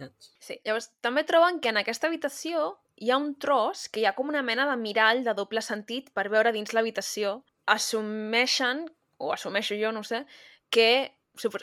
saps? 0.00 0.32
Sí, 0.40 0.56
llavors 0.64 0.88
també 1.04 1.24
troben 1.28 1.60
que 1.60 1.72
en 1.72 1.80
aquesta 1.80 2.08
habitació 2.08 2.70
hi 3.02 3.10
ha 3.10 3.16
un 3.18 3.32
tros 3.42 3.88
que 3.90 4.00
hi 4.00 4.06
ha 4.06 4.14
com 4.14 4.28
una 4.30 4.42
mena 4.46 4.64
de 4.70 4.76
mirall 4.78 5.24
de 5.26 5.34
doble 5.34 5.62
sentit 5.64 6.12
per 6.14 6.28
veure 6.30 6.52
dins 6.54 6.72
l'habitació. 6.76 7.40
Assumeixen, 7.66 8.86
o 9.18 9.32
assumeixo 9.34 9.74
jo, 9.78 9.90
no 9.92 10.00
ho 10.02 10.06
sé, 10.06 10.24
que, 10.70 10.88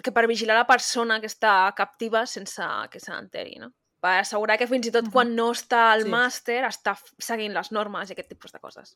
que 0.04 0.12
per 0.16 0.26
vigilar 0.28 0.58
la 0.58 0.68
persona 0.68 1.20
que 1.24 1.30
està 1.32 1.54
captiva 1.78 2.26
sense 2.28 2.64
que 2.92 3.00
se 3.00 3.12
n'enteri, 3.14 3.58
no? 3.62 3.72
Per 4.00 4.14
assegurar 4.22 4.56
que 4.58 4.68
fins 4.68 4.88
i 4.88 4.92
tot 4.96 5.06
Mhm. 5.08 5.12
quan 5.12 5.34
no 5.36 5.50
està 5.52 5.92
al 5.92 6.04
Sí. 6.04 6.10
màster 6.10 6.64
està 6.64 6.98
seguint 7.20 7.54
les 7.54 7.72
normes 7.72 8.10
i 8.10 8.14
aquest 8.14 8.30
tipus 8.30 8.52
de 8.52 8.60
coses. 8.60 8.96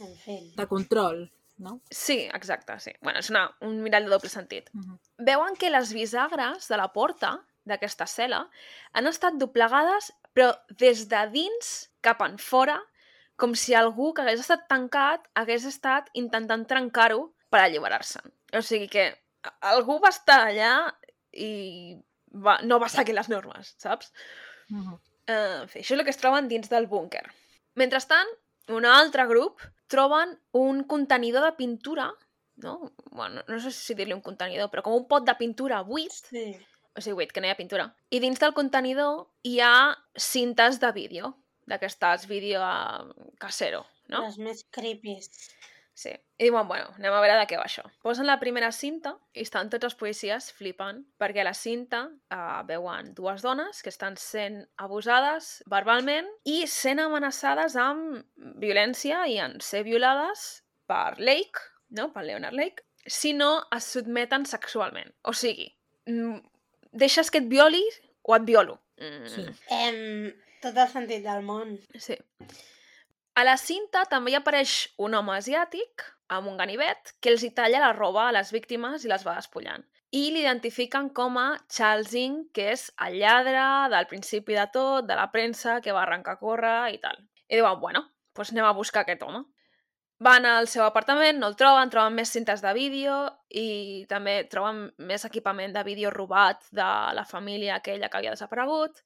En 0.00 0.14
fi. 0.16 0.38
De 0.56 0.66
control, 0.66 1.30
no? 1.58 1.80
Sí, 1.90 2.22
exacte, 2.32 2.78
sí. 2.80 2.92
Bueno, 3.02 3.18
és 3.18 3.28
una, 3.30 3.54
un 3.60 3.82
mirall 3.82 4.04
de 4.04 4.10
doble 4.10 4.30
sentit. 4.30 4.70
Uh 4.74 4.80
-huh. 4.80 4.98
Veuen 5.18 5.56
que 5.56 5.68
les 5.70 5.92
bisagres 5.92 6.68
de 6.68 6.76
la 6.78 6.88
porta 6.92 7.44
d'aquesta 7.66 8.04
cel·la 8.06 8.48
han 8.94 9.06
estat 9.06 9.34
doblegades, 9.34 10.14
però 10.34 10.52
des 10.82 11.06
de 11.10 11.22
dins 11.32 11.72
cap 12.04 12.22
en 12.26 12.38
fora, 12.38 12.78
com 13.40 13.54
si 13.56 13.74
algú 13.74 14.12
que 14.14 14.22
hagués 14.22 14.42
estat 14.44 14.66
tancat 14.68 15.26
hagués 15.40 15.64
estat 15.68 16.10
intentant 16.14 16.66
trencar-ho 16.68 17.30
per 17.50 17.62
alliberar-se'n. 17.64 18.28
O 18.56 18.62
sigui 18.62 18.88
que 18.92 19.08
algú 19.72 19.98
va 20.02 20.12
estar 20.12 20.40
allà 20.48 20.72
i 21.32 21.96
va, 22.30 22.58
no 22.62 22.78
va 22.82 22.90
seguir 22.92 23.16
les 23.16 23.30
normes, 23.32 23.74
saps? 23.78 24.12
Uh 24.70 24.76
-huh. 24.76 24.98
Uh, 25.30 25.62
en 25.62 25.68
fi, 25.68 25.80
això 25.80 25.94
és 25.94 25.98
el 25.98 26.04
que 26.04 26.10
es 26.10 26.20
troben 26.20 26.48
dins 26.48 26.68
del 26.68 26.86
búnquer. 26.86 27.22
Mentrestant, 27.74 28.28
un 28.68 28.84
altre 28.84 29.26
grup 29.26 29.60
troben 29.86 30.38
un 30.52 30.84
contenidor 30.84 31.44
de 31.44 31.52
pintura, 31.52 32.10
no? 32.56 32.92
Bueno, 33.10 33.42
no 33.46 33.60
sé 33.60 33.70
si 33.70 33.94
dir-li 33.94 34.14
un 34.14 34.22
contenidor, 34.22 34.70
però 34.70 34.82
com 34.82 34.94
un 34.94 35.06
pot 35.08 35.24
de 35.24 35.34
pintura 35.34 35.82
buit, 35.82 36.12
Sí. 36.12 36.58
O 36.96 37.00
sigui, 37.02 37.20
buit, 37.20 37.32
que 37.32 37.42
no 37.42 37.48
hi 37.48 37.54
ha 37.54 37.58
pintura. 37.58 37.90
I 38.10 38.20
dins 38.22 38.40
del 38.42 38.54
contenidor 38.56 39.26
hi 39.46 39.58
ha 39.64 39.94
cintes 40.18 40.80
de 40.82 40.90
vídeo, 40.96 41.34
d'aquestes 41.70 42.26
vídeo 42.30 42.62
eh, 42.66 43.30
casero, 43.38 43.84
no? 44.10 44.24
Les 44.26 44.38
més 44.42 44.64
creepies. 44.74 45.30
Sí. 46.00 46.12
I 46.40 46.46
diuen, 46.46 46.64
bueno, 46.64 46.94
anem 46.96 47.12
a 47.12 47.20
veure 47.20 47.34
de 47.36 47.46
què 47.50 47.58
va 47.60 47.66
això. 47.66 47.82
Posen 48.00 48.24
la 48.24 48.38
primera 48.40 48.70
cinta 48.72 49.12
i 49.36 49.42
estan 49.44 49.68
tots 49.68 49.90
els 49.90 49.96
policies 50.00 50.46
flipant 50.56 51.02
perquè 51.20 51.42
a 51.42 51.48
la 51.50 51.54
cinta 51.56 52.06
eh, 52.32 52.60
veuen 52.70 53.12
dues 53.18 53.44
dones 53.44 53.82
que 53.84 53.92
estan 53.92 54.16
sent 54.16 54.62
abusades 54.80 55.50
verbalment 55.68 56.30
i 56.48 56.62
sent 56.70 57.02
amenaçades 57.04 57.76
amb 57.76 58.24
violència 58.62 59.26
i 59.28 59.36
en 59.44 59.58
ser 59.60 59.84
violades 59.84 60.62
per 60.88 61.18
Lake, 61.20 61.68
no? 61.98 62.08
per 62.14 62.24
Leonard 62.24 62.56
Lake, 62.56 62.86
si 63.06 63.34
no 63.36 63.52
es 63.76 63.92
sotmeten 63.92 64.48
sexualment. 64.48 65.12
O 65.28 65.36
sigui, 65.36 65.68
mm, 66.08 66.40
deixes 66.92 67.30
que 67.30 67.38
et 67.38 67.48
violi 67.48 67.82
o 68.22 68.36
et 68.36 68.44
violo. 68.46 68.80
Mm, 69.00 69.26
Sí. 69.26 69.46
Em, 69.70 70.32
tot 70.60 70.76
el 70.76 70.88
sentit 70.88 71.22
del 71.24 71.42
món. 71.42 71.78
Sí. 71.96 72.16
A 73.34 73.44
la 73.44 73.56
cinta 73.56 74.04
també 74.10 74.32
hi 74.32 74.36
apareix 74.36 74.90
un 74.98 75.14
home 75.14 75.32
asiàtic 75.32 76.04
amb 76.28 76.48
un 76.50 76.58
ganivet 76.58 77.14
que 77.20 77.30
els 77.30 77.42
hi 77.42 77.50
talla 77.54 77.80
la 77.80 77.92
roba 77.92 78.28
a 78.28 78.32
les 78.36 78.50
víctimes 78.52 79.04
i 79.04 79.08
les 79.08 79.24
va 79.26 79.36
despullant. 79.38 79.84
I 80.12 80.30
l'identifiquen 80.34 81.08
com 81.14 81.38
a 81.38 81.46
Charles 81.70 82.12
Ng, 82.12 82.50
que 82.52 82.72
és 82.72 82.88
el 83.06 83.20
lladre 83.22 83.62
del 83.92 84.08
principi 84.10 84.54
de 84.58 84.66
tot, 84.74 85.06
de 85.06 85.14
la 85.14 85.30
premsa, 85.30 85.80
que 85.80 85.92
va 85.92 86.02
arrencar 86.02 86.34
a 86.34 86.40
córrer 86.40 86.94
i 86.94 86.98
tal. 86.98 87.16
I 87.48 87.56
diuen, 87.56 87.78
bueno, 87.80 88.02
doncs 88.34 88.50
anem 88.50 88.66
a 88.66 88.72
buscar 88.74 89.04
aquest 89.04 89.22
home. 89.22 89.44
Van 90.20 90.44
al 90.44 90.66
seu 90.68 90.84
apartament, 90.84 91.38
no 91.40 91.48
el 91.48 91.54
troben, 91.56 91.88
troben 91.92 92.12
més 92.18 92.28
cintes 92.34 92.60
de 92.60 92.72
vídeo 92.76 93.14
i 93.56 94.04
també 94.10 94.34
troben 94.52 94.82
més 95.08 95.24
equipament 95.24 95.72
de 95.72 95.84
vídeo 95.86 96.10
robat 96.12 96.66
de 96.76 96.88
la 97.16 97.24
família 97.24 97.78
aquella 97.78 98.10
que 98.12 98.18
havia 98.18 98.34
desaparegut 98.36 99.00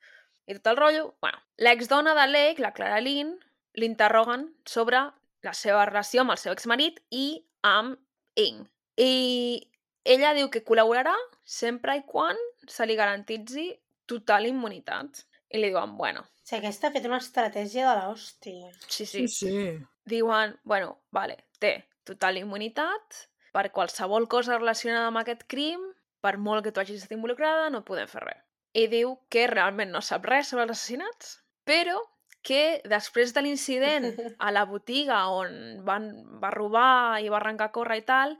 i 0.50 0.56
tot 0.56 0.72
el 0.72 0.80
rotllo. 0.80 1.04
Bueno, 1.22 1.38
l'exdona 1.62 2.16
de 2.18 2.26
Lake, 2.32 2.62
la 2.64 2.72
Clara 2.74 2.98
Lynn, 3.00 3.36
l'interroguen 3.78 4.48
sobre 4.66 5.04
la 5.46 5.54
seva 5.54 5.84
relació 5.86 6.24
amb 6.24 6.34
el 6.34 6.42
seu 6.42 6.52
exmarit 6.52 6.98
i 7.14 7.44
amb 7.62 7.94
Ing. 8.34 8.64
I 8.98 9.62
ella 10.04 10.34
diu 10.34 10.50
que 10.50 10.64
col·laborarà 10.66 11.14
sempre 11.46 11.94
i 12.00 12.02
quan 12.10 12.36
se 12.66 12.86
li 12.90 12.98
garantitzi 12.98 13.70
total 14.10 14.50
immunitat. 14.50 15.22
I 15.54 15.62
li 15.62 15.70
diuen, 15.70 15.94
bueno, 15.96 16.26
O 16.26 16.46
sigui, 16.46 16.58
aquesta 16.66 16.88
ha 16.90 16.92
fet 16.92 17.06
una 17.08 17.22
estratègia 17.22 17.86
de 17.88 18.00
l'hòstia. 18.02 18.72
sí, 18.88 19.06
sí, 19.06 19.28
Sí, 19.28 19.28
sí. 19.28 19.78
Diuen, 20.11 20.57
bueno, 20.64 20.98
vale, 21.11 21.38
té 21.59 21.76
total 22.05 22.38
immunitat 22.40 23.28
per 23.55 23.70
qualsevol 23.72 24.26
cosa 24.28 24.59
relacionada 24.59 25.09
amb 25.11 25.22
aquest 25.22 25.46
crim, 25.48 25.82
per 26.24 26.36
molt 26.40 26.64
que 26.64 26.72
tu 26.72 26.80
hagis 26.80 27.02
estat 27.02 27.14
involucrada, 27.16 27.70
no 27.70 27.84
podem 27.86 28.09
fer 28.11 28.24
res. 28.24 28.42
I 28.74 28.88
diu 28.90 29.14
que 29.30 29.46
realment 29.46 29.92
no 29.94 30.02
sap 30.02 30.26
res 30.26 30.50
sobre 30.50 30.64
els 30.66 30.74
assassinats, 30.74 31.38
però 31.68 32.00
que 32.44 32.82
després 32.90 33.32
de 33.32 33.44
l'incident 33.44 34.11
a 34.38 34.50
la 34.52 34.64
botiga 34.68 35.22
on 35.32 35.82
van, 35.86 36.11
va 36.42 36.52
robar 36.52 37.20
i 37.24 37.30
va 37.32 37.38
arrencar 37.40 37.70
a 37.70 37.74
córrer 37.76 38.02
i 38.02 38.07
tal, 38.09 38.36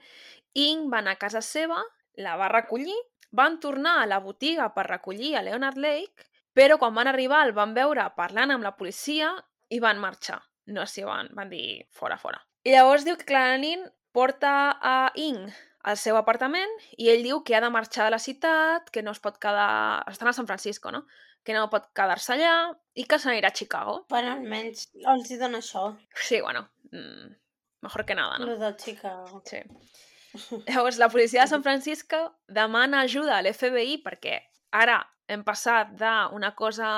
Ing 0.55 0.89
va 0.93 1.01
anar 1.01 1.17
a 1.17 1.23
casa 1.23 1.41
seva, 1.43 1.81
la 2.21 2.37
va 2.39 2.51
recollir, 2.53 2.97
van 3.35 3.59
tornar 3.63 3.97
a 4.03 4.07
la 4.07 4.21
botiga 4.23 4.69
per 4.75 4.87
recollir 4.87 5.35
a 5.35 5.43
Leonard 5.43 5.81
Lake, 5.83 6.29
però 6.55 6.79
quan 6.79 6.95
van 6.95 7.11
arribar 7.11 7.43
el 7.47 7.55
van 7.57 7.75
veure 7.75 8.05
parlant 8.15 8.55
amb 8.55 8.67
la 8.67 8.77
policia 8.79 9.33
i 9.75 9.81
van 9.83 9.99
marxar. 9.99 10.39
No 10.67 10.87
s'hi 10.89 11.05
van, 11.05 11.29
van 11.37 11.51
dir 11.53 11.85
fora, 11.93 12.17
fora. 12.19 12.41
I 12.65 12.73
llavors 12.73 13.05
diu 13.05 13.19
que 13.21 13.29
Claranin 13.29 13.85
porta 14.15 14.79
a 14.81 15.11
Ing 15.21 15.51
al 15.85 15.99
seu 16.01 16.17
apartament 16.17 16.71
i 16.97 17.11
ell 17.13 17.25
diu 17.27 17.43
que 17.45 17.57
ha 17.57 17.61
de 17.61 17.69
marxar 17.73 18.07
de 18.07 18.15
la 18.15 18.23
ciutat, 18.23 18.89
que 18.91 19.03
no 19.05 19.13
es 19.13 19.21
pot 19.21 19.37
quedar... 19.43 20.05
Estan 20.09 20.31
a 20.31 20.33
San 20.33 20.49
Francisco, 20.49 20.93
no? 20.95 21.05
Que 21.45 21.53
no 21.53 21.67
pot 21.69 21.91
quedar-se 21.93 22.33
allà 22.33 22.55
i 22.97 23.05
que 23.05 23.19
s'anirà 23.21 23.51
a 23.53 23.59
Chicago. 23.59 23.99
Bueno, 24.09 24.33
almenys 24.39 24.89
els 24.97 25.31
hi 25.31 25.41
dona 25.43 25.61
això, 25.61 25.91
Sí, 26.17 26.41
bueno, 26.41 26.71
mm, 26.91 27.35
mejor 27.85 28.07
que 28.07 28.17
nada, 28.17 28.39
no? 28.39 28.47
lo 28.47 28.57
de 28.57 28.73
Chicago. 28.81 29.43
Sí. 29.45 29.61
Llavors, 30.67 30.97
la 30.99 31.11
policia 31.11 31.43
de 31.43 31.49
San 31.49 31.63
Francisco 31.63 32.39
demana 32.49 33.03
ajuda 33.05 33.37
a 33.37 33.43
l'FBI 33.45 34.01
perquè 34.03 34.41
ara 34.73 35.03
hem 35.27 35.45
passat 35.45 35.95
d'una 35.99 36.55
cosa 36.55 36.89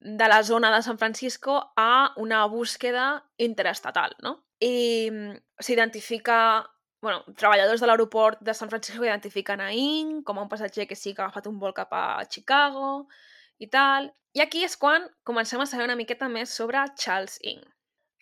de 0.00 0.28
la 0.28 0.42
zona 0.42 0.70
de 0.74 0.82
San 0.82 0.98
Francisco 0.98 1.72
a 1.76 2.12
una 2.16 2.44
búsqueda 2.46 3.24
interestatal, 3.36 4.16
no? 4.22 4.44
I 4.60 5.10
mm, 5.10 5.34
s'identifica... 5.60 6.38
Bueno, 7.04 7.20
treballadors 7.36 7.82
de 7.82 7.86
l'aeroport 7.86 8.40
de 8.40 8.54
San 8.56 8.70
Francisco 8.70 9.04
identifiquen 9.04 9.60
a 9.60 9.68
Ing 9.76 10.22
com 10.24 10.38
a 10.38 10.44
un 10.46 10.48
passatger 10.48 10.86
que 10.88 10.96
sí 10.96 11.12
que 11.12 11.20
ha 11.20 11.26
agafat 11.26 11.50
un 11.50 11.58
vol 11.60 11.74
cap 11.76 11.92
a 11.92 12.24
Chicago 12.24 13.04
i 13.60 13.68
tal. 13.68 14.08
I 14.32 14.40
aquí 14.40 14.64
és 14.64 14.78
quan 14.80 15.04
comencem 15.22 15.60
a 15.60 15.66
saber 15.68 15.84
una 15.84 15.98
miqueta 16.00 16.30
més 16.32 16.54
sobre 16.56 16.80
Charles 16.96 17.36
Ing. 17.44 17.60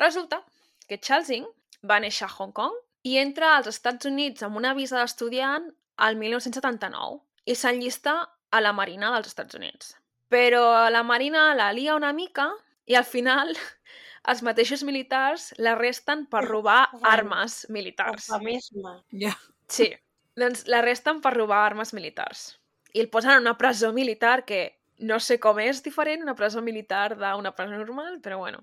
Resulta 0.03 0.43
que 0.89 0.99
Charles 0.99 1.31
Ing 1.31 1.47
va 1.87 2.01
néixer 2.03 2.27
a 2.27 2.35
Hong 2.35 2.51
Kong 2.59 2.75
i 3.07 3.21
entra 3.23 3.55
als 3.57 3.71
Estats 3.71 4.11
Units 4.11 4.43
amb 4.43 4.59
una 4.59 4.75
visa 4.75 4.99
d'estudiant 4.99 5.71
al 6.03 6.19
1979 6.19 7.23
i 7.47 7.55
s'enllista 7.55 8.17
a 8.53 8.61
la 8.61 8.73
Marina 8.77 9.11
dels 9.15 9.33
Estats 9.33 9.57
Units. 9.59 9.97
Però 10.33 10.89
la 10.93 11.03
Marina 11.03 11.51
la 11.57 11.73
lia 11.73 11.97
una 11.97 12.13
mica 12.13 12.51
i 12.87 12.97
al 12.97 13.09
final 13.09 13.53
els 14.31 14.43
mateixos 14.47 14.85
militars 14.87 15.51
l'arresten 15.59 16.27
per 16.31 16.45
robar 16.47 16.85
armes 17.03 17.65
militars. 17.73 18.29
Eufemisme. 18.29 18.99
Ja. 19.25 19.35
Sí, 19.73 19.89
doncs 20.39 20.67
l'arresten 20.69 21.21
per 21.25 21.35
robar 21.37 21.65
armes 21.67 21.95
militars. 21.97 22.53
I 22.93 23.01
el 23.01 23.09
posen 23.09 23.33
en 23.37 23.47
una 23.47 23.57
presó 23.59 23.93
militar 23.93 24.43
que 24.45 24.63
no 25.03 25.19
sé 25.21 25.39
com 25.41 25.59
és 25.59 25.81
diferent, 25.83 26.23
una 26.23 26.37
presó 26.39 26.63
militar 26.63 27.17
d'una 27.17 27.55
presó 27.57 27.79
normal, 27.81 28.21
però 28.23 28.39
bueno. 28.39 28.63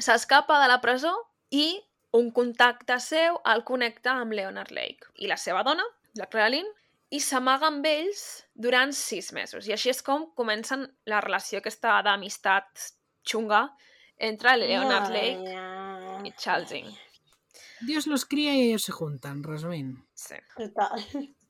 S'escapa 0.00 0.60
de 0.62 0.70
la 0.70 0.80
presó 0.80 1.12
i 1.50 1.82
un 2.14 2.30
contacte 2.32 2.96
seu 3.02 3.40
el 3.52 3.64
connecta 3.66 4.14
amb 4.22 4.32
Leonard 4.32 4.70
Lake 4.72 5.10
i 5.18 5.28
la 5.28 5.36
seva 5.36 5.64
dona, 5.66 5.84
la 6.14 6.28
Clara 6.30 6.52
Lynn, 6.54 6.70
i 7.14 7.20
s'amaga 7.22 7.68
amb 7.70 7.86
ells 7.86 8.24
durant 8.54 8.92
sis 8.96 9.30
mesos. 9.36 9.68
I 9.68 9.74
així 9.76 9.92
és 9.92 10.02
com 10.02 10.26
comencen 10.34 10.86
la 11.10 11.20
relació 11.22 11.60
aquesta 11.60 12.00
d'amistat 12.06 12.88
xunga 13.24 13.68
entre 14.18 14.56
Leonard 14.58 15.12
Lake 15.14 15.54
i 16.28 16.32
Charles 16.38 16.72
Ing. 16.72 16.90
Dios 17.86 18.06
los 18.06 18.24
cría 18.24 18.54
y 18.54 18.68
ellos 18.68 18.82
se 18.82 18.92
juntan, 18.92 19.42
resumint. 19.42 19.98
Sí. 20.14 20.36
Total. 20.56 21.04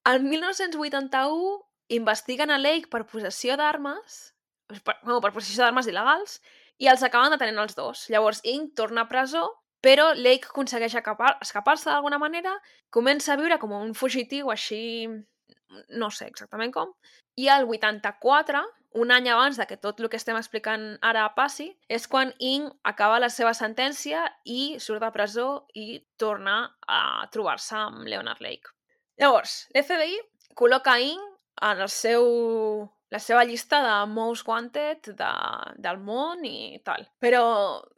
El 0.05 0.23
1981 0.23 1.61
investiguen 1.89 2.51
a 2.51 2.59
Lake 2.59 2.89
per 2.91 3.05
possessió 3.07 3.57
d'armes, 3.57 4.35
per, 4.83 4.97
bueno, 5.05 5.21
per 5.21 5.33
possessió 5.33 5.63
d'armes 5.65 5.89
il·legals, 5.89 6.41
i 6.81 6.89
els 6.91 7.05
acaben 7.07 7.33
detenint 7.33 7.61
els 7.63 7.77
dos. 7.77 8.09
Llavors, 8.11 8.41
Ing 8.45 8.73
torna 8.75 9.05
a 9.05 9.09
presó, 9.09 9.45
però 9.85 10.11
Lake 10.17 10.49
aconsegueix 10.51 10.97
escapar- 10.97 11.37
escapar-se 11.45 11.91
d'alguna 11.91 12.19
manera, 12.19 12.57
comença 12.91 13.33
a 13.35 13.37
viure 13.41 13.61
com 13.63 13.73
un 13.77 13.95
fugitiu 13.95 14.51
així... 14.51 15.09
no 15.89 16.11
sé 16.15 16.29
exactament 16.31 16.73
com, 16.75 16.93
i 17.37 17.49
el 17.51 17.67
84, 17.67 18.63
un 18.95 19.11
any 19.11 19.29
abans 19.29 19.59
de 19.59 19.67
que 19.67 19.77
tot 19.77 19.99
el 20.01 20.09
que 20.11 20.19
estem 20.21 20.37
explicant 20.39 20.85
ara 21.03 21.27
passi, 21.35 21.67
és 21.91 22.07
quan 22.11 22.31
Ing 22.39 22.69
acaba 22.87 23.19
la 23.23 23.31
seva 23.33 23.55
sentència 23.59 24.23
i 24.45 24.77
surt 24.79 25.03
de 25.03 25.11
presó 25.15 25.49
i 25.75 25.99
torna 26.21 26.59
a 26.87 27.27
trobar-se 27.35 27.75
amb 27.81 28.07
Leonard 28.07 28.43
Lake. 28.45 28.71
Llavors, 29.19 29.65
l'FBI 29.75 30.21
col·loca 30.55 30.95
Ing 31.03 31.23
en 31.63 31.81
el 31.83 31.91
seu, 31.91 32.25
la 33.11 33.21
seva 33.23 33.45
llista 33.47 33.81
de 33.83 33.95
most 34.11 34.47
wanted 34.47 35.11
de, 35.19 35.33
del 35.79 35.99
món 36.03 36.45
i 36.47 36.79
tal. 36.87 37.07
Però 37.23 37.45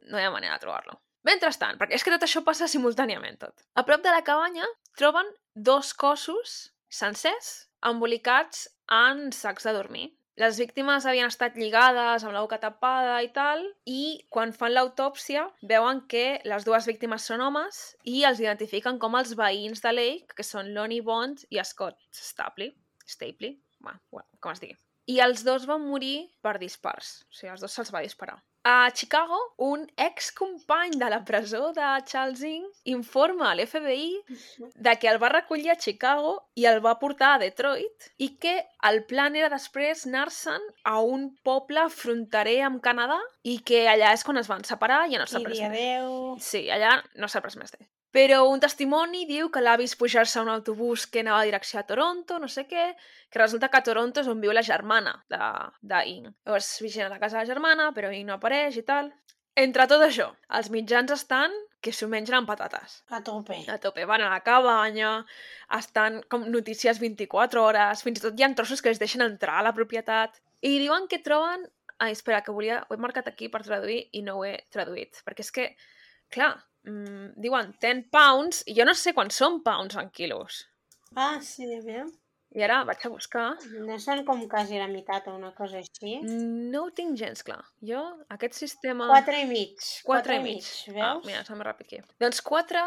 no 0.09 0.17
hi 0.17 0.25
ha 0.25 0.33
manera 0.33 0.57
de 0.57 0.65
trobar-lo. 0.65 0.97
Mentrestant, 1.27 1.77
perquè 1.77 1.97
és 1.97 2.05
que 2.05 2.13
tot 2.13 2.23
això 2.23 2.41
passa 2.45 2.69
simultàniament 2.71 3.37
tot. 3.41 3.65
A 3.75 3.83
prop 3.85 4.01
de 4.01 4.13
la 4.13 4.23
cabanya 4.25 4.65
troben 4.97 5.29
dos 5.53 5.93
cossos 5.93 6.57
sencers 6.89 7.67
embolicats 7.85 8.67
en 8.91 9.31
sacs 9.31 9.67
de 9.67 9.73
dormir. 9.75 10.07
Les 10.37 10.59
víctimes 10.61 11.05
havien 11.09 11.31
estat 11.31 11.55
lligades 11.57 12.23
amb 12.23 12.35
la 12.35 12.43
boca 12.45 12.59
tapada 12.61 13.15
i 13.25 13.31
tal, 13.33 13.63
i 13.89 14.21
quan 14.29 14.53
fan 14.53 14.75
l'autòpsia 14.75 15.47
veuen 15.65 16.03
que 16.11 16.39
les 16.45 16.65
dues 16.67 16.85
víctimes 16.85 17.25
són 17.25 17.41
homes 17.41 17.79
i 18.05 18.21
els 18.29 18.41
identifiquen 18.43 18.99
com 19.01 19.17
els 19.17 19.33
veïns 19.39 19.81
de 19.81 19.95
Lake, 19.97 20.37
que 20.37 20.45
són 20.45 20.75
Lonnie 20.75 21.01
Bond 21.01 21.41
i 21.49 21.63
Scott 21.65 21.97
Stapley. 22.13 22.75
Stapley? 23.05 23.57
Bueno, 23.81 24.29
com 24.39 24.53
es 24.53 24.61
digui. 24.61 24.77
i 25.07 25.21
els 25.23 25.43
dos 25.47 25.65
van 25.65 25.85
morir 25.87 26.27
per 26.43 26.57
dispars. 26.59 27.23
O 27.31 27.37
sigui, 27.37 27.53
els 27.53 27.63
dos 27.63 27.73
se'ls 27.73 27.93
va 27.95 28.03
disparar. 28.03 28.37
A 28.69 28.91
Chicago, 28.91 29.37
un 29.55 29.89
excompany 29.95 30.97
de 30.99 31.09
la 31.09 31.23
presó 31.23 31.71
de 31.71 31.87
Charles 32.03 32.41
Ng 32.43 32.65
informa 32.91 33.51
a 33.51 33.55
l'FBI 33.55 34.09
de 34.75 34.95
que 34.99 35.07
el 35.07 35.21
va 35.23 35.29
recollir 35.31 35.71
a 35.71 35.77
Chicago 35.79 36.33
i 36.59 36.67
el 36.67 36.81
va 36.83 36.97
portar 36.99 37.29
a 37.35 37.39
Detroit 37.45 38.09
i 38.19 38.33
que 38.43 38.57
el 38.89 39.05
plan 39.07 39.39
era 39.39 39.47
després 39.53 40.03
anar-se'n 40.09 40.67
a 40.83 40.97
un 40.99 41.29
poble 41.47 41.87
fronterer 41.95 42.57
amb 42.67 42.83
Canadà 42.83 43.21
i 43.47 43.61
que 43.63 43.85
allà 43.87 44.11
és 44.11 44.27
quan 44.27 44.43
es 44.43 44.51
van 44.51 44.67
separar 44.67 45.05
i 45.05 45.15
ja 45.15 45.23
no 45.23 45.29
s'ha 45.31 45.39
I 45.39 45.47
pres 45.47 45.61
més. 45.63 45.69
adeu... 45.71 46.17
Sí, 46.43 46.67
allà 46.67 46.97
no 47.15 47.31
s'ha 47.31 47.45
pres 47.45 47.55
més 47.55 47.71
d'ell. 47.71 47.87
Però 48.15 48.39
un 48.47 48.61
testimoni 48.63 49.25
diu 49.29 49.49
que 49.51 49.61
l'ha 49.61 49.75
vist 49.79 49.97
pujar-se 49.99 50.39
a 50.39 50.43
un 50.45 50.49
autobús 50.49 51.05
que 51.11 51.21
anava 51.21 51.41
a 51.43 51.47
direcció 51.49 51.79
a 51.81 51.85
Toronto, 51.89 52.39
no 52.39 52.47
sé 52.47 52.63
què, 52.69 52.89
que 53.29 53.39
resulta 53.39 53.67
que 53.69 53.81
a 53.81 53.83
Toronto 53.83 54.23
és 54.23 54.29
on 54.31 54.41
viu 54.41 54.53
la 54.55 54.63
germana 54.63 55.17
de, 55.29 55.39
de 55.81 56.03
Ing. 56.13 56.29
Llavors 56.45 56.71
vigila 56.81 57.09
la 57.11 57.19
casa 57.19 57.37
de 57.37 57.43
la 57.43 57.51
germana, 57.51 57.91
però 57.93 58.11
Ing 58.13 58.29
no 58.29 58.37
apareix 58.37 58.79
i 58.79 58.85
tal. 58.87 59.11
Entre 59.57 59.87
tot 59.89 60.03
això, 60.05 60.27
els 60.53 60.69
mitjans 60.69 61.11
estan 61.15 61.53
que 61.81 61.91
s'ho 61.93 62.07
mengen 62.11 62.35
amb 62.37 62.49
patates. 62.49 62.99
A 63.09 63.23
tope. 63.25 63.57
A 63.73 63.77
tope, 63.81 64.05
van 64.05 64.21
a 64.21 64.29
la 64.29 64.43
cabanya, 64.45 65.11
estan 65.77 66.21
com 66.29 66.45
notícies 66.53 67.01
24 67.01 67.63
hores, 67.63 68.03
fins 68.05 68.21
i 68.21 68.25
tot 68.27 68.37
hi 68.37 68.45
ha 68.45 68.51
trossos 68.59 68.83
que 68.85 68.93
els 68.93 69.01
deixen 69.01 69.25
entrar 69.25 69.59
a 69.59 69.65
la 69.65 69.73
propietat. 69.77 70.37
I 70.61 70.77
diuen 70.83 71.09
que 71.09 71.23
troben... 71.25 71.65
Ai, 71.97 72.13
espera, 72.13 72.43
que 72.45 72.53
volia... 72.53 72.83
Ho 72.85 72.93
he 72.93 73.01
marcat 73.01 73.31
aquí 73.31 73.49
per 73.49 73.63
traduir 73.65 74.03
i 74.13 74.21
no 74.21 74.37
ho 74.37 74.45
he 74.45 74.53
traduït. 74.73 75.23
Perquè 75.25 75.45
és 75.45 75.53
que, 75.53 75.65
clar, 76.33 76.51
mm, 76.87 77.33
diuen 77.43 77.73
10 77.83 78.07
pounds 78.13 78.63
i 78.67 78.77
jo 78.77 78.85
no 78.87 78.95
sé 78.97 79.13
quan 79.17 79.29
són 79.33 79.61
pounds 79.65 79.99
en 79.99 80.09
quilos. 80.15 80.63
Ah, 81.15 81.37
sí, 81.43 81.67
aviam. 81.77 82.09
I 82.57 82.63
ara 82.63 82.79
vaig 82.87 83.03
a 83.05 83.09
buscar. 83.11 83.47
No 83.85 83.97
són 83.99 84.23
com 84.25 84.39
quasi 84.49 84.79
la 84.79 84.87
meitat 84.89 85.27
o 85.27 85.35
una 85.35 85.51
cosa 85.55 85.81
així. 85.81 86.15
No 86.23 86.85
ho 86.85 86.93
tinc 86.95 87.17
gens 87.19 87.43
clar. 87.45 87.59
Jo, 87.85 88.01
aquest 88.33 88.55
sistema... 88.57 89.09
Quatre 89.11 89.43
i 89.43 89.49
mig. 89.49 89.83
4 90.07 90.37
i 90.39 90.41
mig. 90.45 90.71
Ah, 90.95 90.95
veus? 90.95 91.27
mira, 91.27 91.43
sembla 91.45 91.69
ràpid 91.69 91.89
aquí. 91.89 92.01
Doncs 92.23 92.41
4 92.47 92.85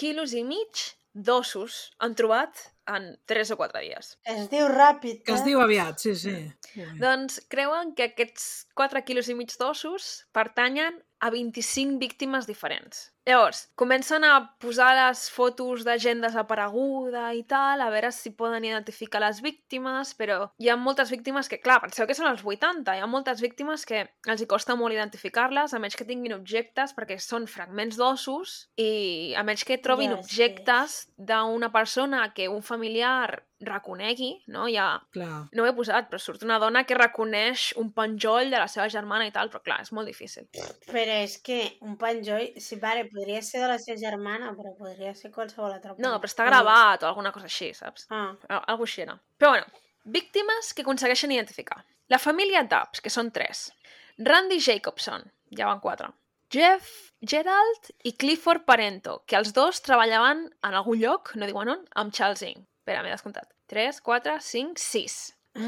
quilos 0.00 0.32
i 0.34 0.42
mig 0.48 0.86
d'ossos 1.12 1.90
han 2.00 2.16
trobat 2.16 2.64
en 2.88 3.12
3 3.28 3.52
o 3.52 3.58
4 3.60 3.84
dies. 3.84 4.14
Es 4.24 4.48
diu 4.50 4.66
ràpid, 4.72 5.22
Que 5.28 5.36
es 5.36 5.44
eh? 5.44 5.50
diu 5.52 5.60
aviat, 5.60 6.00
sí, 6.02 6.16
sí. 6.18 6.32
Molt 6.32 6.74
bé. 6.74 6.98
Doncs 7.04 7.40
creuen 7.52 7.92
que 7.94 8.08
aquests 8.10 8.66
4 8.74 9.04
quilos 9.06 9.28
i 9.28 9.36
mig 9.38 9.52
d'ossos 9.60 10.24
pertanyen 10.32 10.98
a 11.20 11.30
25 11.30 12.00
víctimes 12.00 12.48
diferents. 12.48 13.11
Llavors, 13.24 13.68
comencen 13.78 14.24
a 14.26 14.56
posar 14.58 14.88
les 14.98 15.28
fotos 15.30 15.84
de 15.86 15.94
gent 16.02 16.24
desapareguda 16.24 17.28
i 17.38 17.44
tal, 17.46 17.78
a 17.84 17.90
veure 17.94 18.10
si 18.10 18.32
poden 18.34 18.64
identificar 18.66 19.20
les 19.22 19.38
víctimes, 19.44 20.10
però 20.18 20.48
hi 20.58 20.72
ha 20.72 20.74
moltes 20.74 21.12
víctimes 21.14 21.46
que, 21.46 21.60
clar, 21.62 21.78
penseu 21.84 22.08
que 22.10 22.16
són 22.18 22.26
els 22.32 22.42
80, 22.42 22.96
hi 22.98 23.04
ha 23.04 23.06
moltes 23.06 23.44
víctimes 23.44 23.86
que 23.86 24.02
els 24.26 24.42
hi 24.42 24.48
costa 24.50 24.74
molt 24.74 24.96
identificar-les, 24.96 25.70
a 25.70 25.78
menys 25.78 25.94
que 26.00 26.08
tinguin 26.08 26.34
objectes, 26.34 26.96
perquè 26.98 27.20
són 27.22 27.46
fragments 27.46 28.00
d'ossos, 28.00 28.56
i 28.82 28.90
a 29.38 29.46
menys 29.46 29.62
que 29.70 29.78
trobin 29.78 30.16
Ja, 30.16 30.18
sí. 30.18 30.26
objectes 30.26 30.98
d'una 31.16 31.70
persona 31.70 32.26
que 32.34 32.50
un 32.50 32.66
familiar 32.66 33.44
reconegui, 33.62 34.42
no? 34.50 34.66
Ha 34.66 34.88
Clar. 35.14 35.46
no 35.54 35.62
ho 35.62 35.66
he 35.68 35.74
posat, 35.76 36.08
però 36.10 36.18
surt 36.18 36.42
una 36.42 36.58
dona 36.58 36.82
que 36.82 36.96
reconeix 36.98 37.68
un 37.78 37.92
penjoll 37.94 38.50
de 38.50 38.58
la 38.58 38.66
seva 38.66 38.88
germana 38.90 39.28
i 39.28 39.30
tal, 39.30 39.52
però 39.52 39.62
clar, 39.62 39.76
és 39.86 39.92
molt 39.94 40.10
difícil. 40.10 40.48
Però 40.88 41.18
és 41.22 41.36
que 41.46 41.60
un 41.86 41.94
penjoll, 42.00 42.48
sí, 42.58 42.80
vale, 42.82 43.06
podria 43.12 43.42
ser 43.42 43.60
de 43.60 43.68
la 43.68 43.78
seva 43.78 43.98
germana, 44.00 44.52
però 44.56 44.72
podria 44.78 45.14
ser 45.14 45.30
qualsevol 45.30 45.72
altra 45.72 45.94
No, 45.98 46.14
però 46.18 46.30
està 46.30 46.46
gravat 46.48 47.02
o 47.04 47.10
alguna 47.10 47.32
cosa 47.32 47.46
així, 47.50 47.72
saps? 47.74 48.06
Ah, 48.10 48.32
Al- 48.48 48.64
Algo 48.74 48.84
així 48.88 49.02
era. 49.04 49.18
Però 49.38 49.50
bueno, 49.54 49.66
víctimes 50.04 50.72
que 50.74 50.82
aconsegueixen 50.82 51.30
identificar. 51.32 51.84
La 52.08 52.18
família 52.18 52.62
Dubs, 52.64 53.00
que 53.00 53.10
són 53.10 53.30
tres. 53.30 53.70
Randy 54.18 54.58
Jacobson, 54.60 55.22
ja 55.56 55.66
van 55.66 55.80
quatre. 55.80 56.10
Jeff 56.52 57.12
Gerald 57.24 57.92
i 58.04 58.12
Clifford 58.12 58.66
Parento, 58.66 59.22
que 59.26 59.36
els 59.38 59.52
dos 59.56 59.80
treballaven 59.80 60.42
en 60.68 60.74
algun 60.74 60.98
lloc, 61.00 61.30
no 61.40 61.46
diuen 61.48 61.70
on, 61.72 61.86
amb 61.96 62.12
Charles 62.12 62.42
Ng. 62.44 62.58
Espera, 62.82 63.02
m'he 63.02 63.12
descomptat. 63.14 63.48
3, 63.72 64.00
4, 64.04 64.34
5, 64.42 64.76
6. 64.76 65.14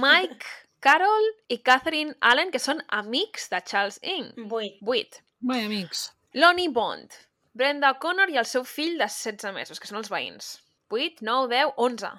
Mike, 0.02 0.44
Carol 0.84 1.24
i 1.48 1.56
Catherine 1.64 2.12
Allen, 2.20 2.50
que 2.52 2.60
són 2.60 2.82
amics 2.92 3.48
de 3.48 3.62
Charles 3.64 3.96
Ng. 4.02 4.44
vuit. 4.50 4.76
8. 4.84 5.22
Bé, 5.40 5.62
amics. 5.64 6.10
Lonnie 6.34 6.68
Bond, 6.68 7.12
Brenda 7.54 7.92
O'Connor 7.94 8.32
i 8.34 8.38
el 8.40 8.48
seu 8.50 8.64
fill 8.66 8.96
de 8.98 9.06
16 9.06 9.54
mesos, 9.54 9.78
que 9.78 9.86
són 9.86 10.00
els 10.00 10.10
veïns. 10.10 10.56
8, 10.90 11.22
9, 11.22 11.50
10, 11.52 11.74
11. 11.78 12.10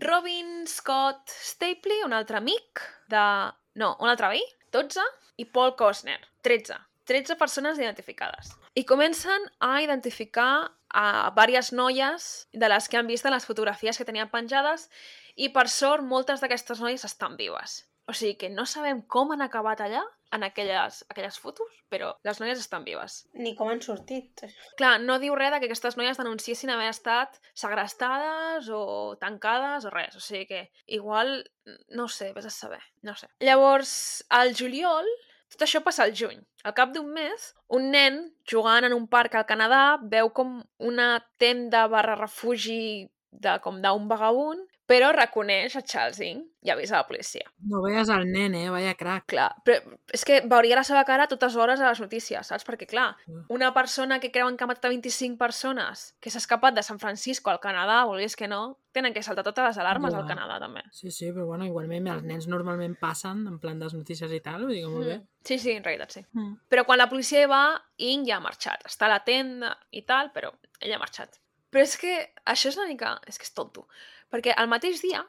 Robin 0.00 0.64
Scott 0.66 1.28
Stapley, 1.28 2.00
un 2.06 2.16
altre 2.16 2.40
amic 2.40 2.80
de... 3.12 3.24
No, 3.78 3.94
un 4.00 4.08
altre 4.08 4.32
veí, 4.32 4.44
12. 4.72 5.04
I 5.44 5.46
Paul 5.52 5.74
Costner, 5.76 6.16
13. 6.42 6.80
13 7.08 7.36
persones 7.40 7.78
identificades. 7.78 8.54
I 8.74 8.84
comencen 8.88 9.44
a 9.60 9.82
identificar 9.84 10.72
a 10.88 11.06
diverses 11.36 11.72
noies 11.76 12.48
de 12.52 12.68
les 12.72 12.88
que 12.88 12.96
han 12.96 13.08
vist 13.08 13.28
en 13.28 13.36
les 13.36 13.44
fotografies 13.44 14.00
que 14.00 14.08
tenien 14.08 14.32
penjades 14.32 14.88
i, 15.36 15.50
per 15.52 15.68
sort, 15.68 16.04
moltes 16.04 16.40
d'aquestes 16.40 16.80
noies 16.80 17.04
estan 17.04 17.36
vives. 17.36 17.82
O 18.08 18.16
sigui 18.16 18.38
que 18.40 18.48
no 18.48 18.64
sabem 18.64 19.04
com 19.04 19.36
han 19.36 19.44
acabat 19.44 19.84
allà, 19.84 20.00
en 20.32 20.44
aquelles, 20.44 21.04
aquelles 21.08 21.38
fotos, 21.40 21.68
però 21.88 22.12
les 22.26 22.40
noies 22.40 22.60
estan 22.60 22.84
vives. 22.84 23.22
Ni 23.34 23.54
com 23.56 23.70
han 23.72 23.80
sortit. 23.84 24.44
Clar, 24.80 24.96
no 25.00 25.18
diu 25.22 25.36
res 25.38 25.52
de 25.54 25.60
que 25.60 25.68
aquestes 25.70 25.96
noies 26.00 26.20
denunciessin 26.20 26.72
haver 26.74 26.90
estat 26.92 27.40
segrestades 27.56 28.68
o 28.74 29.16
tancades 29.20 29.88
o 29.88 29.94
res. 29.94 30.18
O 30.18 30.24
sigui 30.24 30.46
que 30.50 30.62
igual, 30.98 31.40
no 31.96 32.08
sé, 32.12 32.32
vés 32.36 32.48
a 32.48 32.54
saber, 32.54 32.82
no 33.02 33.16
sé. 33.16 33.30
Llavors, 33.44 33.92
al 34.28 34.54
juliol, 34.58 35.08
tot 35.48 35.64
això 35.64 35.80
passa 35.84 36.04
al 36.04 36.14
juny. 36.16 36.40
Al 36.68 36.74
cap 36.76 36.92
d'un 36.92 37.08
mes, 37.14 37.52
un 37.72 37.88
nen 37.94 38.20
jugant 38.50 38.84
en 38.84 38.96
un 38.96 39.06
parc 39.08 39.38
al 39.38 39.48
Canadà 39.48 39.98
veu 40.02 40.32
com 40.36 40.58
una 40.90 41.12
tenda 41.40 41.86
barra 41.88 42.18
refugi 42.18 43.08
de, 43.30 43.56
com 43.64 43.80
d'un 43.80 44.08
vagabund, 44.10 44.66
però 44.88 45.10
reconeix 45.12 45.74
a 45.76 45.82
Charles 45.84 46.16
Ng 46.24 46.46
i 46.64 46.70
avisa 46.72 46.96
la 46.96 47.06
policia. 47.06 47.44
No 47.68 47.82
veies 47.84 48.08
el 48.08 48.24
nen, 48.32 48.54
eh? 48.56 48.70
Vaya 48.72 48.94
crac. 48.96 49.26
Clar, 49.28 49.50
però 49.64 49.98
és 50.16 50.24
que 50.24 50.40
veuria 50.48 50.78
la 50.78 50.84
seva 50.84 51.04
cara 51.04 51.26
a 51.26 51.28
totes 51.28 51.54
hores 51.60 51.80
a 51.80 51.90
les 51.90 52.00
notícies, 52.00 52.46
saps? 52.48 52.64
Perquè, 52.66 52.86
clar, 52.88 53.10
Mm. 53.28 53.44
una 53.52 53.72
persona 53.74 54.18
que 54.18 54.30
creuen 54.32 54.56
que 54.56 54.64
ha 54.64 54.66
matat 54.66 54.86
a 54.86 54.88
25 54.88 55.36
persones, 55.38 56.14
que 56.20 56.30
s'ha 56.30 56.38
escapat 56.40 56.74
de 56.74 56.82
San 56.82 56.98
Francisco 56.98 57.50
al 57.50 57.60
Canadà, 57.60 58.04
vulguis 58.06 58.34
que 58.34 58.48
no, 58.48 58.78
tenen 58.92 59.12
que 59.12 59.22
saltar 59.22 59.44
totes 59.44 59.64
les 59.64 59.78
alarmes 59.78 60.12
Ja. 60.14 60.20
al 60.20 60.26
Canadà, 60.26 60.58
també. 60.58 60.82
Sí, 60.90 61.10
sí, 61.10 61.30
però 61.32 61.44
bueno, 61.46 61.64
igualment 61.66 62.08
els 62.08 62.22
nens 62.24 62.48
normalment 62.48 62.96
passen 62.98 63.46
en 63.46 63.58
plan 63.60 63.78
de 63.78 63.84
les 63.84 63.94
notícies 63.94 64.32
i 64.32 64.40
tal, 64.40 64.66
dir 64.68 64.82
que 64.82 64.88
molt 64.88 65.06
bé. 65.06 65.18
Mm. 65.18 65.26
Sí, 65.44 65.58
sí, 65.58 65.70
en 65.72 65.84
realitat 65.84 66.10
sí. 66.12 66.24
Mm. 66.32 66.56
Però 66.68 66.84
quan 66.86 66.98
la 66.98 67.08
policia 67.08 67.42
hi 67.42 67.46
va, 67.46 67.80
Ing 67.98 68.26
ja 68.26 68.36
ha 68.36 68.40
marxat. 68.40 68.82
Està 68.84 69.04
a 69.06 69.08
la 69.10 69.20
tenda 69.24 69.76
i 69.92 70.02
tal, 70.02 70.32
però 70.32 70.50
ell 70.80 70.92
ha 70.94 70.98
marxat. 70.98 71.38
Però 71.70 71.82
és 71.84 71.98
que 71.98 72.32
això 72.46 72.68
és 72.70 72.76
una 72.78 72.86
mica... 72.88 73.20
És 73.26 73.36
que 73.38 73.44
és 73.44 73.52
tonto. 73.52 73.86
Perquè 74.32 74.54
el 74.60 74.68
mateix 74.70 75.02
dia 75.04 75.22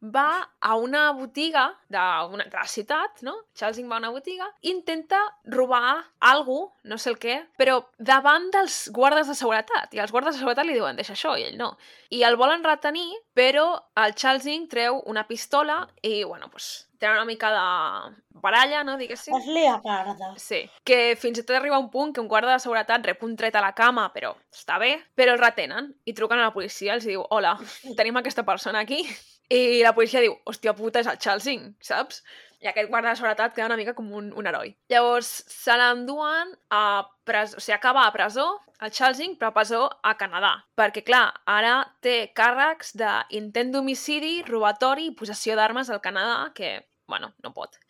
va 0.00 0.50
a 0.60 0.74
una 0.76 1.12
botiga 1.12 1.78
de, 1.88 1.98
una, 2.32 2.44
de 2.44 2.56
la 2.56 2.66
ciutat, 2.66 3.20
no? 3.22 3.34
Charles 3.54 3.78
Ing 3.78 3.90
va 3.90 3.98
a 3.98 4.00
una 4.00 4.10
botiga 4.10 4.48
i 4.62 4.70
intenta 4.72 5.20
robar 5.44 6.00
algú, 6.20 6.72
no 6.84 6.98
sé 6.98 7.10
el 7.12 7.18
què, 7.20 7.36
però 7.60 7.78
davant 7.98 8.48
dels 8.54 8.88
guardes 8.96 9.28
de 9.28 9.36
seguretat. 9.36 9.92
I 9.94 10.00
els 10.00 10.12
guardes 10.12 10.34
de 10.34 10.40
seguretat 10.40 10.66
li 10.66 10.76
diuen, 10.78 10.96
deixa 10.96 11.12
això, 11.12 11.36
i 11.36 11.44
ell 11.50 11.58
no. 11.60 11.74
I 12.10 12.24
el 12.24 12.40
volen 12.40 12.64
retenir, 12.64 13.08
però 13.36 13.74
el 14.00 14.14
Charles 14.16 14.48
Ing 14.48 14.70
treu 14.72 15.02
una 15.06 15.26
pistola 15.28 15.82
i, 16.00 16.22
bueno, 16.24 16.48
pues, 16.50 16.88
té 17.00 17.08
una 17.08 17.24
mica 17.24 17.50
de 17.52 18.40
baralla, 18.40 18.82
no? 18.84 18.96
Diguéssim. 19.00 19.36
Es 19.36 19.46
lia 19.48 19.78
parda. 19.84 20.32
Sí, 20.40 20.62
que 20.84 21.16
fins 21.20 21.40
i 21.40 21.44
tot 21.44 21.56
arriba 21.56 21.78
un 21.80 21.90
punt 21.92 22.12
que 22.14 22.20
un 22.20 22.28
guarda 22.28 22.54
de 22.54 22.60
seguretat 22.60 23.04
rep 23.04 23.24
un 23.24 23.36
tret 23.36 23.56
a 23.56 23.64
la 23.64 23.72
cama, 23.76 24.08
però 24.16 24.32
està 24.52 24.78
bé, 24.80 24.94
però 25.16 25.36
el 25.36 25.40
retenen 25.40 25.92
i 26.04 26.16
truquen 26.16 26.40
a 26.40 26.48
la 26.48 26.56
policia, 26.56 26.96
els 26.96 27.08
diu, 27.08 27.24
hola, 27.36 27.56
tenim 27.96 28.20
aquesta 28.20 28.44
persona 28.48 28.84
aquí, 28.84 29.04
i 29.50 29.82
la 29.82 29.92
policia 29.96 30.22
diu, 30.22 30.36
hòstia 30.46 30.76
puta, 30.78 31.02
és 31.02 31.08
el 31.10 31.18
Charles 31.18 31.48
Ng, 31.50 31.74
saps? 31.82 32.22
I 32.60 32.68
aquest 32.70 32.90
guarda 32.92 33.10
de 33.10 33.18
seguretat 33.18 33.54
queda 33.56 33.70
una 33.70 33.78
mica 33.80 33.94
com 33.96 34.10
un, 34.14 34.28
un 34.36 34.46
heroi. 34.46 34.74
Llavors, 34.92 35.30
se 35.48 35.74
l'enduen 35.80 36.52
a 36.76 36.82
presó, 37.26 37.56
o 37.56 37.64
sigui, 37.64 37.74
acaba 37.74 38.04
a 38.04 38.12
presó, 38.14 38.46
el 38.80 38.92
Charles 38.92 39.22
Ng, 39.24 39.38
però 39.40 39.50
a 39.50 39.56
presó 39.56 39.80
a 40.06 40.12
Canadà. 40.20 40.52
Perquè, 40.78 41.02
clar, 41.06 41.24
ara 41.48 41.74
té 42.04 42.30
càrrecs 42.36 42.94
d'intent 43.00 43.72
d'homicidi, 43.74 44.42
robatori 44.46 45.08
i 45.08 45.16
possessió 45.16 45.56
d'armes 45.58 45.90
al 45.90 46.02
Canadà, 46.04 46.52
que, 46.54 46.76
bueno, 47.08 47.32
no 47.42 47.54
pot. 47.56 47.80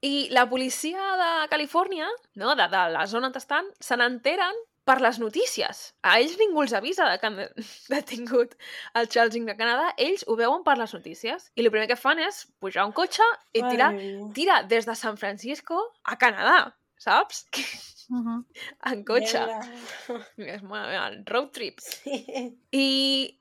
I 0.00 0.28
la 0.30 0.46
policia 0.48 1.12
de 1.18 1.30
Califòrnia, 1.50 2.08
no, 2.38 2.54
de, 2.54 2.68
de 2.70 2.82
la 2.94 3.06
zona 3.10 3.32
on 3.32 3.38
estan, 3.42 3.66
se 3.82 3.98
n'enteren 3.98 4.62
per 4.88 4.98
les 5.04 5.18
notícies. 5.20 5.82
A 6.02 6.16
ells 6.22 6.38
ningú 6.40 6.62
els 6.64 6.72
avisa 6.76 7.04
de 7.10 7.18
que 7.20 7.28
han 7.28 7.36
de- 7.36 7.50
detingut 7.94 8.56
el 8.96 9.10
Charles 9.12 9.36
Ng 9.36 9.50
de 9.50 9.56
Canadà. 9.58 9.92
Ells 10.00 10.24
ho 10.26 10.36
veuen 10.38 10.64
per 10.64 10.78
les 10.80 10.94
notícies. 10.96 11.50
I 11.54 11.66
el 11.66 11.70
primer 11.74 11.88
que 11.90 11.98
fan 12.00 12.22
és 12.24 12.46
pujar 12.62 12.86
un 12.88 12.96
cotxe 12.96 13.26
i 13.52 13.62
tirar, 13.68 13.92
tira 14.36 14.62
des 14.70 14.88
de 14.88 14.96
San 14.96 15.20
Francisco 15.20 15.78
a 16.04 16.16
Canadà, 16.20 16.72
saps? 16.96 17.46
Uh 18.08 18.24
-huh. 18.24 18.44
en 18.90 19.04
cotxe. 19.04 19.38
Venga. 19.38 20.54
És 20.54 20.62
el 20.62 21.24
road 21.26 21.50
trip. 21.52 21.78
Sí. 21.78 22.24
I 22.72 23.38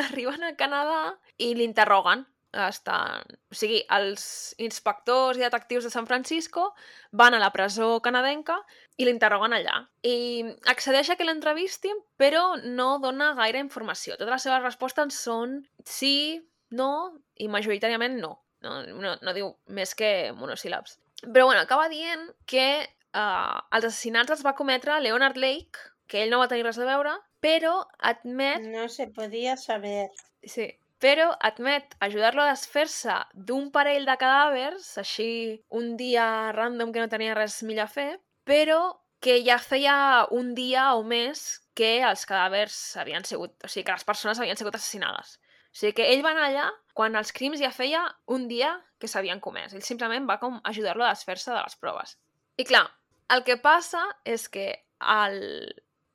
arriben 0.00 0.42
a 0.42 0.56
Canadà 0.56 1.18
i 1.36 1.54
l'interroguen. 1.54 2.24
Estan... 2.52 3.24
O 3.50 3.56
sigui, 3.56 3.80
els 3.96 4.24
inspectors 4.62 5.38
i 5.38 5.44
detectius 5.44 5.86
de 5.88 5.92
San 5.92 6.06
Francisco 6.06 6.68
van 7.12 7.34
a 7.34 7.40
la 7.42 7.50
presó 7.54 7.96
canadenca 8.04 8.58
i 9.00 9.08
l'interroguen 9.08 9.56
allà. 9.56 9.80
I 10.04 10.44
accedeix 10.70 11.10
a 11.10 11.16
que 11.16 11.26
l'entrevistin, 11.26 11.98
però 12.20 12.56
no 12.62 12.96
dona 13.02 13.32
gaire 13.38 13.62
informació. 13.62 14.16
Totes 14.18 14.36
les 14.36 14.48
seves 14.48 14.64
respostes 14.64 15.20
són 15.24 15.60
sí, 15.84 16.40
no 16.70 16.92
i 17.40 17.48
majoritàriament 17.48 18.20
no. 18.20 18.36
No, 18.62 18.78
no, 18.86 19.16
no 19.18 19.34
diu 19.34 19.48
més 19.74 19.96
que 19.98 20.30
monosíl·labs. 20.38 21.00
Però 21.22 21.48
bueno, 21.48 21.62
acaba 21.62 21.88
dient 21.90 22.28
que 22.46 22.66
uh, 22.82 23.58
els 23.74 23.88
assassinats 23.88 24.30
els 24.34 24.44
va 24.46 24.54
cometre 24.58 25.00
Leonard 25.02 25.38
Lake, 25.40 25.90
que 26.06 26.22
ell 26.22 26.30
no 26.30 26.38
va 26.38 26.48
tenir 26.50 26.66
res 26.66 26.78
a 26.78 26.86
veure, 26.86 27.16
però 27.42 27.80
admet... 27.98 28.62
No 28.70 28.86
se 28.92 29.08
podia 29.10 29.56
saber. 29.58 30.10
Sí, 30.46 30.68
però 31.02 31.32
admet 31.42 31.96
ajudar-lo 32.06 32.44
a 32.44 32.52
desfer-se 32.52 33.14
d'un 33.34 33.70
parell 33.74 34.06
de 34.06 34.14
cadàvers, 34.20 34.92
així 35.02 35.30
un 35.74 35.96
dia 35.98 36.26
random 36.54 36.92
que 36.94 37.02
no 37.02 37.10
tenia 37.10 37.34
res 37.34 37.58
millor 37.66 37.88
a 37.88 37.90
fer, 37.90 38.10
però 38.46 38.78
que 39.22 39.40
ja 39.46 39.58
feia 39.62 39.96
un 40.34 40.52
dia 40.54 40.92
o 40.98 41.02
més 41.06 41.62
que 41.78 42.00
els 42.06 42.22
cadàvers 42.28 42.76
havien 43.02 43.26
sigut... 43.26 43.54
O 43.64 43.70
sigui, 43.70 43.86
que 43.86 43.96
les 43.96 44.06
persones 44.06 44.38
havien 44.38 44.58
sigut 44.58 44.78
assassinades. 44.78 45.36
O 45.72 45.78
sigui 45.80 45.94
que 45.98 46.08
ell 46.12 46.22
va 46.26 46.34
anar 46.34 46.48
allà 46.50 46.66
quan 46.94 47.18
els 47.18 47.32
crims 47.34 47.62
ja 47.62 47.70
feia 47.74 48.02
un 48.34 48.46
dia 48.50 48.74
que 49.00 49.10
s'havien 49.10 49.40
comès. 49.40 49.74
Ell 49.74 49.86
simplement 49.86 50.26
va 50.28 50.38
com 50.42 50.60
ajudar-lo 50.68 51.06
a 51.06 51.14
desfer-se 51.14 51.50
de 51.50 51.62
les 51.62 51.78
proves. 51.80 52.16
I 52.60 52.66
clar, 52.68 52.84
el 53.32 53.42
que 53.46 53.56
passa 53.62 54.02
és 54.28 54.46
que 54.52 54.68
el, 55.00 55.40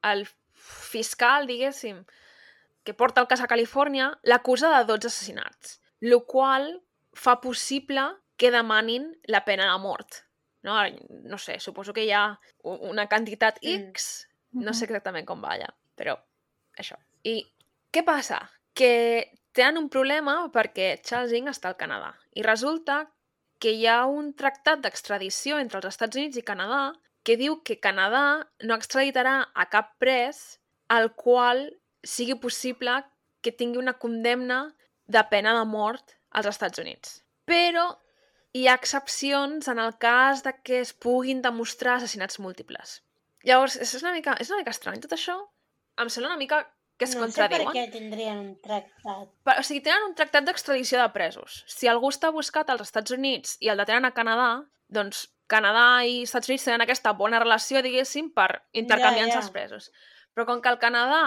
el 0.06 0.28
fiscal, 0.68 1.48
diguéssim, 1.50 2.04
que 2.88 2.96
porta 2.96 3.20
el 3.20 3.28
cas 3.28 3.42
a 3.44 3.50
Califòrnia, 3.52 4.14
l'acusa 4.24 4.72
de 4.72 4.86
12 4.88 5.10
assassinats, 5.12 5.74
el 6.00 6.16
qual 6.24 6.70
fa 7.12 7.42
possible 7.44 8.06
que 8.40 8.54
demanin 8.54 9.10
la 9.28 9.44
pena 9.44 9.66
de 9.68 9.82
mort. 9.84 10.22
No, 10.64 10.78
no 11.28 11.38
sé, 11.38 11.58
suposo 11.60 11.92
que 11.92 12.06
hi 12.06 12.14
ha 12.16 12.40
una 12.64 13.08
quantitat 13.12 13.60
Mm. 13.62 13.92
X, 13.92 14.30
no 14.54 14.74
sé 14.74 14.86
exactament 14.88 15.28
com 15.28 15.44
va 15.44 15.58
allà, 15.58 15.68
però 16.00 16.16
això. 16.80 16.96
I 17.24 17.44
què 17.92 18.06
passa? 18.08 18.40
Que 18.74 19.34
tenen 19.52 19.82
un 19.82 19.90
problema 19.90 20.38
perquè 20.54 21.02
Charles 21.04 21.34
Ng 21.34 21.52
està 21.52 21.68
al 21.68 21.80
Canadà 21.82 22.14
i 22.36 22.46
resulta 22.46 23.10
que 23.60 23.74
hi 23.74 23.88
ha 23.90 24.06
un 24.06 24.32
tractat 24.38 24.80
d'extradició 24.80 25.58
entre 25.60 25.82
els 25.82 25.90
Estats 25.90 26.16
Units 26.16 26.38
i 26.38 26.46
Canadà 26.46 26.94
que 27.24 27.36
diu 27.36 27.60
que 27.66 27.82
Canadà 27.84 28.48
no 28.64 28.78
extraditarà 28.78 29.50
a 29.54 29.66
cap 29.68 29.96
pres 30.00 30.62
al 30.88 31.12
qual 31.16 31.66
sigui 32.08 32.38
possible 32.42 33.02
que 33.44 33.54
tingui 33.54 33.82
una 33.82 33.98
condemna 34.02 34.64
de 35.08 35.24
pena 35.32 35.54
de 35.58 35.66
mort 35.70 36.18
als 36.32 36.50
Estats 36.52 36.80
Units. 36.84 37.20
Però 37.48 37.90
hi 38.58 38.66
ha 38.68 38.78
excepcions 38.80 39.68
en 39.72 39.80
el 39.80 39.94
cas 40.02 40.44
de 40.44 40.56
que 40.64 40.82
es 40.84 40.94
puguin 40.94 41.44
demostrar 41.44 41.98
assassinats 41.98 42.40
múltiples. 42.44 43.02
Llavors, 43.48 43.78
és 43.80 43.94
una 44.02 44.12
mica, 44.16 44.36
és 44.42 44.50
una 44.52 44.60
mica 44.62 44.74
estrany 44.76 45.00
tot 45.04 45.14
això. 45.16 45.38
Em 46.02 46.10
sembla 46.12 46.34
una 46.34 46.42
mica 46.42 46.64
que 46.98 47.06
es 47.06 47.14
no 47.16 47.28
sé 47.30 47.44
per 47.44 47.62
contradiuen. 47.62 47.76
què 47.78 47.92
tindrien 47.94 48.40
un 48.42 48.54
tractat. 48.64 49.30
Per, 49.46 49.56
o 49.62 49.64
sigui, 49.66 49.84
tenen 49.86 50.10
un 50.10 50.16
tractat 50.18 50.48
d'extradició 50.48 51.00
de 51.04 51.08
presos. 51.14 51.62
Si 51.70 51.90
algú 51.92 52.10
està 52.10 52.32
buscat 52.34 52.72
als 52.74 52.88
Estats 52.88 53.14
Units 53.14 53.58
i 53.62 53.70
el 53.72 53.78
detenen 53.78 54.10
a 54.10 54.14
Canadà, 54.18 54.50
doncs 54.90 55.28
Canadà 55.48 56.04
i 56.10 56.24
Estats 56.26 56.50
Units 56.50 56.66
tenen 56.68 56.84
aquesta 56.84 57.14
bona 57.20 57.40
relació, 57.44 57.84
diguéssim, 57.86 58.32
per 58.34 58.50
intercanviar-se 58.74 59.38
ja. 59.38 59.44
els 59.44 59.54
presos. 59.54 59.92
Però 60.34 60.48
com 60.50 60.64
que 60.64 60.74
al 60.74 60.82
Canadà 60.82 61.22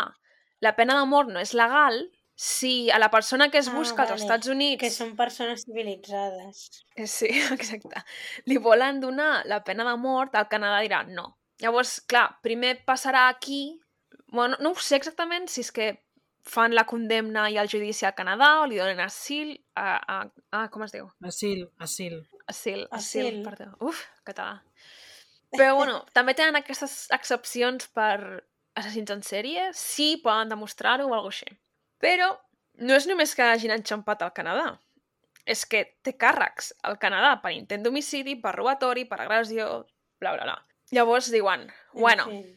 la 0.61 0.75
pena 0.77 0.97
de 0.99 1.07
mort 1.09 1.31
no 1.33 1.41
és 1.41 1.55
legal, 1.57 2.03
si 2.41 2.89
a 2.91 2.99
la 2.99 3.11
persona 3.13 3.51
que 3.53 3.59
es 3.61 3.69
Ah, 3.69 3.75
busca 3.77 4.03
als 4.03 4.13
vale. 4.15 4.23
Estats 4.23 4.49
Units... 4.49 4.81
Que 4.81 4.89
són 4.91 5.15
persones 5.17 5.67
civilitzades. 5.67 6.85
Eh, 6.97 7.07
Sí, 7.07 7.29
exacte. 7.57 8.01
Li 8.49 8.57
volen 8.57 9.01
donar 9.01 9.43
la 9.47 9.63
pena 9.65 9.85
de 9.85 9.97
mort, 10.01 10.35
el 10.35 10.49
Canadà 10.49 10.81
dirà 10.81 11.03
no. 11.05 11.37
Llavors, 11.61 11.99
clar, 12.09 12.39
primer 12.43 12.79
passarà 12.87 13.29
aquí... 13.29 13.81
Bueno, 14.33 14.57
no 14.61 14.71
ho 14.73 14.79
sé 14.81 14.97
exactament 14.97 15.49
si 15.51 15.61
és 15.61 15.73
que 15.75 15.91
fan 16.47 16.73
la 16.73 16.87
condemna 16.89 17.49
i 17.51 17.59
el 17.61 17.69
judici 17.69 18.07
al 18.09 18.15
Canadà 18.17 18.61
o 18.63 18.67
li 18.71 18.79
donen 18.81 19.01
asil... 19.05 19.53
A, 19.77 19.99
a, 20.01 20.19
a, 20.57 20.63
com 20.73 20.87
es 20.87 20.93
diu? 20.97 21.11
Asil, 21.27 21.67
asil. 21.79 22.23
Asil, 22.49 22.87
asil, 22.91 23.27
Asil. 23.27 23.43
perdó. 23.45 23.69
Uf, 23.85 24.01
català. 24.25 24.63
Però, 25.53 25.75
bueno, 25.77 26.01
també 26.17 26.33
tenen 26.39 26.57
aquestes 26.57 27.03
excepcions 27.13 27.91
per 27.93 28.47
assassins 28.79 29.11
en 29.11 29.23
sèrie, 29.27 29.71
sí, 29.77 30.17
poden 30.23 30.53
demostrar-ho 30.53 31.09
o 31.09 31.15
alguna 31.15 31.33
així. 31.35 31.51
Però 32.01 32.31
no 32.81 32.95
és 32.97 33.07
només 33.11 33.35
que 33.37 33.45
hagin 33.45 33.75
enxampat 33.75 34.23
al 34.23 34.33
Canadà. 34.37 34.79
És 35.47 35.65
que 35.67 35.85
té 36.05 36.15
càrrecs 36.21 36.73
al 36.87 36.99
Canadà 37.03 37.35
per 37.43 37.53
intent 37.57 37.83
d'homicidi, 37.85 38.37
per 38.41 38.55
robatori, 38.55 39.07
per 39.09 39.21
agressió, 39.25 39.87
bla, 40.21 40.35
bla, 40.37 40.45
bla. 40.45 40.57
Llavors 40.93 41.31
diuen, 41.33 41.69
En 41.95 42.01
bueno, 42.01 42.25
fin. 42.29 42.57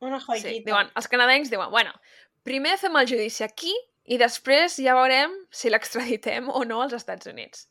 Una 0.00 0.18
joyita. 0.20 0.48
sí, 0.48 0.62
diuen, 0.64 0.88
els 0.96 1.08
canadencs 1.12 1.50
diuen, 1.52 1.70
bueno, 1.70 1.92
primer 2.46 2.76
fem 2.80 2.94
el 2.96 3.08
judici 3.10 3.44
aquí 3.44 3.74
i 4.08 4.16
després 4.18 4.78
ja 4.80 4.94
veurem 4.96 5.34
si 5.52 5.68
l'extraditem 5.70 6.48
o 6.48 6.64
no 6.64 6.80
als 6.82 6.94
Estats 6.96 7.28
Units. 7.28 7.66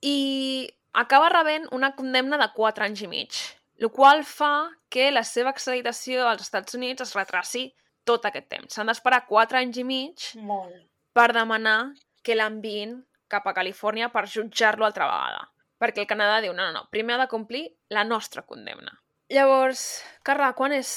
I 0.00 0.68
acaba 0.92 1.28
rebent 1.32 1.66
una 1.72 1.94
condemna 1.96 2.38
de 2.38 2.48
4 2.54 2.84
anys 2.86 3.02
i 3.02 3.08
mig, 3.10 3.40
el 3.82 3.90
qual 3.90 4.22
fa 4.24 4.70
que 4.92 5.10
la 5.10 5.24
seva 5.26 5.50
extraditació 5.50 6.28
als 6.28 6.44
Estats 6.46 6.76
Units 6.78 7.02
es 7.02 7.14
retraci 7.18 7.64
tot 8.06 8.26
aquest 8.28 8.48
temps. 8.50 8.74
S'han 8.74 8.90
d'esperar 8.90 9.24
4 9.26 9.58
anys 9.58 9.80
i 9.82 9.84
mig 9.86 10.28
Molt. 10.38 10.76
per 11.14 11.32
demanar 11.34 11.92
que 12.22 12.36
l'enviïn 12.38 13.00
cap 13.32 13.48
a 13.48 13.54
Califòrnia 13.56 14.10
per 14.14 14.28
jutjar-lo 14.30 14.86
altra 14.86 15.08
vegada. 15.10 15.48
Perquè 15.82 16.04
el 16.04 16.10
Canadà 16.10 16.38
diu, 16.44 16.54
no, 16.54 16.68
no, 16.68 16.72
no, 16.76 16.88
primer 16.94 17.16
ha 17.16 17.24
de 17.24 17.30
complir 17.32 17.64
la 17.90 18.04
nostra 18.06 18.44
condemna. 18.46 18.94
Llavors, 19.32 19.82
Carla, 20.22 20.52
quan 20.54 20.74
és 20.76 20.92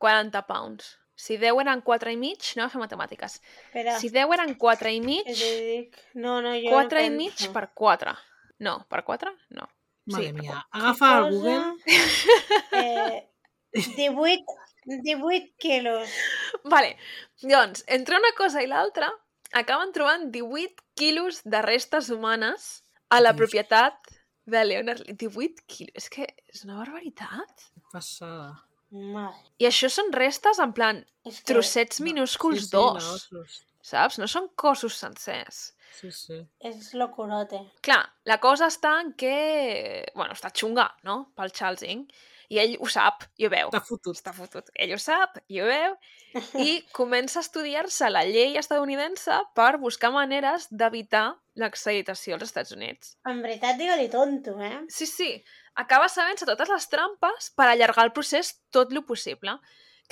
40 0.00 0.44
pounds? 0.48 0.96
Si 1.22 1.36
10 1.36 1.60
eren 1.60 1.82
4 1.84 2.14
i 2.14 2.16
mig, 2.16 2.40
anem 2.54 2.64
a 2.64 2.72
fer 2.72 2.80
matemàtiques. 2.80 3.36
Espera, 3.66 3.98
Si 4.00 4.08
10 4.14 4.32
eren 4.38 4.54
4 4.58 4.94
i 4.96 5.02
mig, 5.04 5.28
dic... 5.28 6.00
No, 6.14 6.40
no, 6.40 6.54
jo 6.56 6.72
4 6.72 7.02
no 7.02 7.04
i 7.04 7.12
mig 7.12 7.44
per 7.52 7.68
4. 7.76 8.16
No, 8.64 8.78
per 8.88 9.02
4? 9.04 9.34
No. 9.58 9.68
Mare 10.06 10.26
Sí, 10.26 10.32
mia. 10.32 10.66
Agafa 10.70 11.10
el 11.18 11.30
Google. 11.30 11.76
Eh, 12.72 13.28
18, 13.72 14.44
18 14.84 15.54
quilos. 15.58 16.08
Vale, 16.64 16.96
doncs, 17.42 17.84
entre 17.86 18.16
una 18.18 18.32
cosa 18.36 18.62
i 18.64 18.66
l'altra, 18.66 19.08
acaben 19.52 19.92
trobant 19.92 20.30
18 20.34 20.82
quilos 20.98 21.42
de 21.44 21.60
restes 21.62 22.10
humanes 22.10 22.82
a 23.10 23.20
la 23.20 23.34
propietat 23.36 23.94
de 24.46 24.64
Leonard... 24.64 25.04
18 25.06 25.62
quilos? 25.68 25.94
És 25.96 26.08
que 26.12 26.26
és 26.52 26.64
una 26.66 26.80
barbaritat. 26.80 27.68
Passada. 27.92 28.54
Madre. 28.92 29.38
I 29.62 29.68
això 29.70 29.88
són 29.88 30.10
restes 30.12 30.58
en 30.60 30.72
plan 30.76 30.98
És 31.24 31.38
que... 31.40 31.46
trossets 31.52 32.00
No, 32.00 32.08
minúsculs 32.10 32.64
sí, 32.64 32.66
sí, 32.66 32.72
d'os, 32.74 33.06
d'ossos. 33.30 33.60
saps? 33.80 34.18
No 34.20 34.26
són 34.28 34.50
cossos 34.56 34.98
sencers. 35.00 35.70
Sí, 35.92 36.10
sí. 36.14 36.40
És 36.64 36.92
locurote. 36.98 37.60
Clar, 37.84 38.02
la 38.28 38.38
cosa 38.42 38.68
està 38.72 38.96
en 39.02 39.12
que... 39.18 40.04
Bueno, 40.16 40.36
està 40.36 40.52
xunga, 40.54 40.88
no?, 41.06 41.18
pel 41.36 41.52
Charles 41.54 41.84
Ng. 41.86 42.06
I 42.52 42.58
ell 42.60 42.74
ho 42.84 42.88
sap 42.92 43.24
i 43.40 43.46
ho 43.46 43.50
veu. 43.52 43.70
T'ha 43.72 43.80
fotut. 43.84 44.16
Està 44.18 44.32
fotut. 44.36 44.66
Ell 44.76 44.92
ho 44.92 44.98
sap 45.00 45.38
i 45.48 45.62
ho 45.62 45.68
veu. 45.68 45.94
I 46.60 46.82
comença 46.98 47.40
a 47.40 47.46
estudiar-se 47.46 48.10
la 48.12 48.26
llei 48.28 48.58
estadounidense 48.60 49.38
per 49.56 49.78
buscar 49.80 50.10
maneres 50.12 50.66
d'evitar 50.68 51.30
l'extraditació 51.60 52.36
als 52.36 52.50
Estats 52.50 52.74
Units. 52.76 53.14
En 53.28 53.40
veritat, 53.44 53.78
digue-li 53.80 54.10
tonto, 54.12 54.58
eh? 54.60 54.82
Sí, 54.92 55.08
sí. 55.08 55.30
Acaba 55.80 56.10
sabent-se 56.12 56.48
totes 56.48 56.68
les 56.68 56.88
trampes 56.92 57.48
per 57.56 57.70
allargar 57.70 58.04
el 58.08 58.12
procés 58.16 58.52
tot 58.74 58.92
lo 58.92 59.06
possible. 59.08 59.56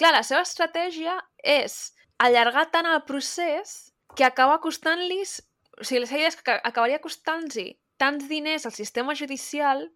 Clar, 0.01 0.15
la 0.17 0.25
seva 0.25 0.41
estratègia 0.47 1.19
és 1.45 1.93
allargar 2.25 2.71
tant 2.73 2.89
el 2.89 3.03
procés 3.09 3.91
que 4.17 4.25
acaba 4.25 4.61
costant-los... 4.65 5.41
O 5.81 5.85
sigui, 5.85 6.05
idea 6.05 6.29
és 6.29 6.37
que 6.37 6.59
acabaria 6.61 7.01
costant-los 7.01 7.75
tants 8.01 8.29
diners 8.29 8.67
al 8.67 8.73
sistema 8.77 9.15
judicial 9.17 9.87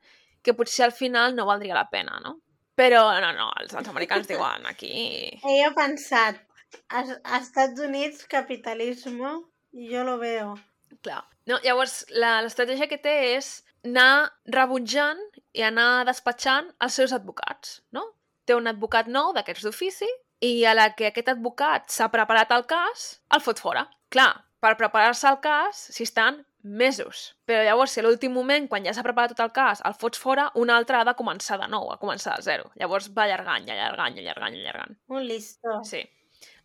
que 0.44 0.52
potser 0.56 0.84
al 0.86 0.92
final 0.92 1.34
no 1.36 1.46
valdria 1.48 1.76
la 1.76 1.88
pena, 1.92 2.18
no? 2.24 2.38
Però 2.76 3.04
no, 3.22 3.30
no, 3.36 3.50
els, 3.60 3.72
els 3.72 3.88
americans 3.88 4.26
diuen 4.28 4.66
aquí... 4.66 4.90
Ha 5.64 5.70
pensat, 5.76 6.40
a, 6.90 7.04
a 7.04 7.38
Estats 7.38 7.80
Units, 7.80 8.24
capitalisme, 8.26 9.30
jo 9.92 10.04
lo 10.04 10.18
veo. 10.18 10.54
Clar. 11.02 11.22
No, 11.46 11.58
llavors, 11.64 12.04
la- 12.10 12.40
l'estratègia 12.42 12.88
que 12.90 12.98
té 12.98 13.14
és 13.36 13.62
anar 13.84 14.32
rebutjant 14.48 15.20
i 15.52 15.62
anar 15.62 16.04
despatxant 16.08 16.70
els 16.80 16.96
seus 16.96 17.12
advocats, 17.12 17.78
no? 17.92 18.06
Té 18.44 18.56
un 18.56 18.66
advocat 18.68 19.08
nou 19.08 19.32
d'aquests 19.36 19.64
d'ofici 19.68 20.08
i 20.44 20.64
a 20.68 20.74
la 20.76 20.90
que 20.96 21.08
aquest 21.10 21.28
advocat 21.32 21.88
s'ha 21.92 22.08
preparat 22.12 22.50
el 22.56 22.64
cas, 22.68 23.04
el 23.32 23.40
fot 23.44 23.60
fora. 23.60 23.86
Clar, 24.12 24.32
per 24.64 24.78
preparar-se 24.80 25.28
el 25.28 25.40
cas 25.44 25.84
s'hi 25.92 26.06
estan 26.08 26.40
mesos. 26.64 27.34
Però 27.44 27.60
llavors, 27.66 27.92
si 27.92 28.00
a 28.00 28.04
l'últim 28.06 28.32
moment, 28.32 28.66
quan 28.70 28.86
ja 28.86 28.94
s'ha 28.96 29.04
preparat 29.04 29.34
tot 29.34 29.44
el 29.44 29.52
cas, 29.52 29.82
el 29.84 29.96
fots 30.00 30.20
fora, 30.20 30.48
un 30.60 30.72
altre 30.72 30.96
ha 30.96 31.04
de 31.04 31.12
començar 31.18 31.58
de 31.60 31.68
nou, 31.68 31.90
a 31.92 31.98
començar 32.00 32.38
de 32.38 32.46
zero. 32.46 32.70
Llavors 32.80 33.10
va 33.12 33.26
allargant, 33.26 33.68
allargant, 33.68 34.16
allargant, 34.22 34.56
allargant. 34.56 34.96
Un 35.12 35.26
listo. 35.28 35.82
Sí. 35.84 36.00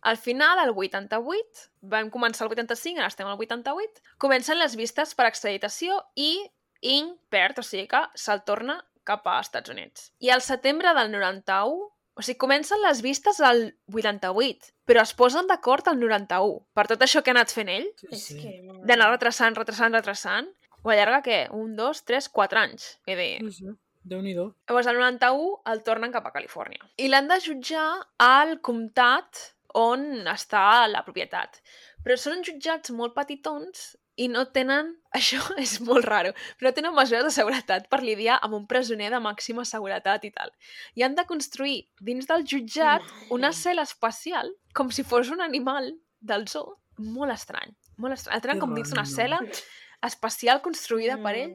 Al 0.08 0.16
final, 0.16 0.58
al 0.58 0.72
88, 0.72 1.66
vam 1.92 2.08
començar 2.08 2.46
el 2.46 2.54
85, 2.56 3.02
ara 3.02 3.12
estem 3.12 3.28
al 3.28 3.36
88, 3.36 4.00
comencen 4.24 4.58
les 4.58 4.76
vistes 4.80 5.12
per 5.14 5.28
acreditació 5.28 6.00
i 6.16 6.32
Ing 6.80 7.12
perd, 7.28 7.60
o 7.60 7.62
sigui 7.62 7.84
que 7.90 8.00
se'l 8.16 8.40
torna 8.48 8.78
cap 9.04 9.26
a 9.28 9.36
Estats 9.44 9.68
Units. 9.68 10.14
I 10.24 10.32
al 10.32 10.40
setembre 10.40 10.94
del 10.96 11.12
91, 11.12 11.90
o 12.16 12.24
sigui, 12.24 12.40
comencen 12.40 12.80
les 12.80 13.04
vistes 13.04 13.42
al 13.44 13.66
88, 13.92 14.72
però 14.90 15.04
es 15.06 15.12
posen 15.14 15.46
d'acord 15.50 15.86
al 15.90 16.00
91. 16.02 16.56
Per 16.74 16.86
tot 16.90 17.04
això 17.06 17.22
que 17.22 17.30
ha 17.30 17.36
anat 17.38 17.54
fent 17.54 17.70
ell, 17.70 17.86
Sí, 18.00 18.08
És 18.16 18.24
sí. 18.32 18.40
que... 18.40 18.56
d'anar 18.88 19.12
retrasant, 19.12 19.54
retrasant, 19.58 19.94
retrasant, 19.94 20.50
ho 20.82 20.90
allarga, 20.90 21.20
què? 21.22 21.38
Un, 21.54 21.76
dos, 21.78 22.02
tres, 22.08 22.26
quatre 22.28 22.58
anys. 22.64 22.96
Vull 23.06 23.22
dir, 23.22 23.30
Sí, 23.46 23.52
sí. 23.62 23.76
Déu-n'hi-do. 24.10 24.46
Llavors, 24.66 24.86
el 24.88 24.96
91 24.96 25.48
el 25.70 25.82
tornen 25.84 26.12
cap 26.14 26.24
a 26.26 26.32
Califòrnia. 26.32 26.86
I 26.96 27.10
l'han 27.12 27.28
de 27.28 27.36
jutjar 27.44 27.86
al 28.24 28.54
comtat 28.64 29.42
on 29.76 30.06
està 30.32 30.88
la 30.88 31.02
propietat. 31.06 31.60
Però 32.02 32.16
són 32.16 32.40
jutjats 32.46 32.90
molt 32.96 33.12
petitons 33.14 33.90
i 34.20 34.28
no 34.28 34.44
tenen, 34.54 34.92
això 35.18 35.40
és 35.60 35.78
molt 35.84 36.06
raro, 36.08 36.34
però 36.58 36.70
no 36.70 36.76
tenen 36.76 36.96
mesures 36.96 37.26
de 37.26 37.32
seguretat 37.34 37.88
per 37.92 38.02
lidiar 38.04 38.38
amb 38.44 38.58
un 38.58 38.66
presoner 38.70 39.10
de 39.14 39.22
màxima 39.24 39.64
seguretat 39.68 40.26
i 40.28 40.32
tal. 40.34 40.52
I 40.98 41.06
han 41.06 41.16
de 41.18 41.26
construir 41.28 41.78
dins 42.04 42.28
del 42.30 42.44
jutjat 42.52 43.06
una 43.36 43.54
cel·la 43.56 43.86
espacial 43.88 44.52
com 44.76 44.92
si 44.94 45.06
fos 45.06 45.32
un 45.32 45.42
animal 45.44 45.92
del 46.20 46.46
zoo. 46.48 46.76
Molt 47.00 47.32
estrany, 47.32 47.72
molt 47.96 48.18
estrany. 48.18 48.36
El 48.36 48.44
tenen 48.44 48.60
com 48.60 48.74
dins 48.76 48.92
d'una 48.92 49.08
cel·la 49.08 49.40
espacial 50.10 50.60
construïda 50.64 51.16
per 51.24 51.36
ell. 51.38 51.54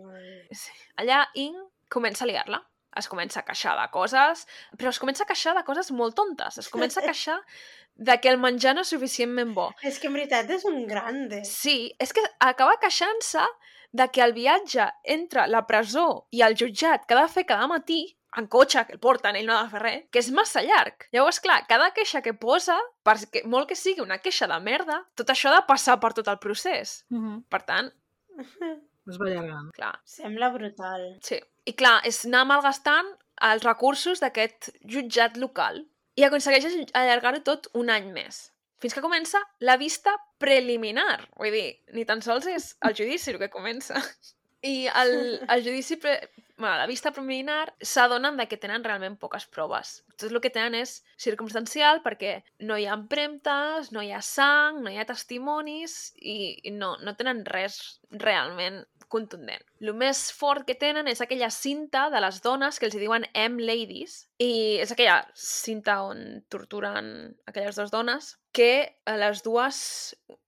Allà 1.01 1.25
Ing 1.37 1.57
comença 1.91 2.25
a 2.25 2.29
liar-la. 2.29 2.63
Es 2.95 3.09
comença 3.11 3.41
a 3.41 3.45
queixar 3.47 3.75
de 3.79 3.87
coses, 3.93 4.45
però 4.79 4.91
es 4.93 4.99
comença 5.01 5.25
a 5.25 5.29
queixar 5.29 5.55
de 5.57 5.63
coses 5.67 5.91
molt 5.91 6.15
tontes. 6.15 6.59
Es 6.61 6.69
comença 6.71 7.01
a 7.01 7.05
queixar 7.09 7.39
de 7.95 8.17
que 8.19 8.29
el 8.31 8.39
menjar 8.41 8.75
no 8.75 8.83
és 8.83 8.91
suficientment 8.91 9.53
bo. 9.55 9.69
És 9.83 9.99
que 9.99 10.09
en 10.11 10.17
veritat 10.17 10.49
és 10.51 10.65
un 10.67 10.83
grande. 10.87 11.43
Sí, 11.47 11.95
és 11.99 12.11
que 12.15 12.23
acaba 12.43 12.79
queixant-se 12.81 13.45
de 13.95 14.09
que 14.11 14.23
el 14.23 14.35
viatge 14.35 14.89
entre 15.15 15.47
la 15.47 15.63
presó 15.67 16.27
i 16.35 16.43
el 16.43 16.57
jutjat 16.59 17.05
que 17.07 17.15
ha 17.15 17.23
de 17.23 17.31
fer 17.31 17.45
cada 17.47 17.67
matí 17.71 18.03
en 18.35 18.47
cotxe, 18.51 18.83
que 18.85 18.95
el 18.97 18.99
porten, 18.99 19.37
ell 19.39 19.47
no 19.47 19.55
ha 19.55 19.63
de 19.63 19.71
fer 19.71 19.81
res, 19.81 20.01
que 20.11 20.19
és 20.19 20.31
massa 20.35 20.63
llarg. 20.65 21.05
Llavors, 21.15 21.39
clar, 21.43 21.61
cada 21.69 21.91
queixa 21.95 22.21
que 22.25 22.33
posa, 22.35 22.75
perquè 23.07 23.45
molt 23.47 23.69
que 23.69 23.77
sigui 23.79 24.03
una 24.03 24.19
queixa 24.23 24.49
de 24.51 24.57
merda, 24.63 24.99
tot 25.15 25.31
això 25.31 25.51
ha 25.51 25.61
de 25.61 25.67
passar 25.69 25.95
per 26.03 26.11
tot 26.17 26.27
el 26.27 26.41
procés. 26.43 27.05
Uh 27.09 27.21
-huh. 27.21 27.37
Per 27.49 27.61
tant, 27.63 27.93
Es 29.05 29.19
va 29.21 29.27
allargant. 29.29 29.69
clar, 29.75 29.93
Sembla 30.09 30.49
brutal. 30.53 31.05
Sí. 31.21 31.39
I 31.65 31.73
clar, 31.77 31.99
és 32.09 32.23
anar 32.25 32.45
malgastant 32.49 33.11
els 33.49 33.65
recursos 33.65 34.21
d'aquest 34.23 34.71
jutjat 34.81 35.37
local. 35.37 35.83
I 36.15 36.25
aconsegueix 36.27 36.65
allargar-ho 36.95 37.41
tot 37.43 37.67
un 37.75 37.91
any 37.91 38.11
més. 38.15 38.47
Fins 38.81 38.95
que 38.95 39.03
comença 39.03 39.39
la 39.65 39.77
vista 39.81 40.13
preliminar. 40.41 41.25
Vull 41.39 41.53
dir, 41.55 41.67
ni 41.95 42.05
tan 42.07 42.21
sols 42.25 42.47
és 42.51 42.71
el 42.85 42.95
judici 42.97 43.31
el 43.33 43.39
que 43.41 43.51
comença. 43.53 43.99
I 44.73 44.87
el, 44.89 45.15
el 45.49 45.63
judici, 45.65 45.97
pre... 46.01 46.17
bueno, 46.57 46.77
la 46.77 46.87
vista 46.87 47.11
preliminar, 47.11 47.73
s'adonen 47.81 48.39
que 48.47 48.57
tenen 48.57 48.83
realment 48.83 49.17
poques 49.19 49.45
proves. 49.51 50.03
Tot 50.15 50.31
el 50.31 50.39
que 50.41 50.51
tenen 50.53 50.77
és 50.79 51.01
circumstancial 51.19 52.01
perquè 52.05 52.37
no 52.63 52.77
hi 52.79 52.87
ha 52.87 52.95
empremtes, 52.95 53.91
no 53.91 54.03
hi 54.03 54.13
ha 54.15 54.21
sang, 54.23 54.81
no 54.83 54.91
hi 54.91 54.97
ha 54.97 55.07
testimonis 55.07 56.13
i, 56.15 56.71
no, 56.71 56.95
no 57.03 57.15
tenen 57.19 57.43
res 57.45 57.99
realment 58.11 58.85
contundent. 59.11 59.61
El 59.83 59.93
més 59.93 60.31
fort 60.33 60.65
que 60.67 60.77
tenen 60.79 61.07
és 61.11 61.21
aquella 61.21 61.51
cinta 61.53 62.07
de 62.09 62.21
les 62.23 62.41
dones 62.41 62.79
que 62.79 62.87
els 62.89 62.97
diuen 62.97 63.27
M-Ladies 63.33 64.17
i 64.41 64.79
és 64.81 64.91
aquella 64.91 65.21
cinta 65.35 66.01
on 66.07 66.41
torturen 66.49 67.35
aquelles 67.45 67.77
dues 67.77 67.93
dones 67.93 68.35
que 68.55 68.71
a 69.05 69.17
les 69.19 69.43
dues... 69.43 69.77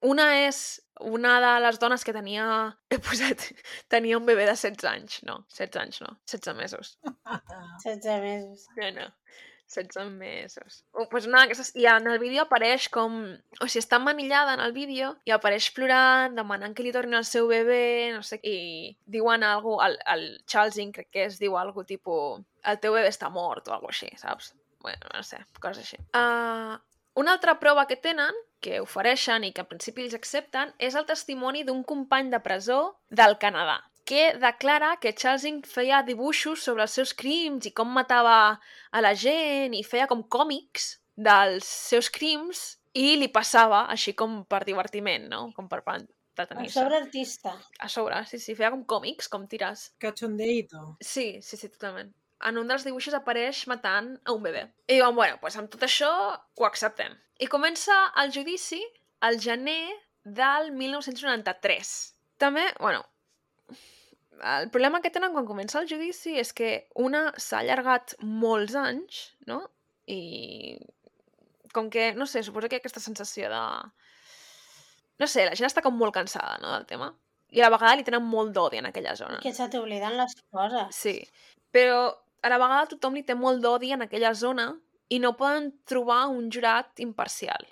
Una 0.05 0.27
és 0.45 0.79
una 0.99 1.37
de 1.43 1.53
les 1.65 1.79
dones 1.79 2.03
que 2.03 2.13
tenia... 2.15 2.47
He 2.89 2.99
posat... 3.03 3.49
Tenia 3.93 4.17
un 4.17 4.25
bebè 4.27 4.47
de 4.47 4.55
16 4.55 4.89
anys. 4.89 5.21
No, 5.27 5.43
16 5.53 5.83
anys 5.83 6.01
no. 6.03 6.17
16 6.25 6.57
mesos. 6.57 6.97
16 7.85 8.21
mesos. 8.21 8.67
No, 8.77 8.91
no. 8.95 9.07
16 9.67 10.11
mesos. 10.11 10.85
Uh, 10.93 11.07
pues 11.11 11.27
una 11.27 11.41
d'aquestes... 11.43 11.73
I 11.75 11.87
en 11.91 12.07
el 12.07 12.19
vídeo 12.19 12.45
apareix 12.45 12.87
com... 12.93 13.17
O 13.59 13.67
sigui, 13.67 13.83
està 13.83 13.99
manillada 13.99 14.55
en 14.55 14.63
el 14.63 14.73
vídeo 14.75 15.13
i 15.27 15.35
apareix 15.35 15.69
plorant, 15.75 16.37
demanant 16.37 16.75
que 16.75 16.85
li 16.85 16.93
torni 16.95 17.19
el 17.19 17.27
seu 17.27 17.49
bebè, 17.51 18.13
no 18.15 18.23
sé, 18.23 18.39
i 18.47 18.95
diuen 19.05 19.43
algo, 19.43 19.77
el, 19.83 19.99
el 20.13 20.29
Charles 20.47 20.79
Ing 20.79 20.95
crec 20.95 21.11
que 21.11 21.27
es 21.27 21.41
diu 21.41 21.59
algo 21.59 21.83
tipus 21.87 22.45
el 22.67 22.79
teu 22.83 22.95
bebè 22.95 23.11
està 23.11 23.29
mort 23.31 23.67
o 23.67 23.75
algo 23.75 23.91
així, 23.91 24.09
saps? 24.19 24.53
Bueno, 24.83 25.09
no 25.13 25.23
sé, 25.25 25.39
coses 25.59 25.83
així. 25.83 25.99
Uh, 26.15 26.77
una 27.19 27.33
altra 27.35 27.57
prova 27.59 27.87
que 27.89 27.97
tenen, 27.99 28.35
que 28.61 28.79
ofereixen 28.81 29.43
i 29.43 29.51
que 29.53 29.63
en 29.63 29.69
principi 29.69 30.05
ells 30.05 30.17
accepten, 30.17 30.73
és 30.79 30.95
el 30.95 31.05
testimoni 31.05 31.63
d'un 31.67 31.83
company 31.83 32.31
de 32.33 32.41
presó 32.43 32.81
del 33.09 33.37
Canadà 33.41 33.81
que 34.07 34.37
declara 34.39 34.95
que 35.03 35.11
Charles 35.11 35.43
Ing 35.43 35.65
feia 35.67 35.99
dibuixos 36.07 36.61
sobre 36.63 36.85
els 36.85 36.93
seus 36.95 37.11
crims 37.11 37.65
i 37.67 37.73
com 37.75 37.89
matava 37.91 38.37
a 38.55 39.01
la 39.03 39.11
gent 39.11 39.75
i 39.75 39.83
feia 39.83 40.07
com 40.07 40.21
còmics 40.23 40.93
dels 41.19 41.67
seus 41.67 42.07
crims 42.13 42.77
i 42.95 43.17
li 43.19 43.27
passava 43.27 43.83
així 43.91 44.13
com 44.15 44.39
per 44.47 44.61
divertiment, 44.63 45.27
no? 45.27 45.41
Com 45.57 45.67
per 45.67 45.81
A 45.85 45.97
entretenir-se. 45.97 46.79
sobre 46.79 46.95
artista. 47.01 47.57
A 47.79 47.89
sobre, 47.89 48.23
sí, 48.31 48.39
sí, 48.39 48.55
feia 48.55 48.71
com 48.71 48.85
còmics, 48.85 49.27
com 49.27 49.45
tires. 49.45 49.91
Cachondeito. 49.99 50.95
Sí, 51.01 51.41
sí, 51.41 51.57
sí, 51.57 51.67
totalment. 51.69 52.13
En 52.47 52.57
un 52.61 52.67
dels 52.69 52.85
dibuixos 52.85 53.13
apareix 53.17 53.65
matant 53.67 54.13
a 54.23 54.31
un 54.31 54.43
bebè. 54.43 54.67
I 54.87 55.01
diuen, 55.01 55.15
bueno, 55.17 55.39
doncs 55.41 55.57
amb 55.57 55.71
tot 55.73 55.83
això 55.83 56.09
ho 56.37 56.65
acceptem. 56.69 57.17
I 57.37 57.47
comença 57.51 57.95
el 58.21 58.31
judici 58.33 58.81
al 59.21 59.39
gener 59.41 59.93
del 60.23 60.71
1993. 60.71 61.93
També, 62.41 62.65
bueno, 62.79 63.03
el 64.37 64.69
problema 64.73 65.01
que 65.01 65.11
tenen 65.13 65.33
quan 65.33 65.47
comença 65.47 65.79
el 65.81 65.89
judici 65.89 66.35
és 66.37 66.53
que 66.53 66.87
una 66.95 67.27
s'ha 67.37 67.61
allargat 67.63 68.15
molts 68.21 68.75
anys, 68.77 69.21
no? 69.49 69.63
I 70.07 70.77
com 71.73 71.89
que, 71.93 72.11
no 72.15 72.25
sé, 72.25 72.43
suposo 72.43 72.69
que 72.69 72.81
aquesta 72.81 73.03
sensació 73.03 73.49
de... 73.53 73.63
No 75.17 75.25
sé, 75.29 75.47
la 75.47 75.55
gent 75.57 75.69
està 75.69 75.81
com 75.81 75.97
molt 75.97 76.13
cansada, 76.13 76.59
no?, 76.61 76.73
del 76.75 76.85
tema. 76.89 77.11
I 77.53 77.61
a 77.61 77.67
la 77.67 77.73
vegada 77.73 77.95
li 77.97 78.05
tenen 78.05 78.25
molt 78.27 78.53
d'odi 78.53 78.81
en 78.81 78.89
aquella 78.89 79.15
zona. 79.17 79.39
Que 79.41 79.53
se 79.55 79.65
t'obliden 79.71 80.17
les 80.19 80.35
coses. 80.53 80.89
Sí, 80.95 81.15
però 81.73 82.01
a 82.43 82.51
la 82.51 82.59
vegada 82.61 82.89
tothom 82.91 83.17
li 83.17 83.23
té 83.25 83.35
molt 83.37 83.63
d'odi 83.63 83.93
en 83.95 84.05
aquella 84.05 84.33
zona 84.37 84.69
i 85.09 85.19
no 85.23 85.35
poden 85.39 85.71
trobar 85.87 86.27
un 86.33 86.51
jurat 86.51 86.99
imparcial. 87.03 87.65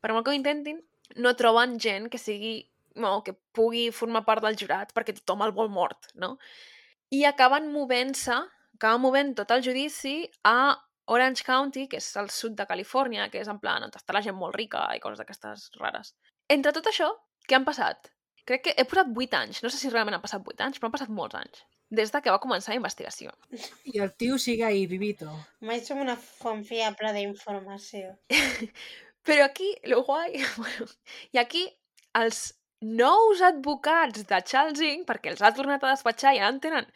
Per 0.00 0.12
molt 0.12 0.26
que 0.26 0.34
ho 0.34 0.36
intentin, 0.36 0.80
no 1.16 1.34
troben 1.38 1.78
gent 1.80 2.10
que 2.12 2.20
sigui 2.20 2.56
no, 3.00 3.22
que 3.26 3.34
pugui 3.56 3.88
formar 3.90 4.24
part 4.26 4.44
del 4.44 4.58
jurat 4.58 4.92
perquè 4.94 5.16
tothom 5.16 5.42
el 5.46 5.54
vol 5.56 5.70
mort, 5.72 6.12
no? 6.14 6.36
I 7.14 7.24
acaben 7.28 7.70
movent-se, 7.72 8.36
acaben 8.78 9.02
movent 9.02 9.34
tot 9.40 9.50
el 9.54 9.64
judici 9.66 10.16
a 10.46 10.74
Orange 11.14 11.44
County, 11.44 11.86
que 11.90 11.98
és 12.00 12.08
al 12.16 12.30
sud 12.32 12.54
de 12.58 12.66
Califòrnia, 12.66 13.28
que 13.32 13.42
és 13.42 13.50
en 13.50 13.58
plan 13.60 13.84
on 13.84 13.92
està 13.92 14.14
la 14.16 14.22
gent 14.24 14.36
molt 14.38 14.56
rica 14.56 14.86
i 14.96 15.02
coses 15.02 15.20
d'aquestes 15.20 15.68
rares. 15.80 16.14
Entre 16.48 16.72
tot 16.76 16.86
això, 16.88 17.10
què 17.48 17.58
han 17.58 17.66
passat? 17.66 18.08
Crec 18.48 18.64
que 18.64 18.74
he 18.76 18.86
posat 18.88 19.10
8 19.10 19.38
anys, 19.40 19.62
no 19.64 19.70
sé 19.72 19.80
si 19.80 19.90
realment 19.92 20.16
han 20.16 20.24
passat 20.24 20.44
8 20.54 20.66
anys, 20.66 20.78
però 20.78 20.88
han 20.88 20.96
passat 20.96 21.12
molts 21.12 21.36
anys, 21.40 21.64
des 21.90 22.12
de 22.12 22.20
que 22.22 22.32
va 22.32 22.40
començar 22.42 22.72
la 22.72 22.80
investigació. 22.80 23.32
I 23.84 24.00
el 24.04 24.12
tio 24.16 24.38
sigue 24.38 24.64
ahí, 24.64 24.86
vivito. 24.90 25.30
Mai 25.60 25.82
som 25.84 26.00
una 26.02 26.16
font 26.16 26.64
fiable 26.66 27.12
d'informació. 27.16 28.14
Però 29.26 29.44
aquí, 29.44 29.74
lo 29.90 30.02
guai... 30.04 30.40
Bueno, 30.60 30.88
I 31.32 31.40
aquí, 31.40 31.64
els 32.14 32.54
nous 32.84 33.40
advocats 33.42 34.26
de 34.28 34.40
Charles 34.44 34.80
Ing, 34.84 35.04
perquè 35.08 35.32
els 35.32 35.42
ha 35.42 35.54
tornat 35.56 35.84
a 35.84 35.94
despatxar 35.94 36.34
i 36.34 36.42
ara 36.42 36.52
en 36.52 36.60
tenen 36.60 36.90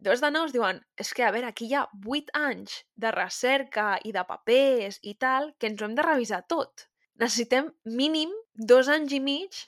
dos 0.00 0.22
de 0.24 0.30
nous, 0.32 0.52
diuen, 0.52 0.80
és 0.96 1.12
que, 1.12 1.26
a 1.26 1.32
veure, 1.34 1.50
aquí 1.50 1.68
hi 1.68 1.76
ha 1.76 1.84
vuit 2.06 2.30
anys 2.36 2.80
de 2.96 3.10
recerca 3.12 3.98
i 4.08 4.14
de 4.16 4.24
papers 4.24 4.96
i 5.04 5.14
tal, 5.20 5.52
que 5.60 5.68
ens 5.68 5.82
ho 5.82 5.88
hem 5.88 5.96
de 5.98 6.06
revisar 6.06 6.40
tot. 6.48 6.86
Necessitem 7.20 7.68
mínim 7.84 8.32
dos 8.72 8.88
anys 8.88 9.12
i 9.12 9.20
mig 9.20 9.60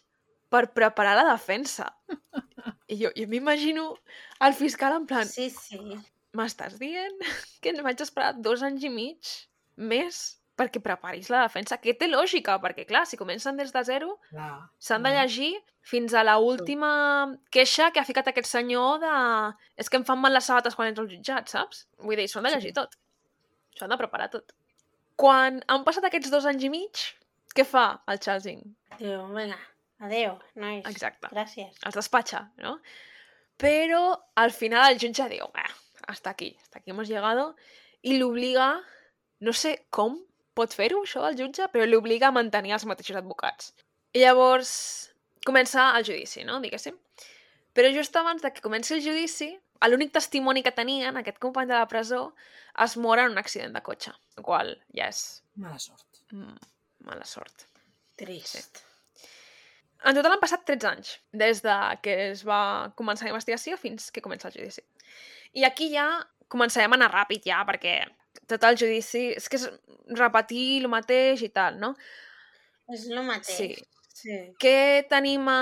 per 0.52 0.66
preparar 0.76 1.14
la 1.18 1.24
defensa. 1.32 1.88
I 2.92 2.98
jo, 3.00 3.10
jo 3.16 3.24
m'imagino 3.30 3.86
el 4.44 4.52
fiscal 4.58 4.98
en 5.00 5.06
plan, 5.08 5.24
Sí, 5.28 5.48
sí. 5.50 5.80
m'estàs 6.36 6.76
dient 6.80 7.18
que 7.62 7.72
ens 7.72 7.80
vaig 7.84 8.00
esperar 8.04 8.34
dos 8.36 8.62
anys 8.62 8.84
i 8.84 8.90
mig 8.92 9.32
més 9.80 10.22
perquè 10.60 10.82
preparis 10.84 11.30
la 11.32 11.40
defensa? 11.46 11.78
Que 11.80 11.94
té 11.96 12.06
lògica, 12.10 12.58
perquè 12.60 12.84
clar, 12.86 13.06
si 13.08 13.16
comencen 13.16 13.56
des 13.56 13.72
de 13.72 13.82
zero, 13.88 14.18
s'han 14.78 15.02
de 15.06 15.10
llegir 15.16 15.54
fins 15.80 16.12
a 16.14 16.22
la 16.22 16.36
última 16.38 16.90
queixa 17.50 17.88
que 17.90 17.98
ha 18.02 18.04
ficat 18.06 18.28
aquest 18.30 18.50
senyor 18.52 19.00
de... 19.02 19.14
És 19.80 19.88
que 19.90 19.96
em 19.98 20.04
fan 20.06 20.20
mal 20.20 20.36
les 20.36 20.44
sabates 20.46 20.76
quan 20.76 20.92
entro 20.92 21.06
al 21.06 21.10
jutjat, 21.10 21.48
saps? 21.50 21.86
Vull 22.04 22.20
dir, 22.20 22.28
s'ho 22.28 22.38
han 22.38 22.50
de 22.50 22.52
Sí. 22.52 22.56
llegir 22.60 22.74
tot. 22.76 22.94
S'ho 23.74 23.88
han 23.88 23.94
de 23.96 23.98
preparar 24.04 24.28
tot. 24.30 24.52
Quan 25.16 25.62
han 25.72 25.82
passat 25.88 26.04
aquests 26.04 26.30
dos 26.30 26.44
anys 26.46 26.68
i 26.68 26.70
mig, 26.70 27.00
què 27.56 27.64
fa 27.66 27.86
el 28.06 28.20
Charles 28.20 28.46
Ing? 28.52 28.62
Diu, 29.00 29.24
vinga, 29.34 29.58
adeu, 30.02 30.38
nois. 30.58 30.84
Exacte. 30.90 31.28
Gràcies. 31.32 31.78
els 31.86 31.94
despatxa, 31.94 32.42
¿no? 32.58 32.76
Però 33.58 34.02
al 34.42 34.50
final 34.50 34.92
el 34.92 34.98
jutge 34.98 35.28
diu, 35.30 35.46
"Ah, 35.54 35.70
hasta 36.08 36.30
aquí, 36.30 36.56
hasta 36.62 36.78
aquí 36.80 36.90
hemos 36.90 37.08
llegado, 37.08 37.54
i 38.02 38.18
l'obliga, 38.18 38.82
no 39.40 39.52
sé 39.52 39.86
com, 39.90 40.18
pot 40.54 40.72
fer-ho, 40.74 41.02
això, 41.04 41.28
el 41.28 41.36
jutge, 41.38 41.68
però 41.72 41.86
li 41.86 41.96
obliga 41.96 42.28
a 42.28 42.32
mantenir 42.32 42.72
els 42.72 42.84
mateixos 42.84 43.16
advocats. 43.16 43.74
I 44.12 44.18
llavors 44.24 45.12
comença 45.46 45.96
el 45.96 46.04
judici, 46.04 46.44
no?, 46.44 46.60
diguéssim. 46.60 46.98
Però 47.74 47.88
just 47.94 48.14
abans 48.16 48.42
de 48.42 48.50
que 48.52 48.60
comenci 48.60 48.94
el 48.94 49.00
judici, 49.02 49.58
l'únic 49.88 50.12
testimoni 50.12 50.62
que 50.62 50.72
tenien, 50.72 51.16
aquest 51.16 51.38
company 51.38 51.66
de 51.68 51.74
la 51.74 51.86
presó, 51.88 52.34
es 52.78 52.96
mor 52.96 53.18
en 53.18 53.30
un 53.30 53.38
accident 53.38 53.72
de 53.74 53.80
cotxe, 53.82 54.12
el 54.36 54.42
qual 54.44 54.76
ja 54.94 55.08
és 55.08 55.42
Mala 55.56 55.78
sort. 55.78 56.06
mm, 56.32 56.56
mala 57.00 57.24
sort. 57.24 57.66
Trist. 58.16 58.82
En 60.04 60.16
total 60.16 60.34
han 60.34 60.42
passat 60.42 60.64
13 60.66 60.88
anys, 60.88 61.12
des 61.32 61.60
de 61.62 61.76
que 62.02 62.14
es 62.30 62.42
va 62.46 62.90
començar 62.98 63.28
la 63.28 63.34
investigació 63.34 63.76
fins 63.78 64.10
que 64.10 64.22
comença 64.24 64.48
el 64.48 64.56
judici. 64.56 64.82
I 65.54 65.66
aquí 65.68 65.90
ja 65.92 66.06
començarem 66.52 66.92
a 66.92 66.98
anar 66.98 67.12
ràpid 67.12 67.46
ja, 67.46 67.62
perquè 67.68 68.00
tot 68.50 68.64
el 68.66 68.78
judici... 68.80 69.28
És 69.36 69.48
que 69.48 69.60
és 69.60 69.68
repetir 70.18 70.82
el 70.82 70.90
mateix 70.92 71.44
i 71.46 71.50
tal, 71.54 71.78
no? 71.80 71.92
És 72.92 73.06
el 73.08 73.22
mateix. 73.24 73.56
Sí. 73.56 74.18
sí. 74.18 74.40
Què 74.60 75.06
tenim 75.12 75.46
a 75.48 75.60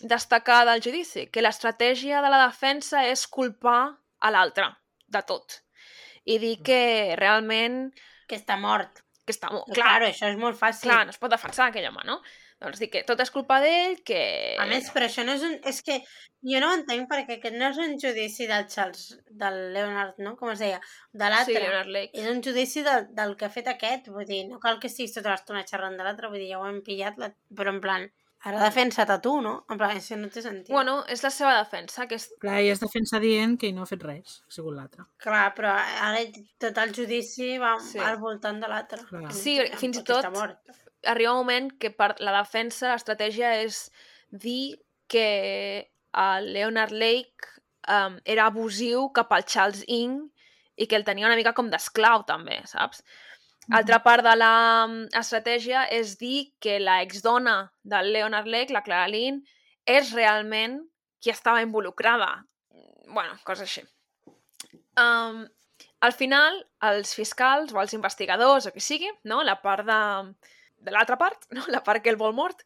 destacar 0.00 0.64
del 0.70 0.82
judici? 0.84 1.26
Que 1.32 1.44
l'estratègia 1.44 2.22
de 2.24 2.32
la 2.32 2.42
defensa 2.46 3.04
és 3.10 3.26
culpar 3.28 3.80
a 4.18 4.32
l'altre 4.32 4.70
de 5.12 5.22
tot. 5.28 5.60
I 6.26 6.40
dir 6.42 6.56
que 6.66 6.80
realment... 7.20 7.90
Que 8.26 8.40
està 8.40 8.56
mort. 8.58 9.04
Que 9.26 9.34
està. 9.34 9.50
Clar, 9.52 9.62
Clar, 9.68 9.76
claro, 9.76 10.08
això 10.10 10.30
és 10.32 10.40
molt 10.40 10.58
fàcil. 10.58 10.88
clar, 10.88 11.04
no 11.06 11.14
es 11.14 11.20
pot 11.22 11.30
defensar 11.30 11.68
aquell 11.70 11.86
home, 11.90 12.02
no? 12.08 12.18
Doncs 12.62 12.78
dir 12.80 12.88
que 12.88 13.02
tot 13.04 13.20
és 13.20 13.30
culpa 13.30 13.58
d'ell, 13.60 13.98
que... 14.06 14.18
A 14.58 14.64
més, 14.70 14.86
però 14.94 15.04
això 15.10 15.24
no 15.28 15.34
és 15.36 15.42
un... 15.44 15.58
És 15.68 15.82
que 15.84 15.98
jo 16.46 16.60
no 16.62 16.70
ho 16.70 16.76
entenc 16.78 17.04
perquè 17.10 17.36
aquest 17.36 17.56
no 17.60 17.68
és 17.68 17.80
un 17.84 17.98
judici 18.00 18.46
del 18.48 18.64
Charles, 18.72 19.10
del 19.28 19.58
Leonard, 19.74 20.16
no? 20.24 20.36
Com 20.40 20.48
es 20.54 20.62
deia? 20.64 20.78
De 21.12 21.26
Sí, 21.26 21.30
l'altre. 21.34 21.60
Leonard 21.66 21.90
Lake. 21.92 22.16
és 22.16 22.30
un 22.32 22.40
judici 22.42 22.80
del, 22.86 23.10
del 23.18 23.34
que 23.36 23.44
ha 23.44 23.52
fet 23.52 23.68
aquest, 23.74 24.08
vull 24.08 24.24
dir, 24.24 24.46
no 24.48 24.56
cal 24.62 24.80
que 24.80 24.88
estiguis 24.88 25.12
tota 25.18 25.34
l'estona 25.34 25.66
xerrant 25.68 25.98
de 26.00 26.06
l'altre, 26.06 26.30
vull 26.32 26.40
dir, 26.40 26.48
ja 26.54 26.62
ho 26.62 26.68
hem 26.70 26.80
pillat, 26.86 27.18
la... 27.20 27.28
però 27.60 27.74
en 27.76 27.82
plan, 27.84 28.08
ara 28.46 28.62
defensa't 28.64 29.12
a 29.12 29.18
tu, 29.20 29.34
no? 29.44 29.52
En 29.68 29.76
plan, 29.76 29.92
això 30.00 30.16
no 30.16 30.32
té 30.32 30.40
sentit. 30.44 30.72
Bueno, 30.72 30.96
és 31.12 31.20
la 31.28 31.32
seva 31.34 31.58
defensa, 31.60 32.08
que 32.08 32.16
és... 32.16 32.30
Clar, 32.40 32.56
ella 32.62 32.72
es 32.78 32.80
defensa 32.80 33.20
dient 33.20 33.58
que 33.60 33.68
ell 33.68 33.76
no 33.76 33.84
ha 33.84 33.90
fet 33.92 34.00
res, 34.08 34.40
ha 34.48 34.56
sigut 34.56 34.78
l'altre. 34.78 35.04
Clar, 35.20 35.44
però 35.60 35.76
ara 35.76 36.24
tot 36.62 36.80
el 36.86 36.96
judici 36.96 37.58
va 37.60 37.76
Sí. 37.84 37.98
sí. 37.98 38.04
al 38.06 38.16
voltant 38.22 38.64
de 38.64 38.72
l'altre. 38.72 39.04
Sí, 39.36 39.58
fins 39.76 40.00
i 40.00 40.06
tot- 40.08 40.24
Està 40.24 40.32
mort. 40.32 40.84
Arriba 41.04 41.32
un 41.32 41.44
moment 41.44 41.70
que 41.80 41.90
per 41.90 42.14
la 42.24 42.34
defensa 42.38 42.92
l'estratègia 42.92 43.52
és 43.62 43.86
dir 44.30 44.78
que 45.08 45.90
el 46.16 46.52
Leonard 46.54 46.92
Lake 46.92 47.52
um, 47.88 48.18
era 48.24 48.46
abusiu 48.46 49.10
cap 49.14 49.32
al 49.32 49.44
Charles 49.44 49.84
Ing 49.86 50.18
i 50.76 50.86
que 50.88 50.96
el 50.98 51.04
tenia 51.04 51.28
una 51.28 51.36
mica 51.38 51.54
com 51.56 51.70
d'esclau 51.72 52.24
també, 52.28 52.60
saps? 52.68 53.02
Altra 53.74 53.98
part 54.04 54.22
de 54.22 54.32
l'estratègia 54.38 55.86
és 55.90 56.14
dir 56.20 56.52
que 56.62 56.78
la 56.78 57.00
exdona 57.02 57.72
del 57.82 58.12
Leonard 58.14 58.46
Lake, 58.46 58.74
la 58.74 58.84
Clara 58.86 59.08
Lynn, 59.10 59.40
és 59.86 60.12
realment 60.14 60.78
qui 61.22 61.32
estava 61.32 61.62
involucrada. 61.62 62.44
bueno, 63.06 63.36
coses 63.46 63.62
així. 63.68 63.82
Um, 64.98 65.46
al 66.00 66.12
final, 66.12 66.58
els 66.82 67.14
fiscals 67.14 67.72
o 67.72 67.80
els 67.80 67.94
investigadors 67.94 68.66
o 68.66 68.72
qui 68.74 68.82
sigui, 68.82 69.10
no? 69.24 69.42
la 69.46 69.60
part 69.62 69.86
de, 69.86 69.98
de 70.86 70.94
l'altra 70.94 71.18
part, 71.20 71.48
no? 71.56 71.66
la 71.68 71.82
part 71.84 72.04
que 72.04 72.12
el 72.12 72.20
vol 72.20 72.34
mort, 72.36 72.62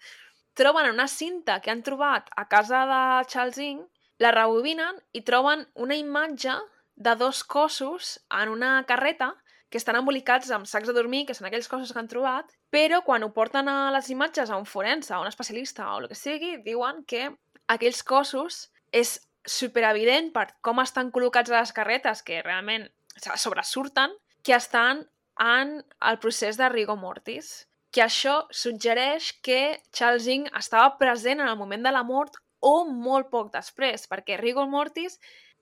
troben 0.54 0.90
una 0.90 1.08
cinta 1.08 1.60
que 1.64 1.72
han 1.72 1.84
trobat 1.86 2.28
a 2.36 2.46
casa 2.50 2.84
de 2.90 3.02
Charles 3.32 3.58
Ing, 3.58 3.84
la 4.20 4.34
rebobinen 4.36 4.98
i 5.16 5.22
troben 5.24 5.64
una 5.74 5.96
imatge 5.96 6.58
de 7.00 7.14
dos 7.16 7.42
cossos 7.44 8.18
en 8.42 8.50
una 8.52 8.84
carreta 8.84 9.32
que 9.70 9.78
estan 9.78 9.96
embolicats 9.96 10.50
amb 10.50 10.66
sacs 10.66 10.90
de 10.90 10.92
dormir, 10.92 11.22
que 11.26 11.34
són 11.38 11.46
aquells 11.48 11.70
cossos 11.70 11.94
que 11.94 12.00
han 12.02 12.10
trobat, 12.10 12.50
però 12.74 13.00
quan 13.06 13.22
ho 13.22 13.30
porten 13.32 13.70
a 13.70 13.92
les 13.94 14.10
imatges 14.10 14.50
a 14.50 14.58
un 14.58 14.66
forense, 14.66 15.14
a 15.14 15.20
un 15.22 15.30
especialista 15.30 15.86
o 15.94 16.00
el 16.02 16.08
que 16.10 16.18
sigui, 16.18 16.56
diuen 16.66 17.04
que 17.06 17.30
aquells 17.70 18.02
cossos 18.02 18.66
és 18.90 19.14
superevident 19.46 20.32
per 20.34 20.48
com 20.60 20.82
estan 20.82 21.14
col·locats 21.14 21.54
a 21.54 21.62
les 21.62 21.72
carretes, 21.72 22.24
que 22.26 22.42
realment 22.42 22.88
sobresurten, 23.16 24.12
que 24.42 24.58
estan 24.58 25.06
en 25.40 25.78
el 26.10 26.18
procés 26.18 26.58
de 26.58 26.68
rigor 26.68 26.98
mortis. 26.98 27.69
Que 27.90 28.04
això 28.04 28.44
suggereix 28.54 29.32
que 29.42 29.80
Charles 29.92 30.28
Ing 30.30 30.46
estava 30.58 30.96
present 31.00 31.40
en 31.42 31.48
el 31.50 31.58
moment 31.58 31.82
de 31.86 31.92
la 31.94 32.04
mort 32.06 32.38
o 32.60 32.84
molt 32.84 33.30
poc 33.32 33.50
després, 33.54 34.06
perquè 34.10 34.36
rigor 34.38 34.68
mortis 34.70 35.18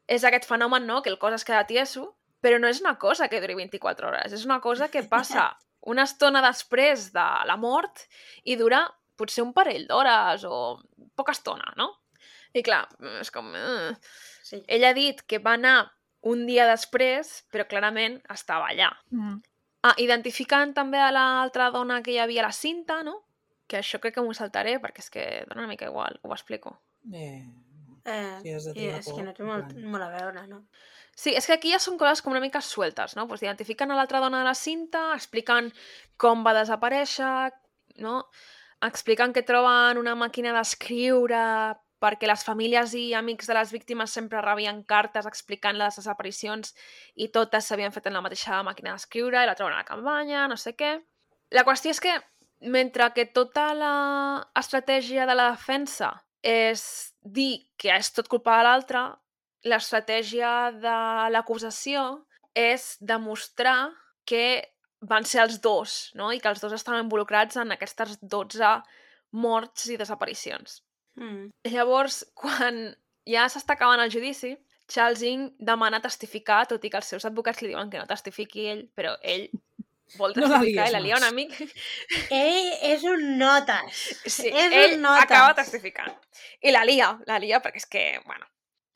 és 0.09 0.25
aquest 0.25 0.49
fenomen, 0.49 0.87
no?, 0.89 1.01
que 1.03 1.13
el 1.13 1.19
cos 1.21 1.37
es 1.37 1.47
queda 1.47 1.67
tieso, 1.69 2.17
però 2.43 2.59
no 2.61 2.69
és 2.69 2.81
una 2.81 2.97
cosa 2.99 3.29
que 3.29 3.41
duri 3.41 3.57
24 3.59 4.09
hores, 4.09 4.33
és 4.33 4.45
una 4.47 4.61
cosa 4.61 4.89
que 4.89 5.05
passa 5.05 5.51
una 5.93 6.05
estona 6.09 6.43
després 6.45 7.11
de 7.15 7.27
la 7.49 7.57
mort 7.57 8.07
i 8.45 8.57
dura 8.61 8.85
potser 9.19 9.43
un 9.45 9.55
parell 9.55 9.87
d'hores 9.89 10.45
o 10.47 10.79
poca 11.19 11.35
estona, 11.35 11.73
no? 11.77 11.91
I 12.55 12.63
clar, 12.65 12.85
és 13.21 13.31
com... 13.35 13.51
Uh. 13.53 13.95
Sí. 14.47 14.63
Ell 14.71 14.87
ha 14.89 14.95
dit 14.97 15.21
que 15.29 15.41
va 15.45 15.57
anar 15.59 15.91
un 16.29 16.47
dia 16.49 16.65
després, 16.69 17.43
però 17.53 17.67
clarament 17.69 18.19
estava 18.33 18.71
allà. 18.73 18.89
Mm. 19.13 19.41
Ah, 19.89 19.95
identificant 20.03 20.75
també 20.77 21.01
a 21.01 21.09
l'altra 21.15 21.71
dona 21.75 22.03
que 22.05 22.13
hi 22.13 22.19
havia 22.21 22.43
a 22.45 22.49
la 22.49 22.53
cinta, 22.53 23.01
no? 23.07 23.23
Que 23.69 23.79
això 23.81 24.01
crec 24.03 24.17
que 24.17 24.25
m'ho 24.25 24.35
saltaré 24.37 24.77
perquè 24.83 25.05
és 25.05 25.11
que 25.15 25.25
dona 25.49 25.63
una 25.65 25.71
mica 25.71 25.89
igual, 25.89 26.21
ho 26.23 26.33
explico. 26.37 26.79
Eh, 27.13 27.43
Eh, 28.09 28.39
Sí, 28.43 28.53
has 28.55 28.65
de 28.65 28.71
i 28.71 28.75
trigar 28.75 28.99
és 29.03 29.09
que 29.13 29.23
no 29.23 29.33
té 29.37 29.45
molt, 29.45 29.75
molt 29.85 30.05
a 30.05 30.09
veure, 30.09 30.47
no? 30.49 30.63
Sí, 31.19 31.35
és 31.37 31.45
que 31.45 31.53
aquí 31.59 31.73
ja 31.75 31.81
són 31.83 31.99
coses 32.01 32.23
com 32.23 32.33
una 32.33 32.41
mica 32.41 32.63
sueltes, 32.65 33.17
no? 33.19 33.27
Pues 33.29 33.43
identifiquen 33.43 33.91
a 33.91 33.97
l'altra 33.99 34.21
dona 34.23 34.39
de 34.41 34.47
la 34.47 34.55
cinta, 34.55 35.11
expliquen 35.15 35.73
com 36.17 36.45
va 36.47 36.55
desaparèixer, 36.57 37.53
no? 37.99 38.31
Expliquen 38.81 39.35
que 39.35 39.43
troben 39.43 39.99
una 39.99 40.15
màquina 40.15 40.55
d'escriure 40.57 41.43
perquè 42.03 42.29
les 42.31 42.45
famílies 42.47 42.95
i 42.95 43.05
amics 43.19 43.49
de 43.51 43.57
les 43.59 43.73
víctimes 43.75 44.15
sempre 44.15 44.43
rebien 44.45 44.83
cartes 44.87 45.27
explicant 45.27 45.79
les 45.79 45.99
desaparicions 45.99 46.75
i 47.17 47.29
totes 47.35 47.67
s'havien 47.67 47.95
fet 47.95 48.07
en 48.07 48.19
la 48.19 48.23
mateixa 48.25 48.63
màquina 48.67 48.95
d'escriure 48.95 49.43
i 49.43 49.49
la 49.49 49.57
troben 49.59 49.75
a 49.75 49.83
la 49.83 49.89
campanya, 49.89 50.47
no 50.49 50.57
sé 50.57 50.75
què. 50.79 50.97
La 51.55 51.65
qüestió 51.67 51.91
és 51.95 52.01
que, 52.05 52.15
mentre 52.61 53.11
que 53.17 53.27
tota 53.35 53.71
l'estratègia 53.75 55.27
de 55.27 55.37
la 55.39 55.51
defensa 55.53 56.13
és 56.43 56.83
dir 57.23 57.67
que 57.77 57.91
és 57.95 58.13
tot 58.15 58.29
culpa 58.31 58.59
de 58.59 58.67
l'altre, 58.69 59.05
l'estratègia 59.67 60.71
de 60.75 60.99
l'acusació 61.35 62.25
és 62.55 62.97
demostrar 63.01 63.91
que 64.29 64.63
van 65.01 65.25
ser 65.25 65.43
els 65.45 65.61
dos, 65.63 66.11
no? 66.19 66.33
I 66.35 66.41
que 66.43 66.51
els 66.51 66.61
dos 66.63 66.75
estaven 66.75 67.07
involucrats 67.07 67.59
en 67.61 67.73
aquestes 67.75 68.19
12 68.23 68.75
morts 69.31 69.87
i 69.93 69.97
desaparicions. 69.99 70.83
Mm. 71.19 71.51
Llavors, 71.73 72.23
quan 72.41 72.83
ja 73.29 73.47
s'està 73.51 73.77
acabant 73.77 74.03
el 74.03 74.13
judici, 74.15 74.55
Charles 74.89 75.23
Ing 75.23 75.51
demana 75.61 76.01
testificar, 76.01 76.65
tot 76.69 76.85
i 76.85 76.91
que 76.91 77.01
els 77.01 77.11
seus 77.13 77.27
advocats 77.29 77.61
li 77.63 77.73
diuen 77.73 77.91
que 77.93 78.01
no 78.01 78.09
testifiqui 78.09 78.69
ell, 78.73 78.87
però 78.97 79.17
ell 79.21 79.51
vol 80.17 80.33
No 80.37 80.47
la 80.47 80.57
testificar 80.57 80.87
lies 80.87 80.91
i 80.91 80.95
la 80.95 81.03
lia 81.05 81.17
un 81.19 81.27
amic. 81.27 81.57
Ell 82.33 82.71
és 82.95 83.05
un 83.05 83.27
notes. 83.41 84.05
Sí, 84.39 84.49
és 84.49 84.73
ell 84.73 84.97
un 84.97 85.05
notes. 85.05 85.27
acaba 85.27 85.53
testificant. 85.59 86.15
I 86.65 86.73
la 86.73 86.87
lia, 86.89 87.13
la 87.29 87.37
lia 87.43 87.61
perquè 87.65 87.83
és 87.83 87.91
que, 87.91 88.07
bueno... 88.25 88.49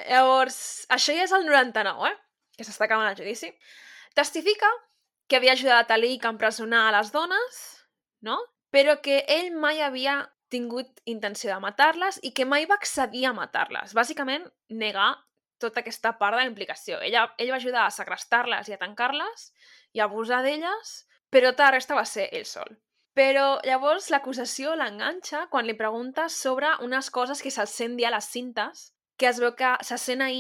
Llavors, 0.03 0.57
això 0.91 1.15
ja 1.15 1.27
és 1.29 1.35
el 1.37 1.45
99, 1.47 2.09
eh? 2.09 2.17
Que 2.57 2.65
s'està 2.67 2.89
acabant 2.89 3.11
el 3.11 3.19
judici. 3.19 3.53
Testifica 4.17 4.71
que 5.29 5.37
havia 5.37 5.53
ajudat 5.53 5.93
a 5.93 5.99
Leak 6.01 6.25
a 6.25 6.33
empresonar 6.33 6.89
a 6.89 6.95
les 6.97 7.13
dones, 7.13 7.61
no? 8.25 8.41
Però 8.73 8.97
que 9.05 9.21
ell 9.29 9.53
mai 9.55 9.85
havia 9.85 10.17
tingut 10.53 11.03
intenció 11.09 11.51
de 11.53 11.61
matar-les 11.65 12.21
i 12.23 12.33
que 12.37 12.47
mai 12.49 12.67
va 12.71 12.79
accedir 12.79 13.25
a 13.27 13.35
matar-les. 13.37 13.95
Bàsicament, 13.97 14.45
negar 14.69 15.15
tota 15.63 15.81
aquesta 15.83 16.15
part 16.21 16.37
de 16.37 16.43
la 16.43 16.51
implicació. 16.51 17.01
Ella, 17.01 17.27
ell 17.39 17.53
va 17.55 17.61
ajudar 17.61 17.87
a 17.87 17.95
segrestar-les 17.95 18.69
i 18.69 18.77
a 18.77 18.81
tancar-les 18.81 19.51
i 19.97 20.01
a 20.01 20.09
abusar 20.09 20.43
d'elles, 20.45 20.95
però 21.33 21.53
tota 21.53 21.71
la 21.71 21.77
resta 21.77 21.99
va 21.99 22.07
ser 22.09 22.29
ell 22.33 22.49
sol. 22.49 22.77
Però 23.17 23.61
llavors 23.69 24.09
l'acusació 24.13 24.73
l'enganxa 24.77 25.47
quan 25.53 25.69
li 25.69 25.77
pregunta 25.77 26.29
sobre 26.33 26.71
unes 26.85 27.11
coses 27.13 27.43
que 27.45 27.53
se'l 27.53 27.69
sent 27.69 27.99
dir 27.99 28.09
a 28.09 28.15
les 28.15 28.29
cintes, 28.33 28.91
que 29.21 29.29
es 29.29 29.41
veu 29.41 29.53
que 29.57 29.77
se 29.85 29.99
sent 30.01 30.25
a 30.25 30.31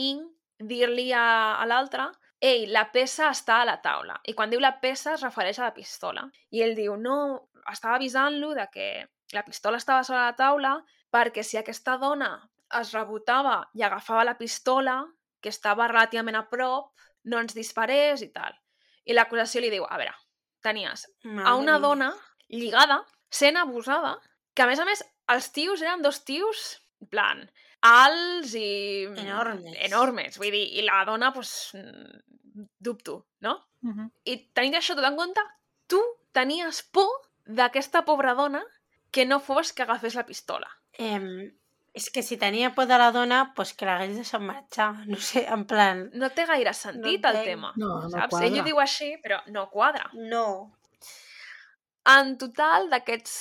dir-li 0.72 1.10
a, 1.12 1.26
a 1.60 1.66
l'altre 1.66 2.08
ei, 2.42 2.66
la 2.66 2.88
peça 2.90 3.28
està 3.30 3.60
a 3.62 3.66
la 3.68 3.78
taula. 3.82 4.16
I 4.26 4.34
quan 4.34 4.50
diu 4.50 4.60
la 4.60 4.74
peça 4.82 5.14
es 5.14 5.22
refereix 5.22 5.60
a 5.60 5.68
la 5.68 5.74
pistola. 5.76 6.24
I 6.50 6.64
ell 6.64 6.74
diu, 6.74 6.96
no, 6.98 7.16
estava 7.70 7.94
avisant-lo 8.00 8.50
de 8.58 8.66
que 8.72 8.86
la 9.32 9.44
pistola 9.44 9.80
estava 9.80 10.04
sobre 10.04 10.22
la 10.22 10.36
taula 10.36 10.72
perquè 11.12 11.44
si 11.44 11.58
aquesta 11.60 11.96
dona 12.00 12.32
es 12.80 12.92
rebotava 12.96 13.58
i 13.76 13.82
agafava 13.84 14.24
la 14.24 14.38
pistola, 14.38 15.02
que 15.42 15.50
estava 15.52 15.88
relativament 15.90 16.38
a 16.38 16.46
prop, 16.48 16.92
no 17.28 17.40
ens 17.42 17.54
disparés 17.56 18.22
i 18.24 18.30
tal. 18.32 18.54
I 19.04 19.16
l'acusació 19.16 19.60
li 19.60 19.72
diu, 19.72 19.84
a 19.84 19.98
veure, 20.00 20.14
tenies 20.64 21.04
a 21.44 21.56
una 21.58 21.78
dona 21.82 22.12
lligada, 22.48 23.02
sent 23.32 23.58
abusada, 23.58 24.14
que 24.54 24.64
a 24.64 24.68
més 24.70 24.80
a 24.80 24.86
més 24.88 25.02
els 25.32 25.50
tios 25.52 25.82
eren 25.82 26.04
dos 26.04 26.22
tios, 26.28 26.62
en 27.02 27.10
plan, 27.12 27.42
alts 27.82 28.54
i... 28.58 29.08
Enormes. 29.24 29.76
Enormes, 29.88 30.38
vull 30.38 30.54
dir, 30.54 30.64
i 30.78 30.86
la 30.86 31.02
dona, 31.08 31.32
doncs, 31.34 31.72
dubto, 32.78 33.26
no? 33.40 33.56
Uh 33.82 33.90
-huh. 33.90 34.08
I 34.24 34.52
tenint 34.54 34.78
això 34.78 34.94
tot 34.94 35.04
en 35.04 35.16
compte, 35.16 35.42
tu 35.86 36.00
tenies 36.32 36.82
por 36.82 37.10
d'aquesta 37.44 38.04
pobra 38.04 38.34
dona 38.34 38.62
que 39.12 39.26
no 39.28 39.38
fos 39.40 39.72
que 39.72 39.84
agafés 39.84 40.16
la 40.18 40.24
pistola. 40.26 40.68
Eh, 40.98 41.52
és 41.92 42.08
que 42.10 42.22
si 42.24 42.38
tenia 42.40 42.72
por 42.74 42.86
de 42.88 42.96
la 42.98 43.10
dona, 43.12 43.42
pues 43.54 43.74
que 43.76 43.84
l'hagués 43.86 44.16
deixat 44.16 44.40
marxar. 44.42 44.92
No 45.12 45.18
sé, 45.20 45.44
en 45.46 45.66
plan... 45.68 46.06
No 46.16 46.30
té 46.32 46.46
gaire 46.48 46.72
sentit 46.74 47.22
No 47.22 47.30
el 47.30 47.44
tema, 47.44 47.72
No, 47.76 48.00
no 48.02 48.08
saps? 48.10 48.30
quadra. 48.32 48.46
Ell 48.48 48.60
ho 48.60 48.64
diu 48.64 48.80
així, 48.80 49.10
però 49.22 49.42
no 49.52 49.68
quadra. 49.70 50.08
No. 50.14 50.46
En 52.08 52.36
total, 52.40 52.88
d'aquests 52.90 53.34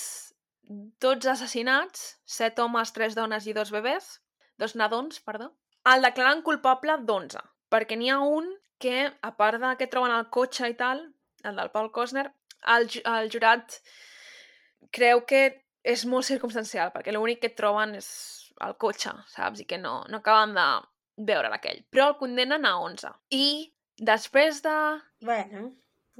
12 1.01 1.31
assassinats, 1.31 2.03
7 2.25 2.61
homes, 2.61 2.91
3 2.93 3.15
dones 3.17 3.47
i 3.47 3.55
2 3.57 3.71
bebès, 3.73 4.11
dos 4.59 4.75
nadons, 4.75 5.19
perdó, 5.25 5.53
el 5.89 6.03
declaren 6.05 6.43
culpable 6.45 6.99
d'11, 7.07 7.41
perquè 7.73 7.97
n'hi 7.97 8.11
ha 8.13 8.19
un 8.21 8.51
que, 8.81 9.09
a 9.09 9.31
part 9.39 9.59
de 9.63 9.71
que 9.79 9.87
troben 9.89 10.13
el 10.13 10.27
cotxe 10.29 10.69
i 10.69 10.75
tal, 10.77 11.01
el 11.43 11.57
del 11.57 11.71
Paul 11.73 11.89
Cosner, 11.95 12.27
el, 12.75 12.87
el 13.15 13.31
jurat 13.33 13.79
creu 14.93 15.25
que 15.27 15.43
és 15.81 16.05
molt 16.05 16.27
circumstancial, 16.27 16.91
perquè 16.93 17.13
l'únic 17.13 17.41
que 17.41 17.53
troben 17.57 17.95
és 17.97 18.09
el 18.61 18.75
cotxe, 18.81 19.13
saps? 19.33 19.63
I 19.63 19.67
que 19.69 19.79
no, 19.81 20.01
no 20.11 20.21
acaben 20.21 20.53
de 20.57 20.67
veure 21.31 21.51
aquell. 21.53 21.83
Però 21.91 22.11
el 22.11 22.17
condemnen 22.19 22.65
a 22.67 22.75
11. 22.83 23.13
I 23.33 23.47
després 23.97 24.61
de 24.65 24.75
Bueno, 25.25 25.71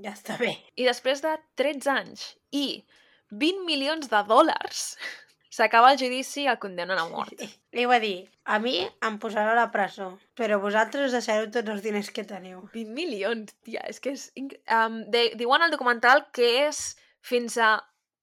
ja 0.01 0.15
està 0.15 0.37
bé. 0.41 0.55
i 0.75 0.85
després 0.87 1.21
de 1.25 1.35
13 1.59 1.91
anys 1.93 2.25
i 2.51 2.83
20 3.31 3.65
milions 3.67 4.09
de 4.11 4.23
dòlars, 4.27 4.95
s'acaba 5.55 5.91
el 5.93 5.99
judici 5.99 6.45
i 6.45 6.49
el 6.51 6.59
condemnen 6.59 6.99
a 6.99 7.07
mort. 7.11 7.43
Li 7.75 7.85
va 7.87 7.99
dir, 8.03 8.25
a 8.45 8.57
mi 8.63 8.77
em 8.81 9.19
posarà 9.21 9.53
a 9.53 9.59
la 9.59 9.69
presó, 9.71 10.13
però 10.35 10.59
vosaltres 10.63 11.13
deixareu 11.15 11.49
tots 11.51 11.71
els 11.75 11.83
diners 11.85 12.11
que 12.11 12.25
teniu. 12.27 12.65
20 12.73 12.95
milions, 12.95 13.53
tia, 13.63 13.83
és 13.87 13.99
que 14.03 14.15
és... 14.15 14.29
Um, 14.39 15.01
de, 15.11 15.29
diuen 15.39 15.63
al 15.63 15.73
documental 15.73 16.25
que 16.35 16.49
és 16.65 16.83
fins 17.21 17.57
a... 17.57 17.77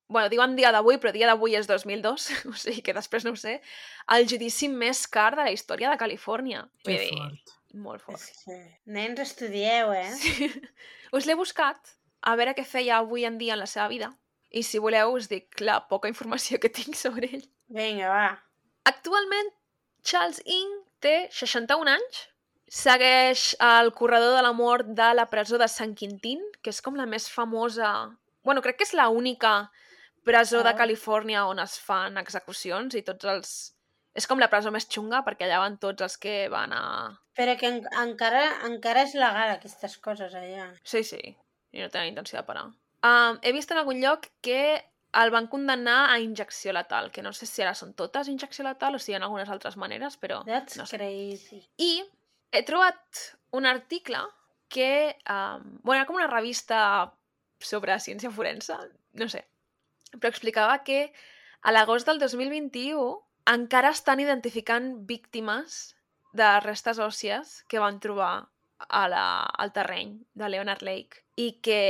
bueno, 0.08 0.30
diuen 0.32 0.56
dia 0.56 0.72
d'avui, 0.72 0.96
però 1.00 1.12
dia 1.12 1.28
d'avui 1.28 1.54
és 1.58 1.68
2002, 1.68 2.28
o 2.50 2.54
sigui 2.56 2.82
que 2.84 2.96
després 2.96 3.26
no 3.26 3.34
ho 3.34 3.38
sé, 3.38 3.58
el 4.16 4.28
judici 4.30 4.70
més 4.72 5.04
car 5.06 5.34
de 5.36 5.44
la 5.44 5.52
història 5.54 5.92
de 5.92 6.00
Califòrnia. 6.00 6.64
Que 6.84 6.94
Vull 6.94 7.04
dir, 7.04 7.18
fort. 7.18 7.54
molt 7.86 8.04
fort. 8.06 8.30
Que... 8.44 8.58
Nens, 8.96 9.20
estudieu, 9.26 9.92
eh? 9.92 10.08
Sí. 10.16 10.48
Us 11.16 11.28
l'he 11.28 11.36
buscat 11.38 11.94
a 12.20 12.34
veure 12.36 12.56
què 12.56 12.64
feia 12.66 12.98
avui 12.98 13.28
en 13.28 13.38
dia 13.40 13.54
en 13.54 13.62
la 13.62 13.68
seva 13.70 13.88
vida. 13.92 14.10
I 14.48 14.64
si 14.64 14.80
voleu 14.80 15.12
us 15.12 15.28
dic 15.28 15.60
la 15.60 15.82
poca 15.88 16.08
informació 16.08 16.58
que 16.60 16.72
tinc 16.72 16.96
sobre 16.96 17.28
ell. 17.28 17.44
Vinga, 17.68 18.08
va. 18.08 18.28
Actualment, 18.88 19.52
Charles 20.02 20.40
Ing 20.48 20.72
té 21.04 21.28
61 21.36 21.92
anys, 21.92 22.22
segueix 22.68 23.50
el 23.64 23.92
corredor 23.96 24.34
de 24.36 24.44
la 24.44 24.54
mort 24.56 24.88
de 24.96 25.08
la 25.16 25.28
presó 25.28 25.60
de 25.60 25.68
Sant 25.68 25.94
Quintín, 25.96 26.40
que 26.62 26.72
és 26.72 26.80
com 26.84 26.96
la 26.96 27.06
més 27.06 27.28
famosa... 27.28 28.16
bueno, 28.42 28.62
crec 28.64 28.78
que 28.80 28.86
és 28.88 28.94
la 28.96 29.10
única 29.12 29.68
presó 30.28 30.62
de 30.62 30.70
Ah. 30.74 30.76
Califòrnia 30.76 31.46
on 31.48 31.58
es 31.64 31.78
fan 31.80 32.20
execucions 32.20 32.94
i 32.98 33.02
tots 33.06 33.24
els... 33.32 33.56
És 34.18 34.26
com 34.26 34.40
la 34.42 34.48
presó 34.50 34.72
més 34.74 34.88
xunga 34.90 35.22
perquè 35.24 35.46
allà 35.46 35.60
van 35.62 35.76
tots 35.78 36.02
els 36.04 36.16
que 36.18 36.48
van 36.52 36.72
a... 36.74 36.82
Però 37.38 37.54
que 37.58 37.68
en 37.70 37.80
encara, 38.02 38.44
encara 38.66 39.04
és 39.06 39.14
legal 39.14 39.52
aquestes 39.54 39.96
coses 40.02 40.34
allà. 40.34 40.72
Sí, 40.82 41.04
sí, 41.06 41.20
i 41.72 41.82
no 41.82 41.88
tenen 41.92 42.10
intenció 42.10 42.40
de 42.40 42.46
parar. 42.48 42.64
Um, 43.06 43.38
he 43.46 43.52
vist 43.54 43.70
en 43.70 43.78
algun 43.78 44.00
lloc 44.02 44.26
que 44.42 44.60
el 45.22 45.30
van 45.30 45.46
condemnar 45.48 46.10
a 46.10 46.18
injecció 46.20 46.72
letal, 46.74 47.12
que 47.14 47.22
no 47.22 47.30
sé 47.32 47.46
si 47.46 47.62
ara 47.62 47.76
són 47.78 47.94
totes 47.94 48.28
injecció 48.28 48.66
letal 48.66 48.98
o 48.98 48.98
si 48.98 49.12
hi 49.12 49.14
ha 49.16 49.20
algunes 49.22 49.48
altres 49.54 49.78
maneres, 49.80 50.18
però 50.18 50.40
That's 50.48 50.76
no 50.80 50.84
sé. 50.90 50.98
crazy. 50.98 51.62
I 51.78 52.02
he 52.50 52.64
trobat 52.66 53.22
un 53.52 53.66
article 53.70 54.24
que... 54.68 55.14
Um, 55.30 55.78
bueno, 55.84 56.00
era 56.02 56.06
com 56.10 56.18
una 56.18 56.26
revista 56.28 57.12
sobre 57.62 57.94
ciència 58.02 58.34
forense, 58.34 58.74
no 59.14 59.28
sé, 59.30 59.46
però 60.16 60.32
explicava 60.32 60.80
que 60.84 61.08
a 61.62 61.74
l'agost 61.74 62.08
del 62.08 62.20
2021 62.22 63.08
encara 63.48 63.92
estan 63.96 64.20
identificant 64.20 64.92
víctimes 65.08 65.96
de 66.36 66.48
restes 66.64 67.00
òssies 67.00 67.62
que 67.68 67.80
van 67.82 68.00
trobar 68.00 68.48
a 68.88 69.04
la, 69.10 69.26
al 69.42 69.72
terreny 69.74 70.18
de 70.38 70.48
Leonard 70.48 70.84
Lake 70.86 71.24
i 71.36 71.54
que 71.64 71.82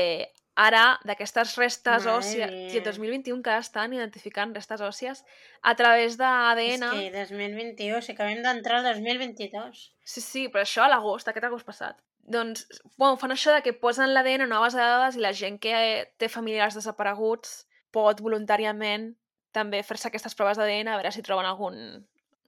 ara 0.59 0.99
d'aquestes 1.07 1.55
restes 1.59 2.07
Madre 2.07 2.14
òssies, 2.19 2.55
i 2.75 2.81
el 2.81 2.85
2021 2.85 3.37
encara 3.39 3.62
estan 3.62 3.95
identificant 3.95 4.55
restes 4.57 4.83
òssies 4.83 5.23
a 5.62 5.75
través 5.79 6.19
d'ADN. 6.19 6.83
És 6.83 7.31
que 7.31 7.37
2021, 7.37 8.03
si 8.03 8.14
acabem 8.16 8.43
d'entrar 8.43 8.83
al 8.83 8.99
2022. 8.99 9.85
Sí, 10.03 10.25
sí, 10.25 10.47
però 10.51 10.64
això 10.66 10.85
a 10.85 10.91
l'agost, 10.91 11.31
aquest 11.31 11.47
agost 11.47 11.69
passat. 11.69 12.01
Doncs, 12.29 12.66
bueno, 12.99 13.16
fan 13.16 13.33
això 13.33 13.55
de 13.55 13.62
que 13.64 13.73
posen 13.73 14.12
l'ADN 14.12 14.49
en 14.49 14.59
base 14.59 14.77
de 14.77 14.85
dades 14.85 15.16
i 15.16 15.25
la 15.25 15.33
gent 15.33 15.57
que 15.62 15.79
té 16.21 16.29
familiars 16.29 16.77
desapareguts 16.77 17.68
pot 17.99 18.22
voluntàriament 18.24 19.11
també 19.59 19.82
fer-se 19.82 20.09
aquestes 20.11 20.36
proves 20.38 20.59
d'ADN 20.61 20.92
a 20.92 20.96
veure 21.01 21.12
si 21.14 21.24
troben 21.26 21.46
algun, 21.49 21.78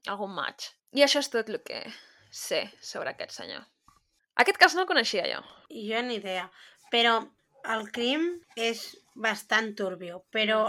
algun 0.07 0.33
match. 0.37 0.71
I 0.95 1.03
això 1.05 1.21
és 1.23 1.29
tot 1.33 1.49
el 1.51 1.59
que 1.67 1.83
sé 2.31 2.65
sobre 2.81 3.11
aquest 3.13 3.35
senyor. 3.35 3.63
Aquest 4.39 4.57
cas 4.61 4.75
no 4.75 4.85
el 4.85 4.89
coneixia 4.89 5.25
jo. 5.27 5.41
Jo 5.89 6.01
ni 6.07 6.17
idea. 6.21 6.45
Però 6.91 7.17
el 7.75 7.83
crim 7.95 8.23
és 8.55 8.85
bastant 9.15 9.73
turbio, 9.77 10.23
però 10.33 10.61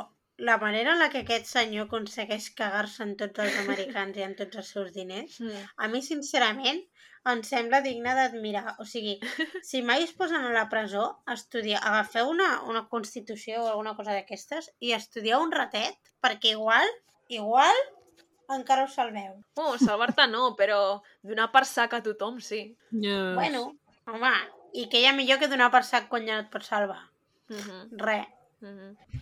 la 0.42 0.56
manera 0.58 0.92
en 0.96 0.98
la 0.98 1.08
que 1.12 1.22
aquest 1.22 1.46
senyor 1.46 1.86
aconsegueix 1.86 2.50
cagar-se 2.58 3.04
en 3.06 3.14
tots 3.20 3.38
els 3.44 3.56
americans 3.62 4.18
i 4.18 4.24
en 4.26 4.34
tots 4.38 4.58
els 4.62 4.72
seus 4.74 4.90
diners, 4.96 5.38
Mm. 5.44 5.62
a 5.76 5.88
mi, 5.92 6.02
sincerament, 6.02 6.82
em 7.30 7.42
sembla 7.46 7.80
digne 7.84 8.14
d'admirar. 8.18 8.76
O 8.82 8.86
sigui, 8.88 9.18
si 9.68 9.82
mai 9.86 10.06
es 10.06 10.12
posen 10.18 10.44
a 10.44 10.52
la 10.54 10.68
presó, 10.72 11.04
estudia, 11.32 11.78
agafeu 11.78 12.30
una, 12.30 12.62
una 12.68 12.86
constitució 12.90 13.62
o 13.62 13.70
alguna 13.70 13.94
cosa 13.98 14.16
d'aquestes 14.16 14.72
i 14.80 14.94
estudieu 14.96 15.42
un 15.42 15.52
ratet, 15.54 15.98
perquè 16.24 16.56
igual, 16.56 16.88
igual, 17.30 17.78
encara 18.52 18.86
us 18.88 18.96
salveu. 18.98 19.38
Oh, 19.56 19.76
salvar-te 19.80 20.26
no, 20.30 20.52
però 20.58 21.02
donar 21.22 21.50
per 21.54 21.64
sac 21.68 21.94
a 21.96 22.02
tothom, 22.04 22.40
sí. 22.42 22.64
Yes. 22.90 23.34
Bueno, 23.38 23.68
home, 24.10 24.34
i 24.76 24.88
que 24.90 25.00
hi 25.00 25.06
ha 25.08 25.16
millor 25.16 25.40
que 25.40 25.50
donar 25.52 25.70
per 25.72 25.84
sac 25.88 26.10
quan 26.10 26.26
ja 26.28 26.38
no 26.38 26.46
et 26.46 26.50
pots 26.52 26.72
salvar. 26.72 27.04
Mm 27.48 27.62
-hmm. 27.62 27.82
Res. 28.06 28.26
Mm 28.60 28.74
-hmm. 28.78 29.20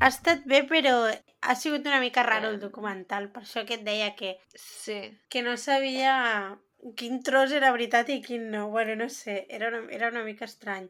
Ha 0.00 0.08
estat 0.08 0.44
bé, 0.44 0.62
però 0.66 1.12
ha 1.42 1.54
sigut 1.54 1.86
una 1.86 2.00
mica 2.00 2.22
raro 2.22 2.48
el 2.48 2.60
documental, 2.60 3.30
per 3.30 3.42
això 3.42 3.66
que 3.66 3.74
et 3.74 3.84
deia 3.84 4.14
que, 4.16 4.38
Sí. 4.54 5.18
que 5.28 5.42
no 5.42 5.56
sabia 5.56 6.58
quin 6.98 7.22
tros 7.22 7.52
era 7.54 7.70
veritat 7.74 8.08
i 8.10 8.20
quin 8.22 8.48
no. 8.50 8.68
Bueno, 8.70 8.96
no 8.96 9.08
sé, 9.08 9.46
era 9.48 9.68
una, 9.68 9.82
era 9.94 10.08
una 10.08 10.24
mica 10.26 10.44
estrany. 10.44 10.88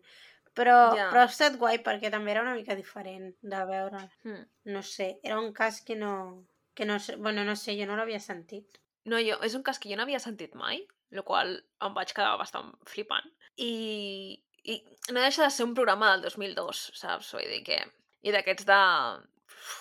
Però, 0.53 0.95
Ja. 0.97 1.09
però 1.11 1.23
ha 1.23 1.31
estat 1.31 1.57
guai 1.57 1.79
perquè 1.85 2.11
també 2.13 2.31
era 2.35 2.43
una 2.45 2.55
mica 2.55 2.75
diferent 2.77 3.31
de 3.41 3.61
veure. 3.69 4.03
Mm. 4.29 4.43
No 4.75 4.83
sé, 4.83 5.19
era 5.23 5.39
un 5.41 5.53
cas 5.53 5.81
que 5.83 5.97
no... 5.97 6.45
Que 6.75 6.85
no 6.89 6.99
sé, 7.01 7.17
bueno, 7.17 7.45
no 7.45 7.55
sé, 7.57 7.75
jo 7.79 7.87
no 7.87 7.97
l'havia 7.97 8.21
sentit. 8.21 8.79
No, 9.05 9.19
jo, 9.21 9.37
és 9.45 9.55
un 9.55 9.63
cas 9.63 9.79
que 9.79 9.91
jo 9.91 9.97
no 9.97 10.05
havia 10.07 10.21
sentit 10.21 10.55
mai, 10.57 10.87
el 11.13 11.23
qual 11.29 11.55
em 11.85 11.95
vaig 11.97 12.13
quedar 12.17 12.37
bastant 12.41 12.71
flipant. 12.89 13.27
I, 13.61 14.41
i 14.65 14.79
no 15.13 15.21
deixa 15.21 15.45
de 15.45 15.51
ser 15.53 15.67
un 15.67 15.75
programa 15.77 16.13
del 16.13 16.23
2002, 16.29 16.85
saps? 16.97 17.33
Vull 17.37 17.49
dir 17.51 17.63
que... 17.67 17.81
I 18.23 18.33
d'aquests 18.33 18.65
de... 18.69 18.79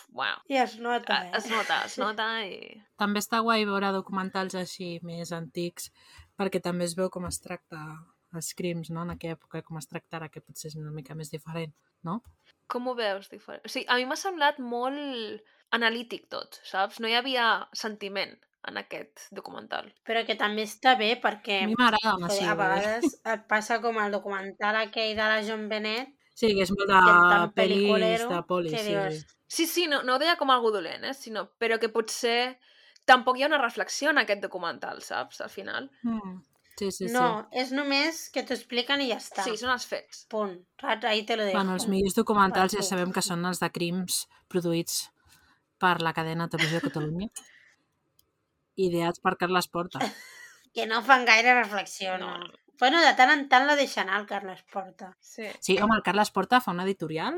Bueno, 0.09 0.41
I 0.51 0.57
es 0.61 0.77
nota, 0.79 1.21
eh? 1.25 1.32
es 1.38 1.49
nota, 1.49 1.82
es 1.88 1.97
nota 2.01 2.27
i... 2.45 2.57
També 2.99 3.21
està 3.23 3.39
guai 3.45 3.65
veure 3.65 3.93
documentals 3.95 4.55
així 4.59 4.97
més 5.07 5.32
antics 5.36 5.89
perquè 6.39 6.61
també 6.63 6.88
es 6.89 6.95
veu 6.97 7.09
com 7.13 7.25
es 7.29 7.39
tracta 7.43 7.79
els 8.36 8.53
crims, 8.57 8.91
no? 8.91 9.03
En 9.05 9.15
aquella 9.15 9.38
època, 9.38 9.63
com 9.65 9.79
es 9.79 9.89
tracta 9.89 10.19
ara, 10.19 10.29
que 10.32 10.43
potser 10.43 10.69
és 10.71 10.77
una 10.79 10.93
mica 10.95 11.15
més 11.17 11.32
diferent, 11.34 11.73
no? 12.07 12.21
Com 12.71 12.88
ho 12.88 12.95
veus 12.95 13.27
diferent? 13.32 13.65
O 13.67 13.71
sigui, 13.71 13.88
a 13.91 13.97
mi 13.99 14.07
m'ha 14.07 14.19
semblat 14.19 14.61
molt 14.63 15.43
analític 15.75 16.29
tot, 16.32 16.61
saps? 16.67 17.01
No 17.03 17.11
hi 17.11 17.17
havia 17.19 17.47
sentiment 17.75 18.38
en 18.69 18.77
aquest 18.77 19.27
documental. 19.36 19.89
Però 20.07 20.23
que 20.27 20.38
també 20.39 20.65
està 20.67 20.95
bé 20.99 21.13
A 21.17 21.21
perquè 21.23 21.61
mi 21.67 21.77
m'agraden 21.79 22.25
que 22.27 22.32
així. 22.32 22.45
a 22.45 22.53
dir. 22.53 22.57
vegades 22.61 23.19
et 23.34 23.45
passa 23.49 23.79
com 23.84 23.99
el 23.99 24.13
documental 24.13 24.79
aquell 24.84 25.15
de 25.17 25.29
la 25.34 25.41
John 25.47 25.67
Bennett, 25.71 26.13
Sí, 26.38 26.53
que 26.55 26.65
és 26.65 26.71
molt 26.73 26.89
de 26.89 26.99
pel·lis, 27.57 28.25
de 28.29 28.41
polis, 28.47 28.75
sí, 28.75 28.88
dius, 28.88 29.19
sí. 29.19 29.39
Sí, 29.51 29.65
sí, 29.67 29.88
no, 29.91 29.99
no 30.07 30.15
ho 30.15 30.21
deia 30.21 30.38
com 30.39 30.51
algú 30.53 30.71
dolent, 30.71 31.03
eh? 31.09 31.13
Sinó, 31.17 31.49
però 31.59 31.75
que 31.79 31.89
potser 31.91 32.55
tampoc 33.09 33.36
hi 33.36 33.43
ha 33.43 33.49
una 33.49 33.59
reflexió 33.59 34.13
en 34.13 34.21
aquest 34.21 34.39
documental, 34.45 35.01
saps? 35.03 35.41
Al 35.43 35.51
final. 35.51 35.89
Mm. 36.07 36.39
Sí, 36.79 36.88
sí, 36.89 37.07
sí. 37.09 37.13
no, 37.13 37.49
és 37.51 37.73
només 37.75 38.23
que 38.34 38.45
t'ho 38.47 38.55
expliquen 38.55 39.03
i 39.03 39.09
ja 39.11 39.19
està. 39.19 39.43
Sí, 39.45 39.57
són 39.59 39.73
els 39.73 39.86
fets. 39.86 40.23
Punt. 40.32 40.55
Saps? 40.82 41.05
Ahí 41.09 41.25
te 41.27 41.36
lo 41.36 41.43
dejo. 41.43 41.57
Bueno, 41.59 41.75
els 41.75 41.89
millors 41.91 42.15
documentals 42.17 42.77
ja 42.77 42.86
sabem 42.88 43.11
que 43.13 43.21
són 43.25 43.43
els 43.45 43.59
de 43.61 43.69
crims 43.75 44.23
produïts 44.49 45.03
per 45.82 45.97
la 46.01 46.15
cadena 46.15 46.47
Televisió 46.49 46.79
de 46.79 46.88
Catalunya 46.88 47.27
ideats 48.88 49.19
per 49.19 49.36
Carles 49.38 49.67
Porta. 49.67 49.99
Que 50.71 50.86
no 50.88 51.01
fan 51.03 51.25
gaire 51.27 51.51
reflexió, 51.51 52.13
no. 52.17 52.29
No. 52.39 52.45
Bueno, 52.82 52.99
de 53.05 53.13
tant 53.15 53.29
en 53.32 53.45
tant 53.51 53.67
la 53.69 53.75
deixa 53.79 54.01
anar 54.01 54.19
el 54.19 54.25
Carles 54.27 54.63
Porta. 54.73 55.13
Sí. 55.21 55.45
Sí, 55.61 55.77
home, 55.79 55.95
el 55.99 56.03
Carles 56.03 56.32
Porta 56.34 56.59
fa 56.65 56.73
una 56.73 56.84
editorial 56.88 57.38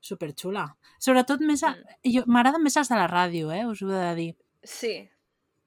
superxula. 0.00 0.64
Sobretot 1.02 1.42
més... 1.44 1.62
A... 1.66 1.74
Mm. 1.76 2.00
jo- 2.16 2.24
M'agraden 2.26 2.62
més 2.64 2.76
els 2.80 2.88
de 2.90 2.96
la 2.98 3.06
ràdio, 3.10 3.52
eh? 3.54 3.64
Us 3.68 3.82
ho 3.84 3.90
he 3.92 4.00
de 4.00 4.14
dir. 4.18 4.32
Sí. 4.64 4.94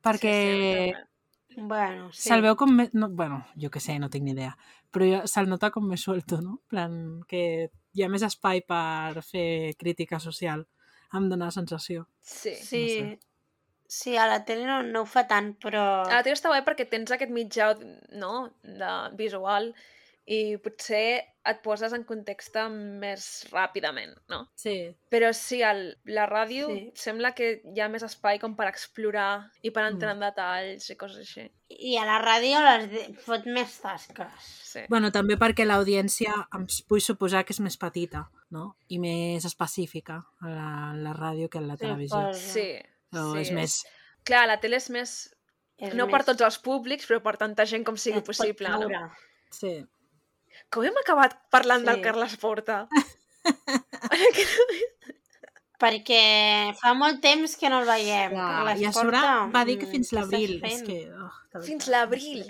Perquè 0.02 0.36
Sí, 0.42 0.92
sí, 1.54 1.62
Bueno, 1.68 2.10
sí. 2.16 2.30
se'l 2.30 2.42
veu 2.46 2.56
com 2.56 2.72
més... 2.78 2.94
No, 2.96 3.10
bueno, 3.12 3.42
jo 3.60 3.70
que 3.70 3.82
sé, 3.84 3.98
no 4.00 4.10
tinc 4.10 4.24
ni 4.26 4.32
idea. 4.34 4.54
Però 4.92 5.08
jo, 5.08 5.18
se'l 5.28 5.50
nota 5.52 5.70
com 5.72 5.84
més 5.88 6.02
suelto, 6.08 6.40
no? 6.42 6.58
En 6.64 6.68
plan, 6.72 6.94
que 7.28 7.42
hi 7.94 8.04
ha 8.06 8.10
més 8.10 8.24
espai 8.24 8.62
per 8.64 9.20
fer 9.28 9.76
crítica 9.80 10.20
social. 10.24 10.64
Em 11.14 11.28
dóna 11.28 11.50
la 11.50 11.52
sensació. 11.52 12.06
Sí. 12.24 12.56
Sí, 12.56 12.82
sé. 12.96 13.20
Sí, 13.92 14.16
a 14.16 14.24
la 14.30 14.40
tele 14.48 14.64
no, 14.70 14.82
no 14.88 15.02
ho 15.04 15.10
fa 15.10 15.26
tant, 15.28 15.52
però... 15.60 15.82
A 16.08 16.20
la 16.22 16.24
tele 16.24 16.38
està 16.40 16.52
bé 16.54 16.62
perquè 16.64 16.88
tens 16.90 17.12
aquest 17.12 17.32
mitjà 17.36 17.74
no? 18.16 18.48
de 18.64 18.92
visual 19.20 19.74
i 20.32 20.56
potser 20.64 21.20
et 21.50 21.58
poses 21.66 21.92
en 21.98 22.04
context 22.06 22.54
més 23.02 23.24
ràpidament, 23.52 24.12
no? 24.30 24.44
Sí. 24.56 24.76
Però 25.12 25.32
sí, 25.36 25.58
el, 25.66 25.80
la 26.14 26.28
ràdio 26.30 26.68
Sí. 26.70 26.92
sembla 26.96 27.32
que 27.36 27.48
hi 27.66 27.82
ha 27.82 27.88
més 27.90 28.06
espai 28.06 28.38
com 28.40 28.54
per 28.56 28.68
explorar 28.70 29.50
i 29.66 29.72
per 29.74 29.82
Mm. 29.84 29.96
entrar 29.96 30.14
en 30.14 30.22
detalls 30.24 30.88
i 30.94 30.96
coses 30.96 31.26
així. 31.26 31.48
I 31.74 31.98
a 31.98 32.06
la 32.06 32.20
ràdio 32.22 32.62
les 32.68 32.86
de... 32.94 33.04
fot 33.26 33.50
més 33.50 33.74
tasques. 33.82 34.46
Sí. 34.72 34.86
Bueno, 34.94 35.10
també 35.12 35.36
perquè 35.42 35.66
l'audiència 35.66 36.38
em 36.56 36.68
vull 36.88 37.02
suposar 37.02 37.44
que 37.44 37.52
és 37.58 37.60
més 37.66 37.76
petita, 37.82 38.28
no? 38.54 38.76
I 38.94 39.00
més 39.02 39.44
específica 39.50 40.22
a 40.46 40.48
la, 40.54 40.72
la 40.96 41.18
ràdio 41.18 41.50
que 41.50 41.58
a 41.60 41.66
la 41.66 41.76
televisió. 41.82 42.22
Suposo. 42.32 42.54
Sí. 42.54 42.70
Però 43.12 43.24
sí. 43.34 43.40
és 43.46 43.52
més... 43.56 43.78
Clar, 44.28 44.46
la 44.50 44.58
tele 44.64 44.78
és 44.82 44.90
més... 44.94 45.10
És 45.82 45.96
no 45.98 46.06
més... 46.06 46.14
per 46.14 46.22
tots 46.30 46.44
els 46.46 46.60
públics, 46.62 47.08
però 47.10 47.20
per 47.26 47.36
tanta 47.42 47.66
gent 47.70 47.84
com 47.88 47.98
sigui 47.98 48.22
possible, 48.26 48.70
no? 48.70 49.08
Sí. 49.52 49.80
Com 50.72 50.86
hem 50.86 50.98
acabat 51.02 51.32
parlant 51.54 51.84
del 51.88 51.98
Sí. 52.00 52.04
Carles 52.06 52.36
Porta? 52.42 52.84
Perquè 55.82 56.22
fa 56.78 56.92
molt 56.94 57.18
temps 57.24 57.56
que 57.58 57.70
no 57.74 57.80
el 57.82 57.88
veiem. 57.90 58.36
Carles 58.38 58.82
I 58.84 58.86
a 58.86 58.92
sobre 58.94 59.18
Porta, 59.18 59.38
va 59.56 59.64
dir 59.66 59.80
que 59.82 59.88
mm, 59.88 59.94
fins 59.96 60.12
què 60.12 60.18
l'abril. 60.20 60.52
que... 60.86 60.98
Oh. 61.18 61.62
Fins 61.66 61.88
l'abril. 61.90 62.44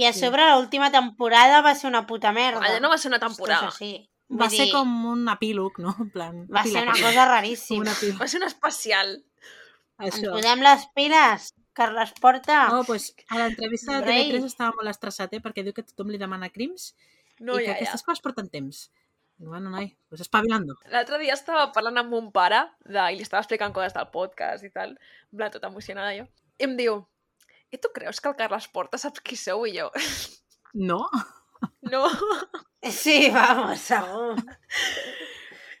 I 0.00 0.06
a 0.08 0.14
sobre 0.16 0.46
l'última 0.54 0.88
temporada 0.94 1.60
va 1.66 1.74
ser 1.76 1.90
una 1.90 2.06
puta 2.08 2.32
merda. 2.32 2.62
Allà 2.64 2.80
no 2.80 2.88
va 2.88 2.96
ser 3.02 3.10
una 3.12 3.20
temporada. 3.20 3.68
així. 3.68 3.92
Va 4.30 4.46
Vull 4.46 4.54
ser 4.56 4.68
dir, 4.70 4.72
com 4.72 4.88
un 5.10 5.26
epílog, 5.28 5.80
no? 5.82 5.92
En 5.98 6.08
plan, 6.14 6.44
Va 6.48 6.62
ser 6.62 6.84
una 6.86 6.94
epíleg. 6.94 7.08
cosa 7.10 7.24
raríssima. 7.28 7.92
Va 8.20 8.28
ser 8.30 8.38
un 8.40 8.46
especial. 8.46 9.08
Ens 10.00 10.16
Això. 10.16 10.32
posem 10.32 10.62
les 10.64 10.86
piles, 10.96 11.50
Carles 11.76 12.12
Porta. 12.20 12.68
No, 12.72 12.82
pues, 12.84 13.10
a 13.28 13.38
l'entrevista 13.38 13.98
de 14.00 14.06
Rei. 14.06 14.30
TV3 14.30 14.46
estava 14.48 14.72
molt 14.76 14.88
estressat, 14.90 15.32
eh? 15.36 15.40
perquè 15.44 15.62
diu 15.66 15.74
que 15.76 15.84
tothom 15.86 16.10
li 16.10 16.18
demana 16.20 16.48
crims 16.50 16.94
No, 17.40 17.54
i 17.56 17.64
que 17.64 17.70
ja, 17.70 17.72
ja. 17.72 17.76
aquestes 17.78 18.02
coses 18.04 18.20
porten 18.24 18.48
temps. 18.52 18.90
Bueno, 19.40 19.70
noi, 19.72 19.86
pues 20.10 20.20
espavilando. 20.20 20.74
L'altre 20.92 21.16
dia 21.22 21.32
estava 21.32 21.70
parlant 21.72 21.96
amb 22.02 22.10
mon 22.12 22.26
pare 22.32 22.58
de, 22.84 23.00
i 23.12 23.16
li 23.16 23.22
estava 23.24 23.40
explicant 23.40 23.72
coses 23.72 23.94
del 23.96 24.10
podcast 24.12 24.66
i 24.66 24.68
tal, 24.74 24.90
en 25.32 25.38
plan, 25.40 25.50
tota 25.54 25.70
emocionada 25.72 26.12
jo. 26.18 26.26
I 26.60 26.66
em 26.68 26.74
diu, 26.76 26.98
i 27.72 27.78
tu 27.80 27.88
creus 27.94 28.20
que 28.20 28.28
el 28.28 28.36
Carles 28.36 28.66
Porta 28.68 28.98
saps 29.00 29.22
qui 29.24 29.36
sou? 29.40 29.64
I 29.66 29.78
jo, 29.78 29.88
No? 30.74 31.06
no. 31.88 32.04
Sí, 32.84 33.30
vamos, 33.32 33.80
segur. 33.80 34.36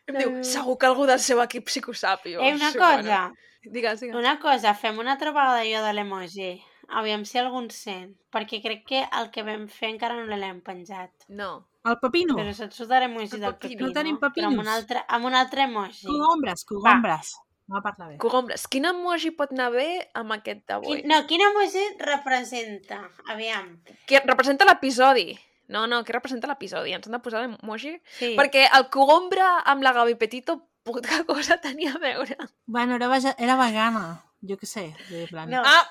Em 0.08 0.16
diu, 0.18 0.32
segur 0.44 0.78
que 0.80 0.88
algú 0.88 1.04
del 1.08 1.20
seu 1.22 1.38
equip 1.44 1.68
sí 1.70 1.80
que 1.84 1.92
ho 1.92 1.94
sap. 1.94 2.24
I 2.26 2.34
jo, 2.34 2.40
Eh, 2.42 2.54
una 2.56 2.72
sí, 2.72 2.78
cosa, 2.78 3.02
Bueno. 3.02 3.36
Digues, 3.62 4.00
digues. 4.00 4.16
una 4.16 4.38
cosa, 4.40 4.72
fem 4.74 4.98
una 4.98 5.12
altra 5.12 5.32
vegada 5.32 5.64
jo 5.64 5.82
de 5.84 5.92
l'emoji. 5.92 6.62
Aviam 6.90 7.24
si 7.24 7.38
algú 7.38 7.60
en 7.62 7.68
sent, 7.70 8.16
perquè 8.32 8.58
crec 8.62 8.84
que 8.88 9.02
el 9.18 9.28
que 9.30 9.44
vam 9.46 9.68
fer 9.68 9.90
encara 9.92 10.16
no 10.18 10.36
l'hem 10.36 10.60
penjat. 10.60 11.10
No. 11.28 11.66
El 11.86 11.98
pepino? 12.00 12.34
Però 12.36 12.52
saps 12.52 12.80
de 12.88 12.98
l'emoji 13.00 13.36
El 13.36 13.40
del 13.44 13.54
pepino. 13.54 13.60
pepino? 13.60 13.86
No 13.86 13.92
tenim 13.94 14.16
Però 14.18 14.26
amb 14.26 14.34
pepinos. 14.34 14.58
un 14.66 14.68
altre, 14.68 15.04
amb 15.08 15.24
un 15.24 15.34
altre 15.34 15.62
emoji. 15.68 16.06
Cogombres, 16.06 16.64
cogombres. 16.64 17.36
Va 17.70 17.80
parlar 17.84 18.08
bé. 18.08 18.16
Cogombres, 18.18 18.66
quin 18.66 18.84
emoji 18.90 19.30
pot 19.30 19.52
anar 19.54 19.70
bé 19.70 20.08
amb 20.18 20.32
aquest 20.34 20.64
d'avui? 20.66 21.02
Quin, 21.02 21.08
no, 21.08 21.20
quin 21.28 21.40
emoji 21.46 21.84
representa? 22.00 22.98
Aviam. 23.28 23.76
Que 24.06 24.20
representa 24.26 24.64
l'episodi. 24.66 25.38
No, 25.70 25.86
no, 25.86 26.02
que 26.02 26.12
representa 26.12 26.48
l'episodi. 26.50 26.92
Ens 26.96 27.06
han 27.06 27.14
de 27.14 27.20
posar 27.22 27.44
l'emoji. 27.44 27.94
Sí. 28.18 28.32
Perquè 28.36 28.66
el 28.74 28.88
cogombre 28.90 29.44
amb 29.70 29.84
la 29.86 29.92
Gavi 29.94 30.16
Petito, 30.18 30.56
puta 30.84 31.22
cosa 31.30 31.56
tenia 31.60 31.94
a 31.94 31.98
veure. 32.02 32.36
Bueno, 32.66 32.94
era, 32.96 33.08
vege- 33.12 33.34
era 33.38 33.56
vegana. 33.60 34.04
Jo 34.42 34.56
què 34.56 34.66
sé. 34.66 34.86
De 35.10 35.26
plan, 35.28 35.50
No. 35.52 35.60
Ah! 35.64 35.84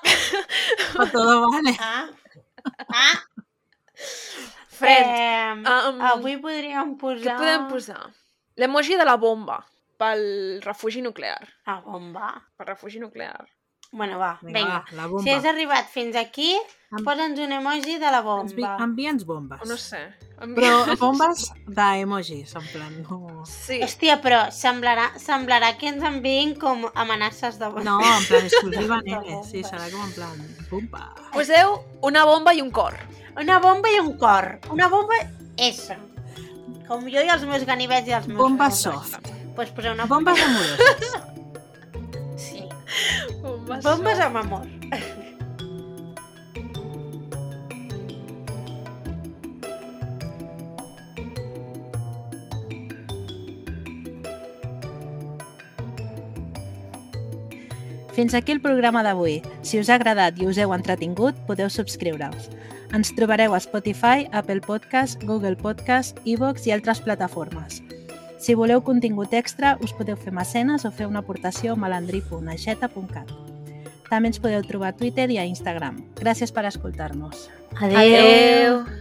no. 0.98 1.06
todo 1.12 1.36
vale. 1.50 1.76
Ah, 1.78 2.08
ah, 2.90 3.18
Friend, 4.80 5.66
eh, 5.66 5.88
um, 5.90 6.00
avui 6.00 6.38
podríem 6.40 6.94
posar... 6.98 7.22
què 7.26 7.36
podem 7.36 7.66
posar? 7.68 8.00
L'emoji 8.60 8.96
de 8.96 9.04
la 9.06 9.16
bomba 9.20 9.58
pel 10.00 10.22
refugi 10.64 11.02
nuclear. 11.04 11.44
La 11.68 11.78
bomba. 11.84 12.30
Pel 12.56 12.70
refugi 12.72 13.00
nuclear. 13.02 13.44
Bueno, 13.92 14.18
va, 14.20 14.38
Vinga, 14.40 14.58
vinga. 14.60 14.74
va, 14.78 14.84
la 14.96 15.02
Si 15.02 15.08
bomba. 15.08 15.32
has 15.36 15.44
arribat 15.50 15.88
fins 15.90 16.14
aquí, 16.16 16.52
Am- 16.92 17.02
posa'ns 17.04 17.38
un 17.42 17.50
emoji 17.52 17.96
de 17.98 18.10
la 18.14 18.20
bomba. 18.22 18.76
Envia'ns 18.84 19.24
bombes. 19.26 19.60
No 19.66 19.76
sé. 19.76 19.98
Em- 20.40 20.54
Però 20.54 20.84
bombes 21.00 21.48
d'emojis, 21.66 22.54
en 22.54 22.68
plan, 22.72 22.94
no... 23.02 23.42
Sí. 23.50 23.80
Hòstia, 23.82 24.20
però 24.22 24.44
semblarà, 24.54 25.08
semblarà 25.18 25.72
que 25.76 25.88
ens 25.90 26.04
enviïn 26.06 26.54
com 26.58 26.86
amenaces 26.94 27.58
de 27.58 27.66
bomba. 27.66 27.82
No, 27.82 27.98
en 28.00 28.24
plan 28.28 28.46
exclusiva, 28.46 29.00
nene. 29.04 29.40
Sí, 29.42 29.60
bombes. 29.64 29.72
serà 29.72 29.90
com 29.90 30.06
en 30.06 30.12
plan, 30.14 30.46
bomba. 30.70 31.02
Poseu 31.34 31.80
una 32.06 32.24
bomba 32.24 32.54
i 32.54 32.62
un 32.62 32.70
cor. 32.70 32.94
Una 33.42 33.58
bomba 33.58 33.90
i 33.90 33.98
un 33.98 34.14
cor. 34.18 34.60
Una 34.70 34.86
bomba 34.88 35.18
S. 35.58 35.98
Com 36.86 37.04
jo 37.10 37.22
i 37.22 37.28
els 37.30 37.42
meus 37.46 37.66
ganivets 37.66 38.06
i 38.08 38.14
els 38.14 38.26
meus... 38.30 38.38
Bomba 38.38 38.68
bombes. 38.70 38.80
soft. 38.86 39.28
Pues 39.58 39.74
poseu 39.74 39.92
una 39.98 40.06
Bombes 40.06 40.38
amoroses. 40.46 41.18
Bombes, 43.42 43.84
Bombes 43.84 44.20
amb 44.20 44.36
amor. 44.42 44.66
Fins 58.20 58.34
aquí 58.34 58.52
el 58.52 58.60
programa 58.60 59.00
d'avui. 59.06 59.38
Si 59.62 59.78
us 59.80 59.88
ha 59.88 59.94
agradat 59.96 60.36
i 60.42 60.48
us 60.50 60.58
heu 60.60 60.74
entretingut, 60.76 61.38
podeu 61.46 61.70
subscriure-us. 61.72 62.50
Ens 62.92 63.14
trobareu 63.16 63.54
a 63.54 63.60
Spotify, 63.62 64.26
Apple 64.32 64.60
Podcast, 64.66 65.22
Google 65.24 65.56
Podcast, 65.56 66.18
iVoox 66.26 66.66
i 66.66 66.74
altres 66.74 67.00
plataformes. 67.06 67.78
Si 68.40 68.56
voleu 68.56 68.80
contingut 68.80 69.34
extra, 69.36 69.76
us 69.84 69.92
podeu 69.92 70.16
fer 70.16 70.32
mecenes 70.32 70.86
o 70.88 70.90
fer 70.90 71.06
una 71.10 71.20
aportació 71.20 71.76
a 71.76 71.80
malandri.aixeta.cat. 71.82 73.34
També 74.08 74.32
ens 74.32 74.40
podeu 74.42 74.64
trobar 74.66 74.94
a 74.94 74.96
Twitter 74.96 75.28
i 75.30 75.38
a 75.38 75.44
Instagram. 75.46 76.00
Gràcies 76.18 76.50
per 76.50 76.64
escoltar-nos. 76.72 77.50
Adéu. 77.76 78.00
Adeu. 78.00 78.99